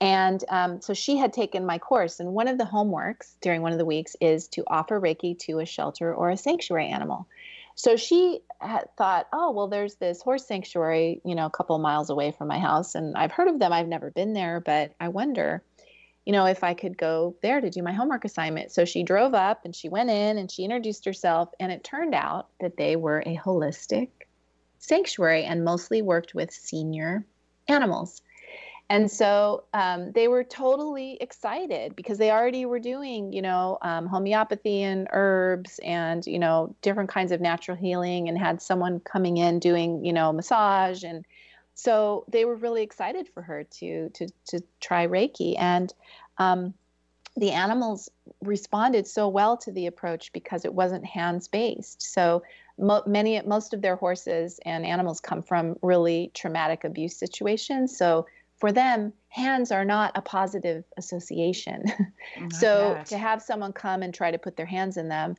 And 0.00 0.42
um, 0.48 0.80
so 0.80 0.94
she 0.94 1.18
had 1.18 1.34
taken 1.34 1.66
my 1.66 1.78
course, 1.78 2.20
and 2.20 2.32
one 2.32 2.48
of 2.48 2.56
the 2.56 2.64
homeworks 2.64 3.34
during 3.42 3.60
one 3.60 3.72
of 3.72 3.78
the 3.78 3.84
weeks 3.84 4.16
is 4.20 4.48
to 4.48 4.64
offer 4.66 4.98
Reiki 4.98 5.38
to 5.40 5.58
a 5.58 5.66
shelter 5.66 6.14
or 6.14 6.30
a 6.30 6.38
sanctuary 6.38 6.88
animal. 6.88 7.26
So 7.74 7.96
she 7.96 8.40
had 8.60 8.88
thought, 8.96 9.28
oh, 9.32 9.50
well, 9.52 9.68
there's 9.68 9.96
this 9.96 10.22
horse 10.22 10.46
sanctuary, 10.46 11.20
you 11.24 11.34
know, 11.34 11.46
a 11.46 11.50
couple 11.50 11.78
miles 11.78 12.08
away 12.08 12.32
from 12.32 12.48
my 12.48 12.58
house, 12.58 12.94
and 12.94 13.14
I've 13.16 13.32
heard 13.32 13.48
of 13.48 13.58
them. 13.58 13.72
I've 13.72 13.88
never 13.88 14.10
been 14.10 14.32
there, 14.32 14.60
but 14.60 14.92
I 14.98 15.08
wonder, 15.08 15.62
you 16.24 16.32
know, 16.32 16.46
if 16.46 16.64
I 16.64 16.72
could 16.72 16.96
go 16.96 17.36
there 17.42 17.60
to 17.60 17.68
do 17.68 17.82
my 17.82 17.92
homework 17.92 18.24
assignment. 18.24 18.72
So 18.72 18.86
she 18.86 19.02
drove 19.02 19.34
up 19.34 19.64
and 19.64 19.76
she 19.76 19.88
went 19.88 20.10
in 20.10 20.38
and 20.38 20.50
she 20.50 20.64
introduced 20.64 21.04
herself, 21.04 21.50
and 21.60 21.70
it 21.70 21.84
turned 21.84 22.14
out 22.14 22.48
that 22.60 22.78
they 22.78 22.96
were 22.96 23.22
a 23.26 23.36
holistic 23.36 24.08
sanctuary 24.78 25.44
and 25.44 25.62
mostly 25.62 26.00
worked 26.00 26.34
with 26.34 26.50
senior 26.50 27.26
animals. 27.68 28.22
And 28.90 29.08
so 29.08 29.62
um, 29.72 30.10
they 30.12 30.26
were 30.26 30.42
totally 30.42 31.16
excited 31.20 31.94
because 31.94 32.18
they 32.18 32.32
already 32.32 32.66
were 32.66 32.80
doing, 32.80 33.32
you 33.32 33.40
know, 33.40 33.78
um, 33.82 34.06
homeopathy 34.06 34.82
and 34.82 35.06
herbs 35.12 35.78
and, 35.84 36.26
you 36.26 36.40
know, 36.40 36.74
different 36.82 37.08
kinds 37.08 37.30
of 37.30 37.40
natural 37.40 37.76
healing 37.76 38.28
and 38.28 38.36
had 38.36 38.60
someone 38.60 38.98
coming 38.98 39.36
in 39.36 39.60
doing, 39.60 40.04
you 40.04 40.12
know, 40.12 40.32
massage. 40.32 41.04
And 41.04 41.24
so 41.74 42.24
they 42.26 42.44
were 42.44 42.56
really 42.56 42.82
excited 42.82 43.28
for 43.32 43.42
her 43.42 43.62
to, 43.78 44.08
to, 44.08 44.26
to 44.48 44.60
try 44.80 45.06
Reiki. 45.06 45.54
And 45.56 45.94
um, 46.38 46.74
the 47.36 47.52
animals 47.52 48.10
responded 48.42 49.06
so 49.06 49.28
well 49.28 49.56
to 49.58 49.70
the 49.70 49.86
approach 49.86 50.32
because 50.32 50.64
it 50.64 50.74
wasn't 50.74 51.06
hands 51.06 51.46
based. 51.46 52.02
So 52.02 52.42
mo- 52.80 53.02
many 53.06 53.40
most 53.42 53.74
of 53.74 53.82
their 53.82 53.96
horses 53.96 54.58
and 54.64 54.84
animals 54.84 55.20
come 55.20 55.42
from 55.42 55.76
really 55.82 56.30
traumatic 56.34 56.84
abuse 56.84 57.16
situations. 57.16 57.96
So 57.96 58.26
for 58.56 58.72
them 58.72 59.12
hands 59.28 59.70
are 59.70 59.84
not 59.84 60.12
a 60.16 60.22
positive 60.22 60.84
association. 60.96 61.84
Oh 62.38 62.48
so 62.52 63.02
to 63.06 63.18
have 63.18 63.42
someone 63.42 63.72
come 63.72 64.02
and 64.02 64.12
try 64.12 64.30
to 64.30 64.38
put 64.38 64.56
their 64.56 64.66
hands 64.66 64.96
in 64.96 65.08
them 65.08 65.36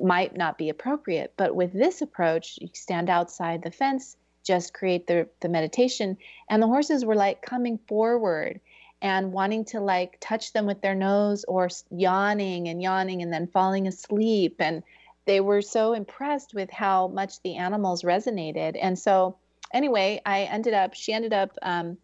might 0.00 0.36
not 0.36 0.58
be 0.58 0.68
appropriate. 0.68 1.34
But 1.36 1.54
with 1.54 1.72
this 1.72 2.00
approach 2.02 2.58
you 2.60 2.68
stand 2.72 3.10
outside 3.10 3.62
the 3.62 3.70
fence 3.70 4.16
just 4.46 4.72
create 4.72 5.08
the, 5.08 5.28
the 5.40 5.48
meditation. 5.48 6.16
And 6.48 6.62
the 6.62 6.68
horses 6.68 7.04
were 7.04 7.16
like 7.16 7.42
coming 7.42 7.78
forward 7.88 8.60
and 9.02 9.32
wanting 9.32 9.64
to 9.66 9.80
like 9.80 10.16
touch 10.20 10.52
them 10.52 10.66
with 10.66 10.80
their 10.80 10.94
nose 10.94 11.44
or 11.48 11.68
yawning 11.90 12.68
and 12.68 12.80
yawning 12.80 13.22
and 13.22 13.32
then 13.32 13.48
falling 13.48 13.86
asleep. 13.86 14.56
And 14.60 14.82
they 15.26 15.40
were 15.40 15.60
so 15.60 15.92
impressed 15.92 16.54
with 16.54 16.70
how 16.70 17.08
much 17.08 17.42
the 17.42 17.56
animals 17.56 18.02
resonated. 18.02 18.76
And 18.80 18.98
so, 18.98 19.36
anyway, 19.72 20.20
I 20.24 20.42
ended 20.42 20.72
up, 20.72 20.94
she 20.94 21.12
ended 21.12 21.32
up 21.32 21.50
um, 21.62 21.98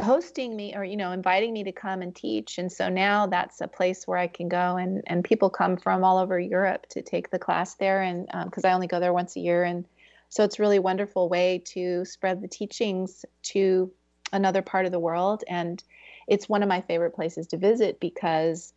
hosting 0.00 0.54
me 0.54 0.74
or, 0.74 0.84
you 0.84 0.96
know, 0.96 1.12
inviting 1.12 1.52
me 1.52 1.64
to 1.64 1.72
come 1.72 2.02
and 2.02 2.14
teach. 2.14 2.58
And 2.58 2.70
so 2.70 2.88
now 2.88 3.26
that's 3.26 3.60
a 3.60 3.68
place 3.68 4.06
where 4.06 4.18
I 4.18 4.26
can 4.26 4.48
go 4.48 4.76
and, 4.76 5.02
and 5.06 5.24
people 5.24 5.48
come 5.48 5.76
from 5.76 6.04
all 6.04 6.18
over 6.18 6.38
Europe 6.38 6.86
to 6.90 7.02
take 7.02 7.30
the 7.30 7.38
class 7.38 7.74
there. 7.74 8.02
And 8.02 8.26
because 8.44 8.64
um, 8.64 8.70
I 8.70 8.74
only 8.74 8.88
go 8.88 9.00
there 9.00 9.12
once 9.12 9.36
a 9.36 9.40
year. 9.40 9.62
And 9.64 9.86
so 10.28 10.42
it's 10.42 10.58
really 10.58 10.80
wonderful 10.80 11.28
way 11.28 11.62
to 11.66 12.04
spread 12.04 12.42
the 12.42 12.48
teachings 12.48 13.24
to 13.44 13.90
another 14.32 14.60
part 14.60 14.86
of 14.86 14.92
the 14.92 14.98
world. 14.98 15.44
And 15.48 15.82
it's 16.26 16.48
one 16.48 16.64
of 16.64 16.68
my 16.68 16.80
favorite 16.80 17.14
places 17.14 17.46
to 17.48 17.56
visit 17.56 18.00
because 18.00 18.74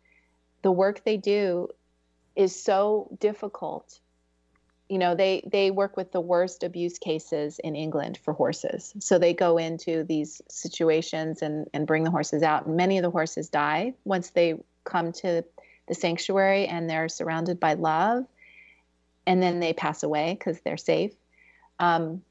the 0.62 0.70
work 0.70 1.02
they 1.04 1.16
do 1.16 1.68
is 2.40 2.56
so 2.56 3.08
difficult. 3.20 4.00
You 4.88 4.98
know 4.98 5.14
they 5.14 5.42
they 5.46 5.70
work 5.70 5.96
with 5.96 6.10
the 6.10 6.20
worst 6.20 6.64
abuse 6.64 6.98
cases 6.98 7.60
in 7.60 7.76
england 7.76 8.18
for 8.24 8.32
horses. 8.32 8.92
So 8.98 9.18
they 9.18 9.34
go 9.34 9.58
into 9.58 10.04
these 10.04 10.42
situations 10.48 11.42
and 11.42 11.68
and 11.74 11.86
bring 11.86 12.02
the 12.02 12.10
horses 12.10 12.42
out. 12.42 12.68
Many 12.68 12.98
of 12.98 13.02
the 13.02 13.10
horses 13.10 13.50
die 13.50 13.94
once 14.04 14.30
they 14.30 14.54
come 14.84 15.12
to 15.12 15.44
the 15.86 15.94
sanctuary 15.94 16.66
and 16.66 16.88
they're 16.88 17.08
surrounded 17.08 17.60
by 17.60 17.74
love. 17.74 18.24
And 19.26 19.42
then 19.42 19.60
they 19.60 19.72
pass 19.72 20.02
away 20.02 20.34
because 20.36 20.60
they're 20.60 20.76
safe. 20.78 21.12
Um, 21.78 22.22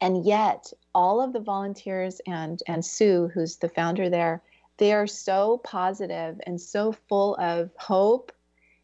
and 0.00 0.24
yet 0.24 0.72
all 0.92 1.22
of 1.22 1.32
the 1.32 1.40
volunteers 1.40 2.20
and 2.26 2.60
and 2.66 2.84
sue 2.84 3.30
who's 3.32 3.56
the 3.56 3.68
founder 3.68 4.10
there 4.10 4.42
they 4.78 4.92
are 4.92 5.06
so 5.06 5.58
positive 5.58 6.40
and 6.46 6.60
so 6.60 6.92
full 6.92 7.36
of 7.36 7.70
hope 7.78 8.32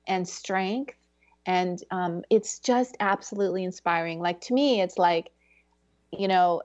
and 0.07 0.29
strength. 0.29 0.95
And 1.47 1.83
um, 1.91 2.23
it's 2.31 2.59
just 2.59 2.97
absolutely 3.01 3.65
inspiring. 3.65 4.21
Like 4.21 4.41
to 4.43 4.55
me 4.55 4.81
it's 4.81 4.99
like 4.99 5.31
you 6.13 6.29
know 6.29 6.63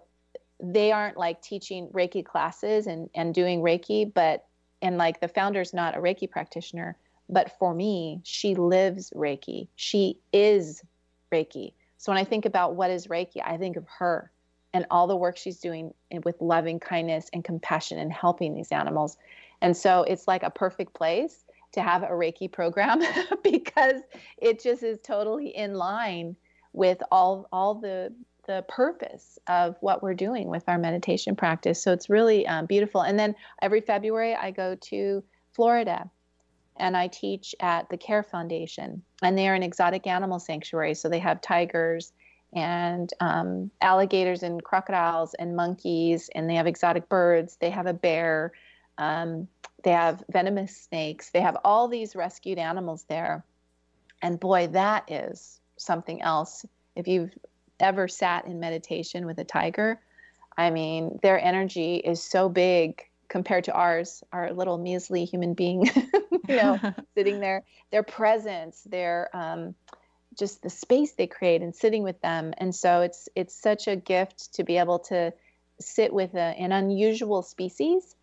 they 0.59 0.91
aren't 0.91 1.17
like 1.17 1.41
teaching 1.41 1.87
reiki 1.89 2.23
classes 2.23 2.87
and 2.87 3.09
and 3.15 3.33
doing 3.33 3.61
reiki 3.61 4.11
but 4.11 4.45
and 4.81 4.97
like 4.97 5.19
the 5.19 5.27
founder's 5.27 5.73
not 5.73 5.97
a 5.97 5.99
reiki 5.99 6.29
practitioner 6.29 6.95
but 7.29 7.57
for 7.57 7.73
me 7.73 8.19
she 8.23 8.55
lives 8.55 9.11
reiki. 9.15 9.67
She 9.75 10.19
is 10.33 10.83
reiki. 11.31 11.73
So 11.97 12.11
when 12.11 12.19
i 12.19 12.23
think 12.23 12.45
about 12.45 12.75
what 12.75 12.91
is 12.91 13.07
reiki 13.07 13.41
i 13.43 13.57
think 13.57 13.75
of 13.75 13.87
her 13.87 14.31
and 14.73 14.85
all 14.89 15.07
the 15.07 15.15
work 15.15 15.37
she's 15.37 15.59
doing 15.59 15.93
with 16.23 16.39
loving 16.39 16.79
kindness 16.79 17.29
and 17.33 17.43
compassion 17.43 17.99
and 17.99 18.11
helping 18.11 18.53
these 18.53 18.71
animals. 18.71 19.17
And 19.61 19.75
so 19.75 20.03
it's 20.03 20.29
like 20.29 20.43
a 20.43 20.49
perfect 20.49 20.93
place 20.93 21.43
to 21.73 21.81
have 21.81 22.03
a 22.03 22.07
Reiki 22.07 22.51
program 22.51 23.01
because 23.43 24.01
it 24.37 24.61
just 24.61 24.83
is 24.83 24.99
totally 25.01 25.49
in 25.49 25.73
line 25.73 26.35
with 26.73 27.01
all 27.11 27.47
all 27.51 27.75
the 27.75 28.13
the 28.47 28.65
purpose 28.67 29.37
of 29.47 29.75
what 29.81 30.01
we're 30.01 30.13
doing 30.13 30.47
with 30.47 30.63
our 30.67 30.77
meditation 30.77 31.35
practice. 31.35 31.81
So 31.81 31.93
it's 31.93 32.09
really 32.09 32.47
um, 32.47 32.65
beautiful. 32.65 33.01
And 33.01 33.19
then 33.19 33.35
every 33.61 33.81
February 33.81 34.33
I 34.35 34.51
go 34.51 34.75
to 34.75 35.23
Florida 35.53 36.09
and 36.77 36.97
I 36.97 37.07
teach 37.07 37.53
at 37.59 37.87
the 37.89 37.97
Care 37.97 38.23
Foundation, 38.23 39.03
and 39.21 39.37
they 39.37 39.47
are 39.47 39.53
an 39.53 39.63
exotic 39.63 40.07
animal 40.07 40.39
sanctuary. 40.39 40.95
So 40.95 41.09
they 41.09 41.19
have 41.19 41.41
tigers 41.41 42.13
and 42.53 43.11
um, 43.19 43.71
alligators 43.81 44.43
and 44.43 44.63
crocodiles 44.63 45.33
and 45.35 45.55
monkeys, 45.55 46.29
and 46.33 46.49
they 46.49 46.55
have 46.55 46.67
exotic 46.67 47.07
birds. 47.07 47.57
They 47.57 47.69
have 47.69 47.85
a 47.85 47.93
bear. 47.93 48.53
Um, 48.97 49.47
they 49.83 49.91
have 49.91 50.23
venomous 50.29 50.75
snakes. 50.77 51.29
They 51.31 51.41
have 51.41 51.57
all 51.63 51.87
these 51.87 52.15
rescued 52.15 52.57
animals 52.57 53.05
there. 53.07 53.43
And 54.21 54.39
boy, 54.39 54.67
that 54.67 55.09
is 55.11 55.59
something 55.77 56.21
else. 56.21 56.65
If 56.95 57.07
you've 57.07 57.33
ever 57.79 58.07
sat 58.07 58.45
in 58.45 58.59
meditation 58.59 59.25
with 59.25 59.39
a 59.39 59.43
tiger, 59.43 59.99
I 60.57 60.69
mean, 60.69 61.19
their 61.23 61.43
energy 61.43 61.95
is 61.95 62.21
so 62.21 62.49
big 62.49 63.03
compared 63.27 63.63
to 63.63 63.73
ours, 63.73 64.23
our 64.31 64.51
little 64.53 64.77
measly 64.77 65.25
human 65.25 65.53
being, 65.53 65.85
you 66.47 66.55
know, 66.55 66.79
sitting 67.15 67.39
there. 67.39 67.63
Their 67.89 68.03
presence, 68.03 68.83
their 68.83 69.35
um, 69.35 69.73
just 70.37 70.61
the 70.61 70.69
space 70.69 71.13
they 71.13 71.27
create 71.27 71.61
and 71.61 71.75
sitting 71.75 72.03
with 72.03 72.21
them 72.21 72.53
and 72.57 72.73
so 72.73 73.01
it's 73.01 73.27
it's 73.35 73.53
such 73.53 73.87
a 73.87 73.95
gift 73.95 74.53
to 74.53 74.63
be 74.63 74.77
able 74.77 74.99
to 74.99 75.33
sit 75.79 76.13
with 76.13 76.33
a, 76.35 76.39
an 76.39 76.71
unusual 76.71 77.41
species 77.41 78.15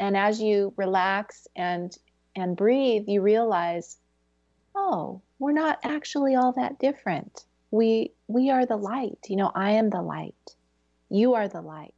and 0.00 0.16
as 0.16 0.42
you 0.42 0.72
relax 0.76 1.46
and 1.54 1.96
and 2.34 2.56
breathe 2.56 3.04
you 3.06 3.20
realize 3.20 3.98
oh 4.74 5.20
we're 5.40 5.52
not 5.52 5.80
actually 5.82 6.36
all 6.36 6.52
that 6.52 6.78
different. 6.78 7.44
We 7.72 8.12
we 8.28 8.50
are 8.50 8.66
the 8.66 8.76
light. 8.76 9.18
You 9.28 9.36
know 9.36 9.50
i 9.54 9.72
am 9.72 9.90
the 9.90 10.02
light. 10.02 10.54
You 11.08 11.34
are 11.34 11.48
the 11.48 11.62
light. 11.62 11.94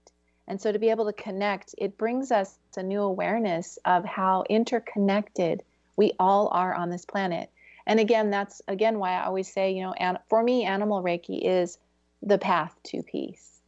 And 0.47 0.61
so 0.61 0.73
to 0.73 0.79
be 0.79 0.91
able 0.91 1.07
to 1.07 1.13
connect 1.13 1.75
it 1.77 1.99
brings 1.99 2.31
us 2.31 2.59
a 2.77 2.83
new 2.83 3.01
awareness 3.01 3.79
of 3.85 4.05
how 4.05 4.45
interconnected 4.49 5.63
we 5.97 6.13
all 6.19 6.49
are 6.49 6.75
on 6.75 6.89
this 6.89 7.05
planet. 7.05 7.51
And 7.87 7.99
again, 7.99 8.31
that's 8.31 8.63
again 8.69 8.99
why 8.99 9.15
I 9.15 9.25
always 9.25 9.53
say, 9.53 9.73
you 9.73 9.83
know, 9.83 9.93
an, 9.93 10.19
for 10.29 10.43
me, 10.43 10.65
animal 10.65 11.03
Reiki 11.03 11.41
is 11.43 11.79
the 12.23 12.39
path 12.39 12.75
to 12.85 13.03
peace 13.03 13.61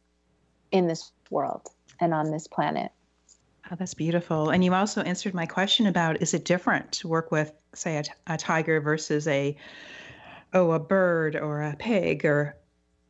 in 0.71 0.87
this 0.87 1.11
world 1.29 1.69
and 1.99 2.13
on 2.13 2.31
this 2.31 2.47
planet. 2.47 2.91
Oh, 3.71 3.75
that's 3.75 3.93
beautiful. 3.93 4.49
And 4.49 4.63
you 4.63 4.73
also 4.73 5.01
answered 5.01 5.33
my 5.33 5.45
question 5.45 5.87
about 5.87 6.21
is 6.21 6.33
it 6.33 6.45
different 6.45 6.91
to 6.93 7.07
work 7.07 7.31
with, 7.31 7.51
say, 7.73 7.97
a, 7.97 8.33
a 8.33 8.37
tiger 8.37 8.79
versus 8.79 9.27
a 9.27 9.57
oh 10.53 10.71
a 10.71 10.79
bird 10.79 11.35
or 11.35 11.63
a 11.63 11.75
pig 11.75 12.25
or 12.25 12.55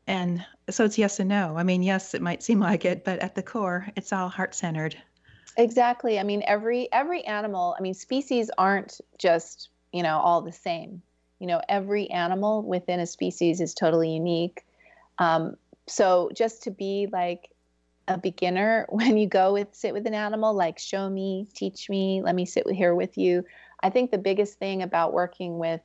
and 0.07 0.45
so 0.69 0.85
it's 0.85 0.97
yes 0.97 1.19
and 1.19 1.29
no. 1.29 1.57
I 1.57 1.63
mean, 1.63 1.83
yes, 1.83 2.13
it 2.13 2.21
might 2.21 2.41
seem 2.41 2.59
like 2.59 2.85
it, 2.85 3.03
but 3.03 3.19
at 3.19 3.35
the 3.35 3.43
core, 3.43 3.87
it's 3.95 4.13
all 4.13 4.29
heart 4.29 4.55
centered. 4.55 4.95
Exactly. 5.57 6.19
I 6.19 6.23
mean, 6.23 6.43
every 6.47 6.91
every 6.91 7.23
animal. 7.25 7.75
I 7.77 7.81
mean, 7.81 7.93
species 7.93 8.49
aren't 8.57 8.99
just 9.17 9.69
you 9.95 10.03
know, 10.03 10.17
all 10.17 10.41
the 10.41 10.51
same. 10.51 11.01
You 11.39 11.47
know, 11.47 11.61
every 11.69 12.09
animal 12.09 12.61
within 12.63 12.99
a 12.99 13.07
species 13.07 13.61
is 13.61 13.73
totally 13.73 14.11
unique. 14.11 14.65
Um, 15.19 15.55
so 15.87 16.31
just 16.35 16.63
to 16.63 16.71
be 16.71 17.07
like 17.13 17.49
a 18.07 18.17
beginner 18.17 18.85
when 18.89 19.17
you 19.17 19.27
go 19.27 19.53
with 19.53 19.69
sit 19.73 19.93
with 19.93 20.05
an 20.07 20.13
animal, 20.13 20.53
like 20.53 20.79
show 20.79 21.09
me, 21.09 21.47
teach 21.53 21.89
me, 21.89 22.21
let 22.23 22.35
me 22.35 22.45
sit 22.45 22.69
here 22.69 22.95
with 22.95 23.17
you. 23.17 23.45
I 23.81 23.89
think 23.89 24.11
the 24.11 24.17
biggest 24.17 24.57
thing 24.57 24.81
about 24.81 25.13
working 25.13 25.57
with 25.57 25.81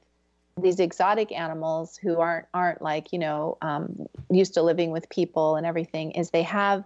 these 0.60 0.80
exotic 0.80 1.32
animals 1.32 1.96
who 1.96 2.18
aren't 2.18 2.46
aren't 2.52 2.82
like 2.82 3.12
you 3.12 3.18
know 3.18 3.56
um, 3.62 4.06
used 4.30 4.54
to 4.54 4.62
living 4.62 4.90
with 4.90 5.08
people 5.08 5.56
and 5.56 5.64
everything 5.64 6.12
is 6.12 6.30
they 6.30 6.42
have 6.42 6.84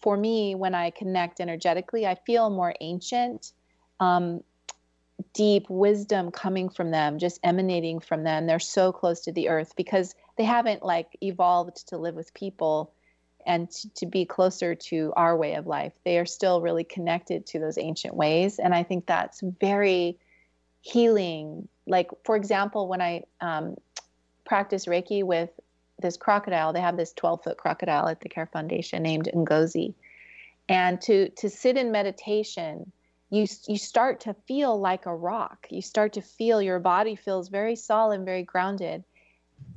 for 0.00 0.16
me 0.16 0.54
when 0.54 0.74
i 0.74 0.90
connect 0.90 1.40
energetically 1.40 2.06
i 2.06 2.14
feel 2.14 2.48
more 2.50 2.74
ancient 2.80 3.52
um, 4.00 4.42
deep 5.32 5.68
wisdom 5.68 6.30
coming 6.30 6.68
from 6.68 6.90
them, 6.90 7.18
just 7.18 7.40
emanating 7.42 8.00
from 8.00 8.24
them. 8.24 8.46
They're 8.46 8.58
so 8.58 8.92
close 8.92 9.20
to 9.22 9.32
the 9.32 9.48
earth 9.48 9.74
because 9.76 10.14
they 10.36 10.44
haven't 10.44 10.82
like 10.82 11.16
evolved 11.20 11.88
to 11.88 11.98
live 11.98 12.14
with 12.14 12.34
people 12.34 12.93
and 13.46 13.70
to, 13.70 13.88
to, 13.94 14.06
be 14.06 14.24
closer 14.24 14.74
to 14.74 15.12
our 15.16 15.36
way 15.36 15.54
of 15.54 15.66
life. 15.66 15.92
They 16.04 16.18
are 16.18 16.26
still 16.26 16.60
really 16.60 16.84
connected 16.84 17.46
to 17.46 17.58
those 17.58 17.78
ancient 17.78 18.14
ways. 18.14 18.58
And 18.58 18.74
I 18.74 18.82
think 18.82 19.06
that's 19.06 19.42
very 19.60 20.18
healing. 20.80 21.68
Like, 21.86 22.10
for 22.24 22.36
example, 22.36 22.88
when 22.88 23.02
I 23.02 23.24
um, 23.40 23.76
practice 24.44 24.86
Reiki 24.86 25.22
with 25.22 25.50
this 26.00 26.16
crocodile, 26.16 26.72
they 26.72 26.80
have 26.80 26.96
this 26.96 27.12
12 27.12 27.44
foot 27.44 27.56
crocodile 27.56 28.08
at 28.08 28.20
the 28.20 28.28
Care 28.28 28.46
Foundation 28.46 29.02
named 29.02 29.28
Ngozi. 29.34 29.94
And 30.68 31.00
to, 31.02 31.28
to 31.30 31.50
sit 31.50 31.76
in 31.76 31.92
meditation, 31.92 32.90
you 33.30 33.46
you 33.66 33.78
start 33.78 34.20
to 34.20 34.34
feel 34.46 34.78
like 34.78 35.06
a 35.06 35.14
rock. 35.14 35.66
You 35.70 35.82
start 35.82 36.12
to 36.14 36.22
feel 36.22 36.62
your 36.62 36.78
body 36.78 37.16
feels 37.16 37.48
very 37.48 37.74
solid 37.74 38.24
very 38.24 38.44
grounded. 38.44 39.02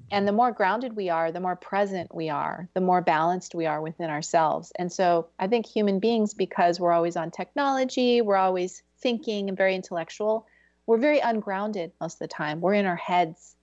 And 0.10 0.28
the 0.28 0.32
more 0.32 0.52
grounded 0.52 0.96
we 0.96 1.10
are, 1.10 1.32
the 1.32 1.42
more 1.42 1.56
present 1.58 2.16
we 2.16 2.30
are, 2.30 2.70
the 2.74 2.82
more 2.82 3.02
balanced 3.02 3.54
we 3.54 3.66
are 3.66 3.82
within 3.82 4.10
ourselves. 4.10 4.72
And 4.78 4.92
so 4.92 5.28
I 5.38 5.48
think 5.48 5.66
human 5.66 6.00
beings, 6.00 6.34
because 6.34 6.80
we're 6.80 6.94
always 6.94 7.18
on 7.18 7.30
technology, 7.30 8.22
we're 8.22 8.38
always 8.38 8.84
thinking 9.00 9.50
and 9.50 9.58
very 9.58 9.76
intellectual, 9.76 10.48
we're 10.86 10.98
very 10.98 11.20
ungrounded 11.20 11.92
most 12.00 12.16
of 12.16 12.20
the 12.20 12.28
time. 12.30 12.62
We're 12.62 12.76
in 12.76 12.86
our 12.86 12.96
heads 12.96 13.56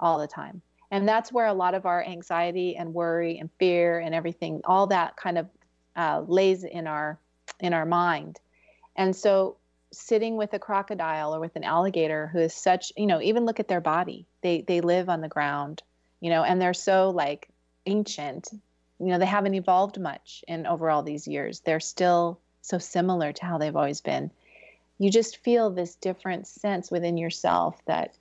all 0.00 0.18
the 0.18 0.26
time. 0.26 0.60
And 0.90 1.08
that's 1.08 1.32
where 1.32 1.46
a 1.46 1.54
lot 1.54 1.74
of 1.74 1.86
our 1.86 2.04
anxiety 2.04 2.76
and 2.76 2.92
worry 2.92 3.38
and 3.38 3.48
fear 3.58 4.00
and 4.00 4.14
everything, 4.14 4.60
all 4.64 4.88
that 4.88 5.16
kind 5.16 5.38
of 5.38 5.48
uh, 5.96 6.22
lays 6.26 6.64
in 6.64 6.86
our 6.86 7.18
in 7.60 7.72
our 7.72 7.86
mind. 7.86 8.40
And 8.96 9.14
so 9.14 9.56
sitting 9.92 10.36
with 10.36 10.52
a 10.54 10.58
crocodile 10.58 11.34
or 11.34 11.40
with 11.40 11.56
an 11.56 11.64
alligator 11.64 12.28
who 12.28 12.38
is 12.38 12.54
such, 12.54 12.92
you 12.96 13.06
know, 13.06 13.20
even 13.20 13.44
look 13.44 13.60
at 13.60 13.68
their 13.68 13.80
body. 13.80 14.26
They 14.42 14.62
they 14.62 14.80
live 14.80 15.08
on 15.08 15.20
the 15.20 15.28
ground, 15.28 15.82
you 16.20 16.30
know, 16.30 16.42
and 16.42 16.60
they're 16.60 16.74
so 16.74 17.10
like 17.10 17.48
ancient. 17.86 18.48
You 18.98 19.08
know, 19.08 19.18
they 19.18 19.26
haven't 19.26 19.54
evolved 19.54 20.00
much 20.00 20.44
in 20.48 20.66
over 20.66 20.90
all 20.90 21.02
these 21.02 21.26
years. 21.26 21.60
They're 21.60 21.80
still 21.80 22.40
so 22.60 22.78
similar 22.78 23.32
to 23.32 23.44
how 23.44 23.58
they've 23.58 23.76
always 23.76 24.00
been. 24.00 24.30
You 24.98 25.10
just 25.10 25.38
feel 25.38 25.70
this 25.70 25.96
different 25.96 26.46
sense 26.46 26.90
within 26.90 27.16
yourself 27.16 27.84
that, 27.86 28.14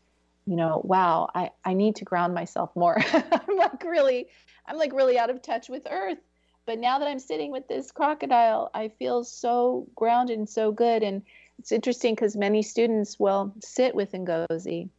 you 0.48 0.56
know, 0.56 0.82
wow, 0.84 1.30
I, 1.36 1.52
I 1.64 1.76
need 1.76 1.98
to 1.98 2.06
ground 2.06 2.34
myself 2.34 2.76
more. 2.76 2.98
I'm 3.14 3.58
like 3.58 3.84
really, 3.84 4.28
I'm 4.66 4.78
like 4.78 4.94
really 4.94 5.20
out 5.20 5.30
of 5.30 5.44
touch 5.44 5.70
with 5.70 5.88
earth 5.92 6.18
but 6.66 6.80
now 6.80 7.00
that 7.00 7.08
I'm 7.08 7.20
sitting 7.20 7.52
with 7.52 7.68
this 7.68 7.92
crocodile, 7.92 8.70
I 8.74 8.90
feel 8.90 9.24
so 9.24 9.88
grounded 9.96 10.38
and 10.38 10.50
so 10.50 10.72
good. 10.72 11.04
And 11.04 11.24
it's 11.62 11.72
interesting 11.72 12.16
because 12.16 12.36
many 12.36 12.64
students 12.64 13.20
will 13.20 13.54
sit 13.60 13.94
with 13.94 14.14
Ngozi, 14.14 14.90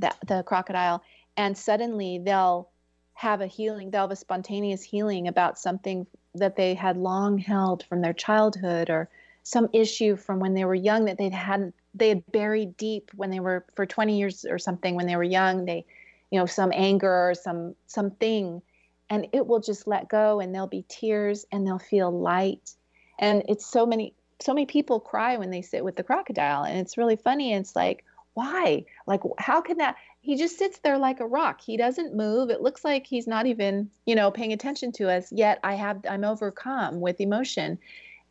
the, 0.00 0.12
the 0.26 0.42
crocodile, 0.42 1.00
and 1.36 1.56
suddenly 1.56 2.18
they'll 2.18 2.68
have 3.14 3.40
a 3.40 3.46
healing, 3.46 3.88
they'll 3.88 4.00
have 4.00 4.10
a 4.10 4.16
spontaneous 4.16 4.82
healing 4.82 5.28
about 5.28 5.60
something 5.60 6.04
that 6.34 6.56
they 6.56 6.74
had 6.74 6.96
long 6.96 7.38
held 7.38 7.84
from 7.84 8.00
their 8.00 8.12
childhood 8.12 8.90
or 8.90 9.08
some 9.44 9.68
issue 9.72 10.16
from 10.16 10.40
when 10.40 10.54
they 10.54 10.64
were 10.64 10.74
young 10.74 11.04
that 11.04 11.18
they'd 11.18 11.32
had 11.32 11.72
they 11.94 12.08
had 12.08 12.32
buried 12.32 12.76
deep 12.76 13.12
when 13.14 13.30
they 13.30 13.38
were 13.38 13.64
for 13.76 13.86
20 13.86 14.18
years 14.18 14.44
or 14.44 14.58
something 14.58 14.96
when 14.96 15.06
they 15.06 15.14
were 15.14 15.22
young. 15.22 15.66
They 15.66 15.84
you 16.32 16.40
know 16.40 16.46
some 16.46 16.72
anger 16.74 17.30
or 17.30 17.34
some 17.34 17.76
something. 17.86 18.60
And 19.08 19.28
it 19.32 19.46
will 19.46 19.60
just 19.60 19.86
let 19.86 20.08
go 20.08 20.40
and 20.40 20.52
there'll 20.52 20.66
be 20.66 20.84
tears 20.88 21.46
and 21.52 21.64
they'll 21.64 21.78
feel 21.78 22.10
light. 22.10 22.72
And 23.20 23.44
it's 23.46 23.64
so 23.64 23.86
many 23.86 24.14
so 24.42 24.54
many 24.54 24.66
people 24.66 25.00
cry 25.00 25.36
when 25.36 25.50
they 25.50 25.62
sit 25.62 25.84
with 25.84 25.96
the 25.96 26.02
crocodile 26.02 26.64
and 26.64 26.78
it's 26.78 26.98
really 26.98 27.16
funny 27.16 27.52
it's 27.54 27.76
like 27.76 28.04
why? 28.34 28.84
Like 29.06 29.20
how 29.38 29.60
can 29.60 29.78
that 29.78 29.96
he 30.20 30.36
just 30.36 30.58
sits 30.58 30.78
there 30.78 30.98
like 30.98 31.20
a 31.20 31.26
rock. 31.26 31.60
He 31.60 31.76
doesn't 31.76 32.14
move. 32.14 32.48
It 32.48 32.62
looks 32.62 32.84
like 32.84 33.06
he's 33.06 33.26
not 33.26 33.46
even 33.46 33.90
you 34.06 34.14
know 34.14 34.30
paying 34.30 34.52
attention 34.52 34.92
to 34.92 35.10
us 35.10 35.30
yet 35.32 35.58
i 35.62 35.74
have 35.74 36.04
i'm 36.08 36.24
overcome 36.24 37.00
with 37.00 37.20
emotion. 37.20 37.78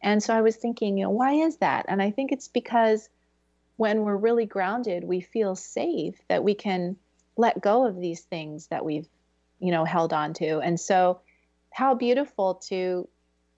And 0.02 0.22
so 0.24 0.34
i 0.34 0.42
was 0.42 0.56
thinking 0.56 0.98
you 0.98 1.06
know 1.06 1.12
why 1.12 1.34
is 1.34 1.58
that? 1.58 1.86
And 1.88 2.02
i 2.02 2.12
think 2.12 2.32
it's 2.32 2.48
because 2.48 3.10
when 3.78 4.02
we're 4.02 4.18
really 4.18 4.46
grounded 4.46 5.04
we 5.04 5.22
feel 5.22 5.56
safe 5.56 6.20
that 6.28 6.44
we 6.44 6.56
can 6.56 6.96
let 7.38 7.62
go 7.62 7.86
of 7.86 8.00
these 8.00 8.22
things 8.22 8.68
that 8.68 8.86
we've 8.86 9.08
you 9.60 9.72
know 9.72 9.86
held 9.86 10.14
on 10.14 10.34
to. 10.36 10.60
And 10.60 10.80
so 10.80 11.22
how 11.72 11.94
beautiful 11.96 12.56
to 12.70 13.08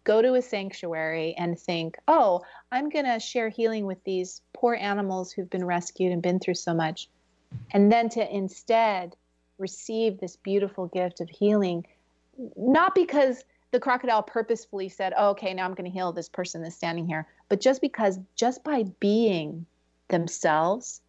go 0.03 0.21
to 0.21 0.33
a 0.33 0.41
sanctuary 0.41 1.35
and 1.37 1.59
think 1.59 1.97
oh 2.07 2.41
i'm 2.71 2.89
going 2.89 3.05
to 3.05 3.19
share 3.19 3.49
healing 3.49 3.85
with 3.85 4.03
these 4.03 4.41
poor 4.53 4.75
animals 4.75 5.31
who've 5.31 5.49
been 5.49 5.65
rescued 5.65 6.11
and 6.11 6.21
been 6.21 6.39
through 6.39 6.53
so 6.53 6.73
much 6.73 7.09
and 7.71 7.91
then 7.91 8.09
to 8.09 8.35
instead 8.35 9.15
receive 9.57 10.19
this 10.19 10.35
beautiful 10.35 10.87
gift 10.87 11.21
of 11.21 11.29
healing 11.29 11.85
not 12.57 12.95
because 12.95 13.43
the 13.71 13.79
crocodile 13.79 14.23
purposefully 14.23 14.89
said 14.89 15.13
oh, 15.17 15.29
okay 15.29 15.53
now 15.53 15.65
i'm 15.65 15.73
going 15.73 15.89
to 15.89 15.95
heal 15.95 16.11
this 16.11 16.29
person 16.29 16.61
that's 16.61 16.75
standing 16.75 17.07
here 17.07 17.27
but 17.49 17.61
just 17.61 17.81
because 17.81 18.19
just 18.35 18.63
by 18.63 18.83
being 18.99 19.65
themselves 20.09 21.01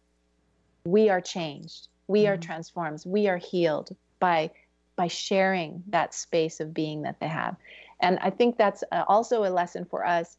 we 0.85 1.09
are 1.09 1.21
changed 1.21 1.87
we 2.07 2.23
mm-hmm. 2.23 2.33
are 2.33 2.37
transformed 2.37 3.01
we 3.05 3.27
are 3.27 3.37
healed 3.37 3.95
by 4.19 4.49
by 4.95 5.07
sharing 5.07 5.83
that 5.87 6.13
space 6.13 6.59
of 6.59 6.73
being 6.73 7.03
that 7.03 7.19
they 7.19 7.27
have. 7.27 7.55
And 7.99 8.19
I 8.21 8.29
think 8.29 8.57
that's 8.57 8.83
uh, 8.91 9.03
also 9.07 9.43
a 9.43 9.49
lesson 9.49 9.85
for 9.85 10.05
us 10.05 10.37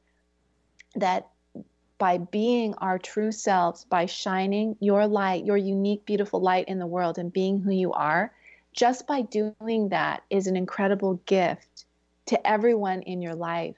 that 0.94 1.28
by 1.98 2.18
being 2.18 2.74
our 2.74 2.98
true 2.98 3.32
selves, 3.32 3.84
by 3.84 4.06
shining 4.06 4.76
your 4.80 5.06
light, 5.06 5.44
your 5.44 5.56
unique, 5.56 6.04
beautiful 6.04 6.40
light 6.40 6.68
in 6.68 6.78
the 6.78 6.86
world, 6.86 7.18
and 7.18 7.32
being 7.32 7.60
who 7.60 7.70
you 7.70 7.92
are, 7.92 8.32
just 8.72 9.06
by 9.06 9.22
doing 9.22 9.88
that 9.88 10.22
is 10.28 10.46
an 10.46 10.56
incredible 10.56 11.14
gift 11.26 11.86
to 12.26 12.46
everyone 12.46 13.02
in 13.02 13.22
your 13.22 13.34
life. 13.34 13.76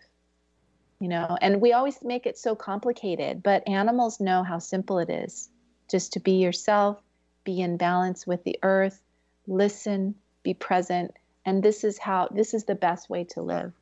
You 1.00 1.08
know, 1.08 1.38
and 1.40 1.60
we 1.60 1.72
always 1.72 2.02
make 2.02 2.26
it 2.26 2.36
so 2.36 2.56
complicated, 2.56 3.40
but 3.40 3.68
animals 3.68 4.18
know 4.18 4.42
how 4.42 4.58
simple 4.58 4.98
it 4.98 5.10
is 5.10 5.48
just 5.88 6.14
to 6.14 6.20
be 6.20 6.32
yourself, 6.32 7.00
be 7.44 7.60
in 7.60 7.76
balance 7.76 8.26
with 8.26 8.42
the 8.42 8.58
earth, 8.62 9.00
listen, 9.46 10.16
be 10.42 10.54
present 10.54 11.12
and 11.48 11.62
this 11.62 11.82
is 11.82 11.96
how 11.98 12.28
this 12.30 12.52
is 12.52 12.64
the 12.64 12.74
best 12.74 13.08
way 13.08 13.24
to 13.24 13.40
live. 13.40 13.72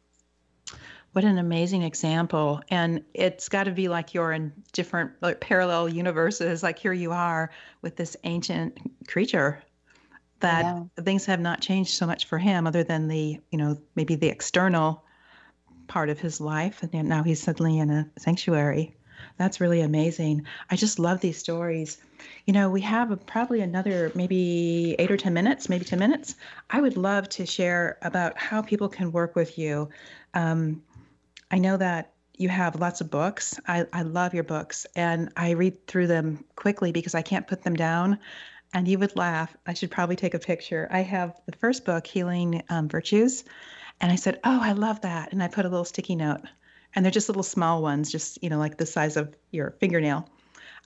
What 1.13 1.25
an 1.25 1.39
amazing 1.39 1.83
example. 1.83 2.61
And 2.69 3.03
it's 3.13 3.49
got 3.49 3.65
to 3.65 3.73
be 3.73 3.89
like 3.89 4.15
you're 4.15 4.33
in 4.33 4.53
different 4.73 5.13
like 5.21 5.41
parallel 5.41 5.89
universes 5.89 6.63
like 6.63 6.79
here 6.79 6.93
you 6.93 7.11
are 7.13 7.51
with 7.83 7.97
this 7.97 8.17
ancient 8.25 8.79
creature 9.09 9.63
that 10.41 10.63
yeah. 10.63 11.03
things 11.03 11.25
have 11.27 11.41
not 11.41 11.61
changed 11.61 11.91
so 11.95 12.07
much 12.07 12.27
for 12.27 12.39
him 12.39 12.67
other 12.67 12.85
than 12.85 13.09
the 13.09 13.41
you 13.51 13.59
know 13.59 13.77
maybe 13.97 14.15
the 14.15 14.29
external 14.29 15.03
part 15.89 16.09
of 16.09 16.21
his 16.21 16.41
life. 16.41 16.83
And 16.83 17.09
now 17.09 17.25
he's 17.25 17.43
suddenly 17.43 17.79
in 17.79 17.91
a 17.91 18.09
sanctuary 18.17 18.96
that's 19.37 19.61
really 19.61 19.81
amazing 19.81 20.45
i 20.71 20.77
just 20.77 20.99
love 20.99 21.21
these 21.21 21.39
stories 21.39 21.99
you 22.47 22.53
know, 22.53 22.71
we 22.71 22.81
have 22.83 23.11
a, 23.11 23.17
probably 23.17 23.61
another 23.61 24.13
maybe 24.15 24.95
eight 24.99 25.11
or 25.11 25.17
10 25.17 25.35
minutes, 25.35 25.69
maybe 25.69 25.85
10 25.85 25.99
minutes. 25.99 26.37
I 26.71 26.81
would 26.81 26.97
love 26.97 27.29
to 27.31 27.47
share 27.47 27.99
about 28.03 28.39
how 28.39 28.63
people 28.63 28.89
can 28.89 29.13
work 29.13 29.35
with 29.35 29.59
you. 29.59 29.89
Um, 30.33 30.83
I 31.51 31.59
know 31.59 31.77
that 31.77 32.13
you 32.37 32.49
have 32.49 32.81
lots 32.81 33.01
of 33.01 33.11
books. 33.11 33.59
I, 33.67 33.87
I 33.93 34.03
love 34.03 34.35
your 34.35 34.45
books 34.45 34.87
and 34.95 35.33
I 35.37 35.51
read 35.51 35.87
through 35.87 36.07
them 36.07 36.45
quickly 36.55 36.93
because 36.93 37.15
I 37.15 37.23
can't 37.23 37.47
put 37.47 37.63
them 37.63 37.75
down. 37.75 38.19
And 38.73 38.87
you 38.87 38.99
would 38.99 39.17
laugh. 39.17 39.57
I 39.67 39.75
should 39.75 39.91
probably 39.91 40.17
take 40.17 40.35
a 40.35 40.39
picture. 40.39 40.87
I 40.91 41.01
have 41.01 41.41
the 41.47 41.57
first 41.57 41.85
book, 41.85 42.07
Healing 42.07 42.63
um, 42.69 42.89
Virtues. 42.89 43.45
And 44.01 44.13
I 44.13 44.17
said, 44.17 44.39
Oh, 44.45 44.61
I 44.63 44.73
love 44.73 45.01
that. 45.01 45.33
And 45.33 45.43
I 45.43 45.49
put 45.49 45.65
a 45.65 45.69
little 45.69 45.85
sticky 45.85 46.17
note. 46.17 46.43
And 46.97 47.05
they're 47.05 47.13
just 47.13 47.29
little 47.29 47.43
small 47.43 47.83
ones, 47.83 48.11
just, 48.11 48.43
you 48.43 48.51
know, 48.51 48.59
like 48.59 48.79
the 48.79 48.87
size 48.87 49.17
of 49.17 49.37
your 49.53 49.77
fingernail. 49.81 50.29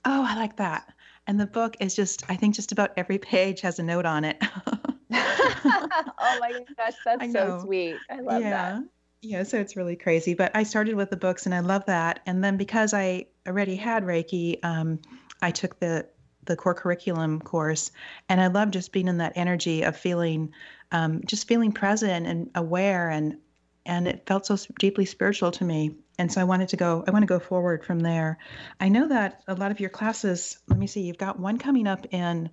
Oh, 0.05 0.25
I 0.27 0.35
like 0.35 0.57
that. 0.57 0.93
And 1.27 1.39
the 1.39 1.47
book 1.47 1.77
is 1.79 1.95
just, 1.95 2.23
I 2.29 2.35
think, 2.35 2.55
just 2.55 2.71
about 2.71 2.91
every 2.97 3.17
page 3.17 3.61
has 3.61 3.79
a 3.79 3.83
note 3.83 4.05
on 4.05 4.25
it. 4.25 4.37
oh 5.13 6.37
my 6.39 6.51
gosh, 6.77 6.93
that's 7.05 7.31
so 7.31 7.61
sweet. 7.63 7.95
I 8.09 8.19
love 8.19 8.41
yeah. 8.41 8.49
that. 8.49 8.83
Yeah, 9.21 9.43
so 9.43 9.59
it's 9.59 9.75
really 9.75 9.95
crazy. 9.95 10.33
But 10.33 10.51
I 10.55 10.63
started 10.63 10.95
with 10.95 11.11
the 11.11 11.17
books 11.17 11.45
and 11.45 11.53
I 11.53 11.59
love 11.59 11.85
that. 11.85 12.21
And 12.25 12.43
then 12.43 12.57
because 12.57 12.93
I 12.93 13.27
already 13.47 13.75
had 13.75 14.03
Reiki, 14.03 14.63
um, 14.63 14.99
I 15.41 15.51
took 15.51 15.79
the 15.79 16.07
the 16.45 16.55
core 16.55 16.73
curriculum 16.73 17.39
course 17.39 17.91
and 18.27 18.41
I 18.41 18.47
love 18.47 18.71
just 18.71 18.91
being 18.91 19.07
in 19.07 19.17
that 19.17 19.33
energy 19.35 19.83
of 19.83 19.95
feeling 19.95 20.51
um, 20.91 21.21
just 21.25 21.47
feeling 21.47 21.71
present 21.71 22.25
and 22.25 22.49
aware 22.55 23.09
and 23.09 23.37
and 23.85 24.07
it 24.07 24.25
felt 24.25 24.45
so 24.45 24.57
deeply 24.79 25.05
spiritual 25.05 25.51
to 25.51 25.63
me 25.63 25.95
and 26.21 26.31
so 26.31 26.39
I 26.39 26.43
wanted 26.43 26.69
to 26.69 26.77
go. 26.77 27.03
I 27.07 27.09
want 27.09 27.23
to 27.23 27.27
go 27.27 27.39
forward 27.39 27.83
from 27.83 27.99
there. 27.99 28.37
I 28.79 28.89
know 28.89 29.07
that 29.07 29.41
a 29.47 29.55
lot 29.55 29.71
of 29.71 29.79
your 29.79 29.89
classes. 29.89 30.59
Let 30.67 30.77
me 30.77 30.85
see. 30.85 31.01
You've 31.01 31.17
got 31.17 31.39
one 31.39 31.57
coming 31.57 31.87
up 31.87 32.05
in 32.11 32.51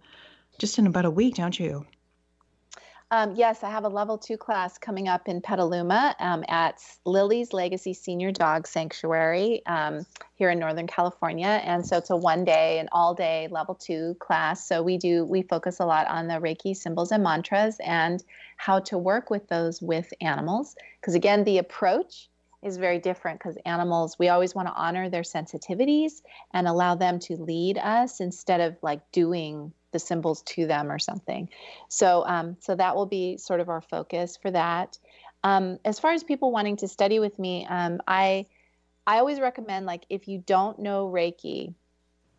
just 0.58 0.78
in 0.78 0.86
about 0.86 1.04
a 1.04 1.10
week, 1.10 1.34
don't 1.34 1.60
you? 1.60 1.84
Um, 3.10 3.34
yes, 3.36 3.64
I 3.64 3.70
have 3.70 3.84
a 3.84 3.88
level 3.88 4.18
two 4.18 4.36
class 4.36 4.76
coming 4.76 5.08
up 5.08 5.28
in 5.28 5.40
Petaluma 5.40 6.14
um, 6.20 6.44
at 6.46 6.82
Lily's 7.06 7.54
Legacy 7.54 7.94
Senior 7.94 8.32
Dog 8.32 8.66
Sanctuary 8.66 9.62
um, 9.64 10.04
here 10.34 10.50
in 10.50 10.58
Northern 10.58 10.86
California. 10.86 11.46
And 11.64 11.86
so 11.86 11.96
it's 11.96 12.10
a 12.10 12.16
one 12.16 12.44
day, 12.44 12.78
and 12.78 12.86
all 12.92 13.14
day 13.14 13.48
level 13.50 13.74
two 13.74 14.14
class. 14.20 14.68
So 14.68 14.82
we 14.82 14.98
do, 14.98 15.24
we 15.24 15.40
focus 15.40 15.80
a 15.80 15.86
lot 15.86 16.06
on 16.08 16.28
the 16.28 16.34
Reiki 16.34 16.76
symbols 16.76 17.10
and 17.10 17.22
mantras 17.22 17.78
and 17.82 18.22
how 18.58 18.80
to 18.80 18.98
work 18.98 19.30
with 19.30 19.48
those 19.48 19.80
with 19.80 20.12
animals. 20.20 20.76
Because 21.00 21.14
again, 21.14 21.44
the 21.44 21.56
approach 21.56 22.28
is 22.62 22.76
very 22.76 22.98
different 22.98 23.38
because 23.38 23.56
animals, 23.64 24.18
we 24.18 24.28
always 24.28 24.54
want 24.54 24.68
to 24.68 24.74
honor 24.74 25.08
their 25.08 25.22
sensitivities 25.22 26.20
and 26.52 26.68
allow 26.68 26.94
them 26.94 27.20
to 27.20 27.36
lead 27.36 27.78
us 27.78 28.20
instead 28.20 28.60
of 28.60 28.76
like 28.82 29.00
doing 29.12 29.72
the 29.92 29.98
symbols 29.98 30.42
to 30.42 30.66
them 30.66 30.90
or 30.90 30.98
something. 30.98 31.48
So, 31.88 32.24
um, 32.26 32.56
so 32.60 32.74
that 32.74 32.96
will 32.96 33.06
be 33.06 33.36
sort 33.38 33.60
of 33.60 33.68
our 33.68 33.80
focus 33.80 34.38
for 34.40 34.50
that. 34.50 34.98
Um, 35.44 35.78
as 35.84 35.98
far 35.98 36.12
as 36.12 36.24
people 36.24 36.50
wanting 36.50 36.76
to 36.78 36.88
study 36.88 37.20
with 37.20 37.38
me, 37.38 37.66
um, 37.66 38.00
I, 38.06 38.46
I 39.06 39.18
always 39.18 39.40
recommend 39.40 39.86
like 39.86 40.04
if 40.10 40.28
you 40.28 40.42
don't 40.44 40.78
know 40.80 41.08
Reiki, 41.08 41.74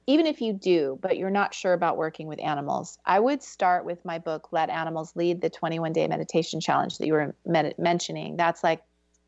even 0.05 0.25
if 0.25 0.41
you 0.41 0.53
do, 0.53 0.97
but 1.01 1.17
you're 1.17 1.29
not 1.29 1.53
sure 1.53 1.73
about 1.73 1.97
working 1.97 2.27
with 2.27 2.39
animals, 2.39 2.97
I 3.05 3.19
would 3.19 3.43
start 3.43 3.85
with 3.85 4.03
my 4.03 4.17
book, 4.17 4.49
Let 4.51 4.69
Animals 4.69 5.15
Lead, 5.15 5.39
the 5.39 5.51
21 5.51 5.93
Day 5.93 6.07
Meditation 6.07 6.59
Challenge 6.59 6.97
that 6.97 7.05
you 7.05 7.13
were 7.13 7.35
med- 7.45 7.75
mentioning. 7.77 8.35
That's 8.35 8.63
like 8.63 8.81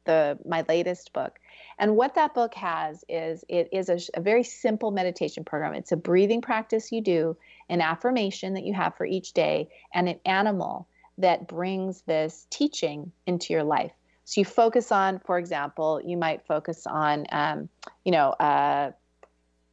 the 0.05 0.39
my 0.45 0.65
latest 0.67 1.13
book. 1.13 1.39
And 1.81 1.95
what 1.95 2.13
that 2.13 2.35
book 2.35 2.53
has 2.53 3.03
is 3.09 3.43
it 3.49 3.69
is 3.71 3.89
a, 3.89 3.99
a, 4.13 4.21
very 4.21 4.43
simple 4.43 4.91
meditation 4.91 5.43
program. 5.43 5.73
It's 5.73 5.91
a 5.91 5.97
breathing 5.97 6.39
practice 6.39 6.91
you 6.91 7.01
do, 7.01 7.35
an 7.69 7.81
affirmation 7.81 8.53
that 8.53 8.63
you 8.65 8.73
have 8.75 8.95
for 8.95 9.05
each 9.05 9.33
day, 9.33 9.67
and 9.91 10.07
an 10.07 10.19
animal 10.23 10.87
that 11.17 11.47
brings 11.47 12.03
this 12.03 12.45
teaching 12.51 13.11
into 13.25 13.51
your 13.51 13.63
life. 13.63 13.93
So 14.25 14.41
you 14.41 14.45
focus 14.45 14.91
on, 14.91 15.17
for 15.25 15.39
example, 15.39 15.99
you 16.05 16.17
might 16.17 16.45
focus 16.45 16.85
on, 16.85 17.25
um, 17.31 17.67
you 18.05 18.11
know, 18.11 18.29
uh, 18.29 18.91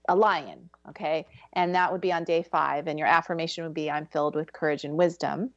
a 0.08 0.16
lion, 0.16 0.70
okay, 0.88 1.26
and 1.52 1.74
that 1.74 1.92
would 1.92 2.00
be 2.00 2.10
on 2.10 2.24
day 2.24 2.42
five, 2.42 2.86
and 2.86 2.98
your 2.98 3.06
affirmation 3.06 3.64
would 3.64 3.74
be, 3.74 3.90
"I'm 3.90 4.06
filled 4.06 4.34
with 4.34 4.50
courage 4.54 4.84
and 4.84 4.96
wisdom." 4.96 5.52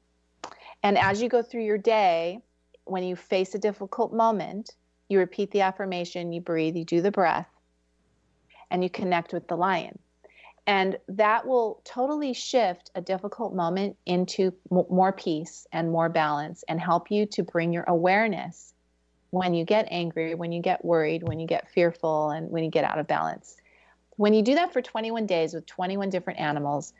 And 0.83 0.97
as 0.97 1.21
you 1.21 1.29
go 1.29 1.41
through 1.41 1.63
your 1.63 1.77
day, 1.77 2.41
when 2.83 3.03
you 3.03 3.15
face 3.15 3.55
a 3.55 3.59
difficult 3.59 4.11
moment, 4.11 4.75
you 5.11 5.19
repeat 5.19 5.51
the 5.51 5.61
affirmation, 5.61 6.31
you 6.31 6.41
breathe, 6.41 6.75
you 6.75 6.85
do 6.85 7.01
the 7.01 7.11
breath, 7.11 7.49
and 8.71 8.83
you 8.83 8.89
connect 8.89 9.33
with 9.33 9.47
the 9.47 9.57
lion. 9.57 9.99
And 10.67 10.97
that 11.09 11.45
will 11.45 11.81
totally 11.83 12.33
shift 12.33 12.91
a 12.95 13.01
difficult 13.01 13.53
moment 13.53 13.97
into 14.05 14.53
m- 14.71 14.85
more 14.89 15.11
peace 15.11 15.67
and 15.71 15.91
more 15.91 16.07
balance 16.07 16.63
and 16.67 16.79
help 16.79 17.11
you 17.11 17.25
to 17.27 17.43
bring 17.43 17.73
your 17.73 17.83
awareness 17.87 18.73
when 19.31 19.53
you 19.53 19.65
get 19.65 19.87
angry, 19.89 20.35
when 20.35 20.51
you 20.51 20.61
get 20.61 20.85
worried, 20.85 21.23
when 21.23 21.39
you 21.39 21.47
get 21.47 21.69
fearful, 21.71 22.29
and 22.29 22.49
when 22.49 22.63
you 22.63 22.69
get 22.69 22.83
out 22.83 22.99
of 22.99 23.07
balance. 23.07 23.57
When 24.17 24.33
you 24.33 24.43
do 24.43 24.55
that 24.55 24.71
for 24.71 24.81
21 24.81 25.25
days 25.25 25.53
with 25.53 25.65
21 25.65 26.09
different 26.09 26.39
animals, 26.39 26.93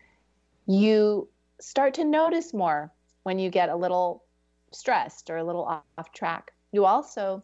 you 0.66 1.30
start 1.60 1.94
to 1.96 2.04
notice 2.04 2.54
more 2.54 2.92
when 3.24 3.38
you 3.38 3.50
get 3.50 3.70
a 3.70 3.76
little 3.76 4.24
stressed 4.72 5.30
or 5.30 5.38
a 5.38 5.44
little 5.44 5.84
off 5.98 6.12
track. 6.14 6.52
You 6.72 6.86
also 6.86 7.44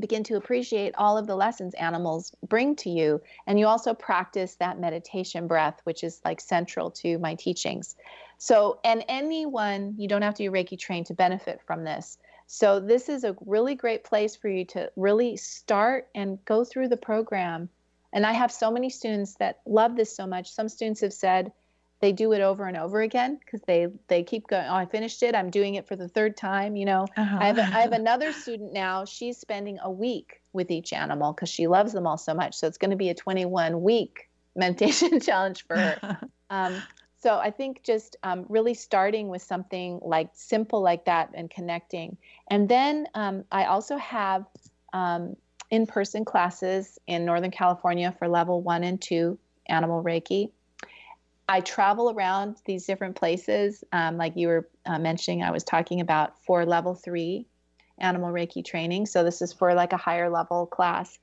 begin 0.00 0.24
to 0.24 0.36
appreciate 0.36 0.94
all 0.96 1.16
of 1.16 1.26
the 1.26 1.36
lessons 1.36 1.74
animals 1.74 2.34
bring 2.48 2.74
to 2.76 2.90
you. 2.90 3.20
And 3.46 3.58
you 3.58 3.66
also 3.66 3.94
practice 3.94 4.56
that 4.56 4.80
meditation 4.80 5.46
breath, 5.46 5.80
which 5.84 6.02
is 6.02 6.20
like 6.24 6.40
central 6.40 6.90
to 6.92 7.18
my 7.18 7.34
teachings. 7.34 7.96
So, 8.38 8.80
and 8.84 9.04
anyone, 9.08 9.94
you 9.98 10.08
don't 10.08 10.22
have 10.22 10.34
to 10.34 10.42
be 10.42 10.48
Reiki 10.48 10.78
trained 10.78 11.06
to 11.06 11.14
benefit 11.14 11.60
from 11.66 11.84
this. 11.84 12.18
So, 12.46 12.80
this 12.80 13.08
is 13.08 13.22
a 13.24 13.36
really 13.44 13.74
great 13.74 14.02
place 14.02 14.34
for 14.34 14.48
you 14.48 14.64
to 14.66 14.90
really 14.96 15.36
start 15.36 16.08
and 16.14 16.44
go 16.44 16.64
through 16.64 16.88
the 16.88 16.96
program. 16.96 17.68
And 18.12 18.26
I 18.26 18.32
have 18.32 18.50
so 18.50 18.70
many 18.70 18.90
students 18.90 19.34
that 19.34 19.60
love 19.66 19.94
this 19.94 20.16
so 20.16 20.26
much. 20.26 20.50
Some 20.50 20.68
students 20.68 21.02
have 21.02 21.12
said, 21.12 21.52
they 22.00 22.12
do 22.12 22.32
it 22.32 22.40
over 22.40 22.66
and 22.66 22.76
over 22.76 23.00
again 23.00 23.38
because 23.44 23.60
they 23.66 23.86
they 24.08 24.22
keep 24.22 24.46
going 24.48 24.66
oh 24.68 24.74
i 24.74 24.86
finished 24.86 25.22
it. 25.22 25.34
I'm 25.34 25.50
doing 25.50 25.74
it 25.74 25.86
for 25.86 25.96
the 25.96 26.08
third 26.08 26.36
time 26.36 26.76
you 26.76 26.84
know? 26.84 27.06
Uh-huh. 27.16 27.38
I, 27.40 27.46
have 27.46 27.58
a, 27.58 27.62
I 27.62 27.80
have 27.80 27.92
another 28.04 28.32
student 28.32 28.72
now. 28.72 29.04
She's 29.04 29.38
spending 29.38 29.78
a 29.82 29.90
week 29.90 30.40
with 30.52 30.70
each 30.70 30.92
animal 30.92 31.32
because 31.32 31.48
she 31.48 31.66
loves 31.66 31.92
them 31.92 32.06
all 32.06 32.18
so 32.18 32.34
much. 32.34 32.56
So 32.56 32.66
it's 32.66 32.78
going 32.78 32.90
to 32.90 32.96
be 32.96 33.10
a 33.10 33.14
21 33.14 33.82
week 33.82 34.28
meditation 34.56 35.20
challenge 35.28 35.66
for 35.66 35.76
her. 35.76 36.20
Um, 36.52 36.82
so 37.22 37.38
i 37.38 37.52
think 37.52 37.84
just 37.84 38.16
um, 38.24 38.44
really 38.48 38.74
starting 38.74 39.28
with 39.28 39.40
something 39.40 40.00
like 40.02 40.30
simple 40.34 40.82
like 40.82 41.04
that 41.04 41.30
and 41.32 41.48
connecting. 41.48 42.16
And 42.48 42.68
then 42.68 43.06
um, 43.14 43.44
i 43.52 43.66
also 43.66 43.96
have 43.98 44.46
um, 44.92 45.36
in-person 45.70 46.24
classes 46.24 46.98
in 47.06 47.24
northern 47.24 47.52
california 47.52 48.12
for 48.18 48.26
level 48.26 48.60
one 48.60 48.82
and 48.82 49.00
two 49.00 49.38
animal 49.68 50.02
reiki 50.02 50.50
I 51.50 51.62
travel 51.62 52.12
around 52.12 52.58
these 52.64 52.86
different 52.86 53.16
places. 53.16 53.82
Um, 53.90 54.16
like 54.16 54.36
you 54.36 54.46
were 54.46 54.68
uh, 54.86 55.00
mentioning, 55.00 55.42
I 55.42 55.50
was 55.50 55.64
talking 55.64 56.00
about 56.00 56.38
for 56.44 56.64
level 56.64 56.94
three 56.94 57.44
animal 57.98 58.30
Reiki 58.30 58.64
training. 58.64 59.06
So 59.06 59.24
this 59.24 59.42
is 59.42 59.52
for 59.52 59.74
like 59.74 59.92
a 59.92 59.96
higher 59.96 60.30
level 60.30 60.66
class. 60.66 61.18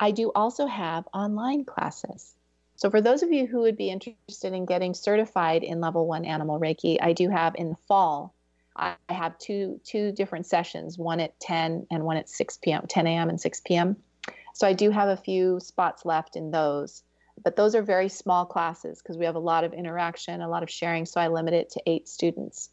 I 0.00 0.10
do 0.10 0.32
also 0.34 0.66
have 0.66 1.06
online 1.14 1.64
classes. 1.64 2.34
So 2.74 2.90
for 2.90 3.00
those 3.00 3.22
of 3.22 3.30
you 3.30 3.46
who 3.46 3.60
would 3.60 3.76
be 3.76 3.88
interested 3.88 4.52
in 4.52 4.66
getting 4.66 4.94
certified 4.94 5.62
in 5.62 5.80
level 5.80 6.08
one 6.08 6.24
animal 6.24 6.58
Reiki, 6.58 6.98
I 7.00 7.12
do 7.12 7.28
have 7.28 7.54
in 7.54 7.68
the 7.68 7.76
fall. 7.86 8.34
I 8.74 8.96
have 9.08 9.38
two 9.38 9.80
two 9.84 10.10
different 10.10 10.46
sessions, 10.46 10.98
one 10.98 11.20
at 11.20 11.38
10 11.38 11.86
and 11.92 12.02
one 12.02 12.16
at 12.16 12.28
6 12.28 12.58
p.m., 12.62 12.84
10 12.88 13.06
a.m. 13.06 13.28
and 13.28 13.40
6 13.40 13.60
p.m. 13.60 13.96
So 14.54 14.66
I 14.66 14.72
do 14.72 14.90
have 14.90 15.08
a 15.08 15.16
few 15.16 15.60
spots 15.60 16.04
left 16.04 16.34
in 16.34 16.50
those 16.50 17.04
but 17.42 17.56
those 17.56 17.74
are 17.74 17.82
very 17.82 18.08
small 18.08 18.44
classes 18.44 19.00
because 19.00 19.16
we 19.16 19.24
have 19.24 19.34
a 19.34 19.40
lot 19.40 19.64
of 19.64 19.72
interaction, 19.72 20.40
a 20.40 20.48
lot 20.48 20.62
of 20.62 20.70
sharing. 20.70 21.06
So 21.06 21.20
I 21.20 21.28
limit 21.28 21.54
it 21.54 21.70
to 21.70 21.82
eight 21.86 22.08
students. 22.08 22.70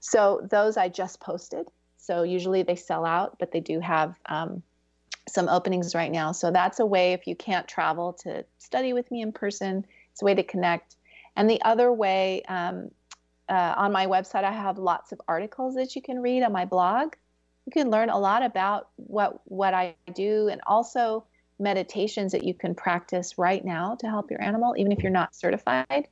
So 0.00 0.46
those 0.50 0.76
I 0.76 0.88
just 0.88 1.20
posted. 1.20 1.66
So 1.96 2.22
usually 2.22 2.62
they 2.62 2.76
sell 2.76 3.04
out, 3.04 3.38
but 3.38 3.52
they 3.52 3.60
do 3.60 3.80
have 3.80 4.14
um, 4.26 4.62
some 5.28 5.48
openings 5.48 5.94
right 5.94 6.10
now. 6.10 6.32
So 6.32 6.50
that's 6.50 6.80
a 6.80 6.86
way 6.86 7.12
if 7.12 7.26
you 7.26 7.36
can't 7.36 7.68
travel 7.68 8.14
to 8.24 8.44
study 8.58 8.92
with 8.92 9.10
me 9.10 9.22
in 9.22 9.32
person, 9.32 9.84
it's 10.12 10.22
a 10.22 10.24
way 10.24 10.34
to 10.34 10.42
connect. 10.42 10.96
And 11.36 11.48
the 11.48 11.60
other 11.62 11.92
way, 11.92 12.42
um, 12.48 12.90
uh, 13.48 13.74
on 13.76 13.92
my 13.92 14.06
website, 14.06 14.44
I 14.44 14.52
have 14.52 14.78
lots 14.78 15.12
of 15.12 15.20
articles 15.28 15.74
that 15.76 15.96
you 15.96 16.02
can 16.02 16.20
read 16.20 16.42
on 16.42 16.52
my 16.52 16.64
blog. 16.64 17.14
You 17.66 17.72
can 17.72 17.90
learn 17.90 18.10
a 18.10 18.18
lot 18.18 18.42
about 18.42 18.88
what 18.96 19.40
what 19.44 19.74
I 19.74 19.94
do, 20.14 20.48
and 20.48 20.60
also 20.66 21.24
meditations 21.58 22.32
that 22.32 22.44
you 22.44 22.54
can 22.54 22.74
practice 22.74 23.38
right 23.38 23.64
now 23.64 23.96
to 23.96 24.08
help 24.08 24.30
your 24.30 24.42
animal, 24.42 24.74
even 24.76 24.92
if 24.92 25.02
you're 25.02 25.10
not 25.10 25.34
certified. 25.34 26.08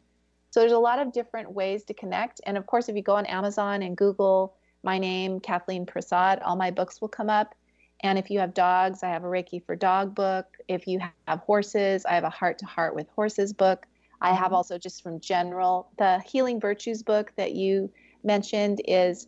So 0.51 0.61
there's 0.61 0.72
a 0.72 0.78
lot 0.78 0.99
of 0.99 1.12
different 1.12 1.53
ways 1.53 1.84
to 1.84 1.94
connect. 1.94 2.40
And 2.47 2.57
of 2.57 2.66
course, 2.66 2.88
if 2.88 2.97
you 2.97 3.03
go 3.03 3.16
on 3.16 3.26
Amazon 3.26 3.82
and 3.82 3.97
Google 3.97 4.57
my 4.82 4.99
name, 4.99 5.40
Kathleen 5.40 5.86
Prasad, 5.86 6.40
all 6.40 6.57
my 6.57 6.70
books 6.70 7.01
will 7.01 7.09
come 7.09 7.28
up. 7.28 7.55
And 8.03 8.18
if 8.18 8.30
you 8.30 8.38
have 8.40 8.55
dogs, 8.55 9.03
I 9.03 9.09
have 9.09 9.24
a 9.24 9.28
Reiki 9.28 9.64
for 9.64 9.74
dog 9.74 10.14
book. 10.14 10.47
If 10.68 10.86
you 10.86 11.01
have 11.26 11.40
horses, 11.40 12.05
I 12.05 12.14
have 12.14 12.24
a 12.24 12.30
heart 12.30 12.59
to 12.59 12.66
heart 12.66 12.94
with 12.94 13.09
horses 13.14 13.53
book. 13.53 13.86
I 14.20 14.32
have 14.32 14.47
mm-hmm. 14.47 14.55
also 14.55 14.78
just 14.78 15.03
from 15.03 15.20
general, 15.20 15.90
the 15.99 16.20
Healing 16.20 16.61
Virtues 16.61 17.03
book 17.03 17.32
that 17.36 17.53
you 17.53 17.90
mentioned 18.24 18.80
is 18.86 19.26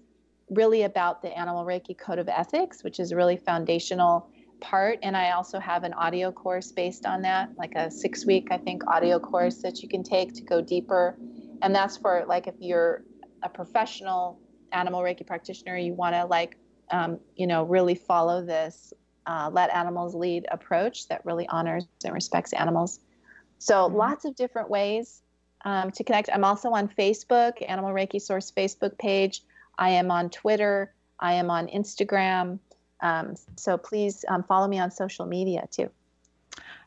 really 0.50 0.82
about 0.82 1.22
the 1.22 1.36
Animal 1.36 1.64
Reiki 1.64 1.96
Code 1.96 2.18
of 2.18 2.28
Ethics, 2.28 2.82
which 2.82 3.00
is 3.00 3.12
really 3.12 3.36
foundational 3.36 4.28
part 4.60 4.98
and 5.02 5.16
i 5.16 5.30
also 5.30 5.58
have 5.58 5.84
an 5.84 5.92
audio 5.94 6.32
course 6.32 6.72
based 6.72 7.06
on 7.06 7.22
that 7.22 7.48
like 7.56 7.74
a 7.76 7.90
six 7.90 8.26
week 8.26 8.48
i 8.50 8.58
think 8.58 8.86
audio 8.88 9.18
course 9.18 9.62
that 9.62 9.82
you 9.82 9.88
can 9.88 10.02
take 10.02 10.34
to 10.34 10.42
go 10.42 10.60
deeper. 10.60 11.16
And 11.62 11.74
that's 11.74 11.96
for 11.96 12.24
like 12.26 12.46
if 12.46 12.54
you're 12.60 13.02
a 13.42 13.48
professional 13.48 14.40
animal 14.72 15.00
reiki 15.00 15.26
practitioner 15.26 15.76
you 15.76 15.94
want 15.94 16.14
to 16.14 16.24
like 16.24 16.56
um, 16.90 17.18
you 17.36 17.46
know 17.46 17.64
really 17.64 17.94
follow 17.94 18.44
this 18.44 18.92
uh, 19.26 19.50
let 19.52 19.70
animals 19.70 20.14
lead 20.14 20.46
approach 20.50 21.06
that 21.08 21.24
really 21.24 21.46
honors 21.48 21.86
and 22.04 22.14
respects 22.14 22.52
animals. 22.54 23.00
So 23.58 23.74
mm-hmm. 23.74 23.96
lots 23.96 24.24
of 24.24 24.34
different 24.36 24.70
ways 24.70 25.22
um, 25.64 25.90
to 25.90 26.04
connect. 26.04 26.30
I'm 26.32 26.44
also 26.44 26.70
on 26.70 26.88
facebook 26.88 27.52
animal 27.68 27.90
reiki 27.90 28.20
source 28.20 28.50
facebook 28.50 28.96
page. 28.98 29.42
I 29.78 29.90
am 29.90 30.10
on 30.10 30.30
twitter. 30.30 30.94
I 31.20 31.34
am 31.34 31.50
on 31.50 31.66
instagram 31.68 32.58
um, 33.00 33.34
so 33.56 33.78
please 33.78 34.24
um, 34.28 34.42
follow 34.42 34.66
me 34.66 34.78
on 34.78 34.90
social 34.90 35.26
media 35.26 35.66
too. 35.70 35.90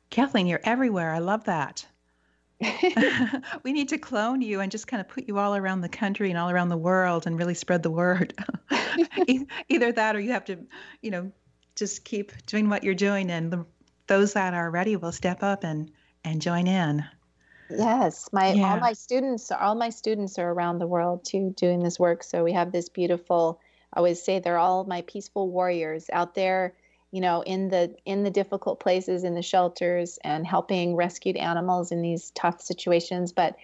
Kathleen, 0.09 0.47
you're 0.47 0.59
everywhere. 0.63 1.13
I 1.13 1.19
love 1.19 1.45
that. 1.45 1.85
we 3.63 3.73
need 3.73 3.89
to 3.89 3.97
clone 3.97 4.41
you 4.41 4.59
and 4.59 4.71
just 4.71 4.87
kind 4.87 5.01
of 5.01 5.07
put 5.07 5.27
you 5.27 5.39
all 5.39 5.55
around 5.55 5.81
the 5.81 5.89
country 5.89 6.29
and 6.29 6.37
all 6.37 6.49
around 6.49 6.69
the 6.69 6.77
world 6.77 7.25
and 7.25 7.37
really 7.37 7.53
spread 7.53 7.81
the 7.81 7.89
word. 7.89 8.33
Either 9.69 9.91
that 9.91 10.15
or 10.15 10.19
you 10.19 10.31
have 10.31 10.45
to, 10.45 10.57
you 11.01 11.11
know, 11.11 11.31
just 11.75 12.03
keep 12.03 12.31
doing 12.45 12.69
what 12.69 12.83
you're 12.83 12.93
doing 12.93 13.31
and 13.31 13.51
the, 13.51 13.65
those 14.07 14.33
that 14.33 14.53
are 14.53 14.69
ready 14.69 14.95
will 14.95 15.11
step 15.11 15.41
up 15.41 15.63
and 15.63 15.91
and 16.23 16.41
join 16.41 16.67
in. 16.67 17.03
Yes, 17.69 18.29
my 18.33 18.51
yeah. 18.51 18.73
all 18.73 18.79
my 18.79 18.93
students 18.93 19.51
all 19.51 19.75
my 19.75 19.89
students 19.89 20.37
are 20.37 20.51
around 20.51 20.79
the 20.79 20.87
world 20.87 21.23
too 21.25 21.53
doing 21.55 21.81
this 21.81 21.97
work. 21.97 22.23
So 22.23 22.43
we 22.43 22.51
have 22.51 22.71
this 22.71 22.89
beautiful 22.89 23.61
I 23.93 23.99
always 23.99 24.21
say 24.21 24.39
they're 24.39 24.57
all 24.57 24.85
my 24.85 25.01
peaceful 25.01 25.49
warriors 25.49 26.09
out 26.13 26.35
there, 26.35 26.73
you 27.11 27.21
know, 27.21 27.41
in 27.41 27.69
the 27.69 27.95
in 28.05 28.23
the 28.23 28.31
difficult 28.31 28.79
places 28.79 29.23
in 29.23 29.35
the 29.35 29.41
shelters 29.41 30.17
and 30.23 30.47
helping 30.47 30.95
rescued 30.95 31.35
animals 31.35 31.91
in 31.91 32.01
these 32.01 32.31
tough 32.31 32.61
situations, 32.61 33.31
but 33.31 33.55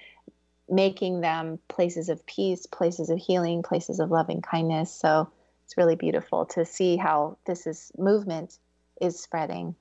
making 0.70 1.22
them 1.22 1.60
places 1.70 2.10
of 2.10 2.26
peace, 2.26 2.66
places 2.66 3.10
of 3.10 3.18
healing, 3.18 3.64
places 3.64 4.00
of 4.00 4.12
loving 4.12 4.42
kindness. 4.42 4.94
So 4.94 5.30
it's 5.64 5.78
really 5.78 5.96
beautiful 5.96 6.46
to 6.48 6.66
see 6.66 6.98
how 6.98 7.38
this 7.46 7.66
is 7.66 7.92
movement 7.98 8.60
is 9.00 9.20
spreading. 9.20 9.76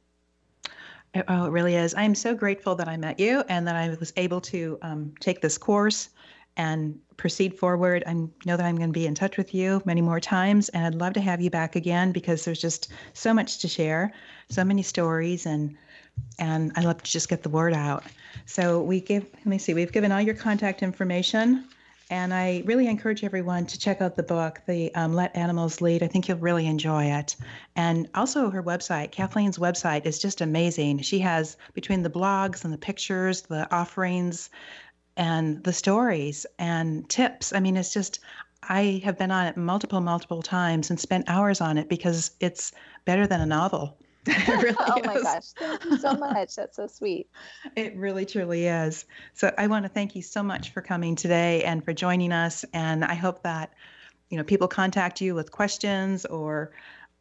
Oh, 1.28 1.46
it 1.46 1.50
really 1.50 1.74
is. 1.74 1.94
I 1.94 2.02
am 2.02 2.14
so 2.14 2.34
grateful 2.34 2.74
that 2.76 2.88
I 2.88 2.96
met 2.96 3.18
you 3.18 3.42
and 3.48 3.66
that 3.66 3.76
I 3.76 3.88
was 3.98 4.12
able 4.16 4.40
to 4.42 4.78
um, 4.82 5.14
take 5.18 5.40
this 5.40 5.56
course 5.56 6.10
and 6.56 6.98
proceed 7.16 7.58
forward. 7.58 8.02
I 8.06 8.12
know 8.12 8.28
that 8.56 8.60
I'm 8.60 8.76
going 8.76 8.90
to 8.90 8.98
be 8.98 9.06
in 9.06 9.14
touch 9.14 9.36
with 9.36 9.54
you 9.54 9.82
many 9.84 10.00
more 10.00 10.20
times, 10.20 10.68
and 10.70 10.84
I'd 10.84 10.94
love 10.94 11.14
to 11.14 11.20
have 11.20 11.40
you 11.40 11.50
back 11.50 11.76
again 11.76 12.12
because 12.12 12.44
there's 12.44 12.60
just 12.60 12.88
so 13.14 13.32
much 13.32 13.58
to 13.58 13.68
share, 13.68 14.12
so 14.48 14.64
many 14.64 14.82
stories, 14.82 15.46
and 15.46 15.76
and 16.38 16.72
I 16.76 16.80
love 16.80 17.02
to 17.02 17.10
just 17.10 17.28
get 17.28 17.42
the 17.42 17.50
word 17.50 17.74
out. 17.74 18.04
So 18.46 18.80
we 18.82 19.00
give. 19.00 19.24
Let 19.34 19.46
me 19.46 19.58
see. 19.58 19.74
We've 19.74 19.92
given 19.92 20.12
all 20.12 20.20
your 20.20 20.34
contact 20.34 20.82
information, 20.82 21.66
and 22.10 22.32
I 22.32 22.62
really 22.64 22.86
encourage 22.86 23.22
everyone 23.22 23.66
to 23.66 23.78
check 23.78 24.00
out 24.00 24.16
the 24.16 24.22
book, 24.22 24.62
the 24.66 24.94
um, 24.94 25.14
Let 25.14 25.36
Animals 25.36 25.80
Lead. 25.82 26.02
I 26.02 26.06
think 26.06 26.28
you'll 26.28 26.38
really 26.38 26.66
enjoy 26.66 27.04
it, 27.04 27.36
and 27.74 28.08
also 28.14 28.48
her 28.48 28.62
website. 28.62 29.10
Kathleen's 29.10 29.58
website 29.58 30.06
is 30.06 30.18
just 30.18 30.40
amazing. 30.40 31.00
She 31.00 31.18
has 31.18 31.56
between 31.74 32.02
the 32.02 32.10
blogs 32.10 32.64
and 32.64 32.72
the 32.72 32.78
pictures, 32.78 33.42
the 33.42 33.70
offerings 33.74 34.48
and 35.16 35.62
the 35.64 35.72
stories 35.72 36.46
and 36.58 37.08
tips. 37.08 37.52
I 37.52 37.60
mean, 37.60 37.76
it's 37.76 37.92
just, 37.92 38.20
I 38.62 39.00
have 39.04 39.18
been 39.18 39.30
on 39.30 39.46
it 39.46 39.56
multiple, 39.56 40.00
multiple 40.00 40.42
times 40.42 40.90
and 40.90 41.00
spent 41.00 41.28
hours 41.28 41.60
on 41.60 41.78
it 41.78 41.88
because 41.88 42.32
it's 42.40 42.72
better 43.04 43.26
than 43.26 43.40
a 43.40 43.46
novel. 43.46 43.98
Really 44.48 44.74
oh 44.80 45.00
my 45.04 45.20
gosh. 45.22 45.52
Thank 45.56 45.84
you 45.84 45.98
so 45.98 46.14
much. 46.14 46.56
That's 46.56 46.76
so 46.76 46.88
sweet. 46.88 47.28
It 47.76 47.94
really, 47.96 48.26
truly 48.26 48.66
is. 48.66 49.04
So 49.34 49.54
I 49.56 49.68
want 49.68 49.84
to 49.84 49.88
thank 49.88 50.16
you 50.16 50.22
so 50.22 50.42
much 50.42 50.70
for 50.70 50.80
coming 50.80 51.14
today 51.14 51.62
and 51.62 51.84
for 51.84 51.92
joining 51.92 52.32
us. 52.32 52.64
And 52.72 53.04
I 53.04 53.14
hope 53.14 53.44
that, 53.44 53.72
you 54.30 54.36
know, 54.36 54.42
people 54.42 54.66
contact 54.66 55.20
you 55.20 55.34
with 55.36 55.52
questions 55.52 56.24
or 56.26 56.72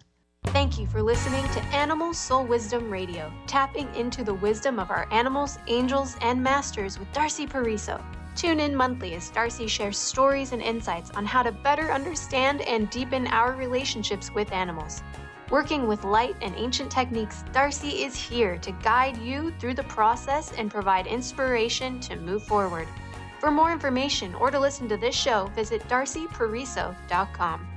Thank 0.47 0.77
you 0.77 0.87
for 0.87 1.01
listening 1.01 1.47
to 1.53 1.63
Animal 1.67 2.13
Soul 2.13 2.45
Wisdom 2.45 2.91
Radio, 2.91 3.31
tapping 3.45 3.87
into 3.95 4.25
the 4.25 4.33
wisdom 4.33 4.77
of 4.77 4.91
our 4.91 5.07
animals, 5.09 5.57
angels, 5.67 6.17
and 6.19 6.43
masters 6.43 6.99
with 6.99 7.09
Darcy 7.13 7.47
Pariso. 7.47 8.03
Tune 8.35 8.59
in 8.59 8.75
monthly 8.75 9.13
as 9.13 9.29
Darcy 9.29 9.67
shares 9.67 9.97
stories 9.97 10.51
and 10.51 10.61
insights 10.61 11.11
on 11.11 11.25
how 11.25 11.43
to 11.43 11.53
better 11.53 11.93
understand 11.93 12.59
and 12.63 12.89
deepen 12.89 13.27
our 13.27 13.53
relationships 13.53 14.33
with 14.35 14.51
animals. 14.51 15.01
Working 15.49 15.87
with 15.87 16.03
light 16.03 16.35
and 16.41 16.53
ancient 16.57 16.91
techniques, 16.91 17.45
Darcy 17.53 18.03
is 18.03 18.17
here 18.17 18.57
to 18.57 18.73
guide 18.83 19.15
you 19.15 19.53
through 19.59 19.75
the 19.75 19.83
process 19.83 20.51
and 20.57 20.69
provide 20.69 21.07
inspiration 21.07 22.01
to 22.01 22.17
move 22.17 22.43
forward. 22.43 22.89
For 23.39 23.49
more 23.49 23.71
information 23.71 24.35
or 24.35 24.51
to 24.51 24.59
listen 24.59 24.89
to 24.89 24.97
this 24.97 25.15
show, 25.15 25.45
visit 25.55 25.87
darcypariso.com 25.87 27.76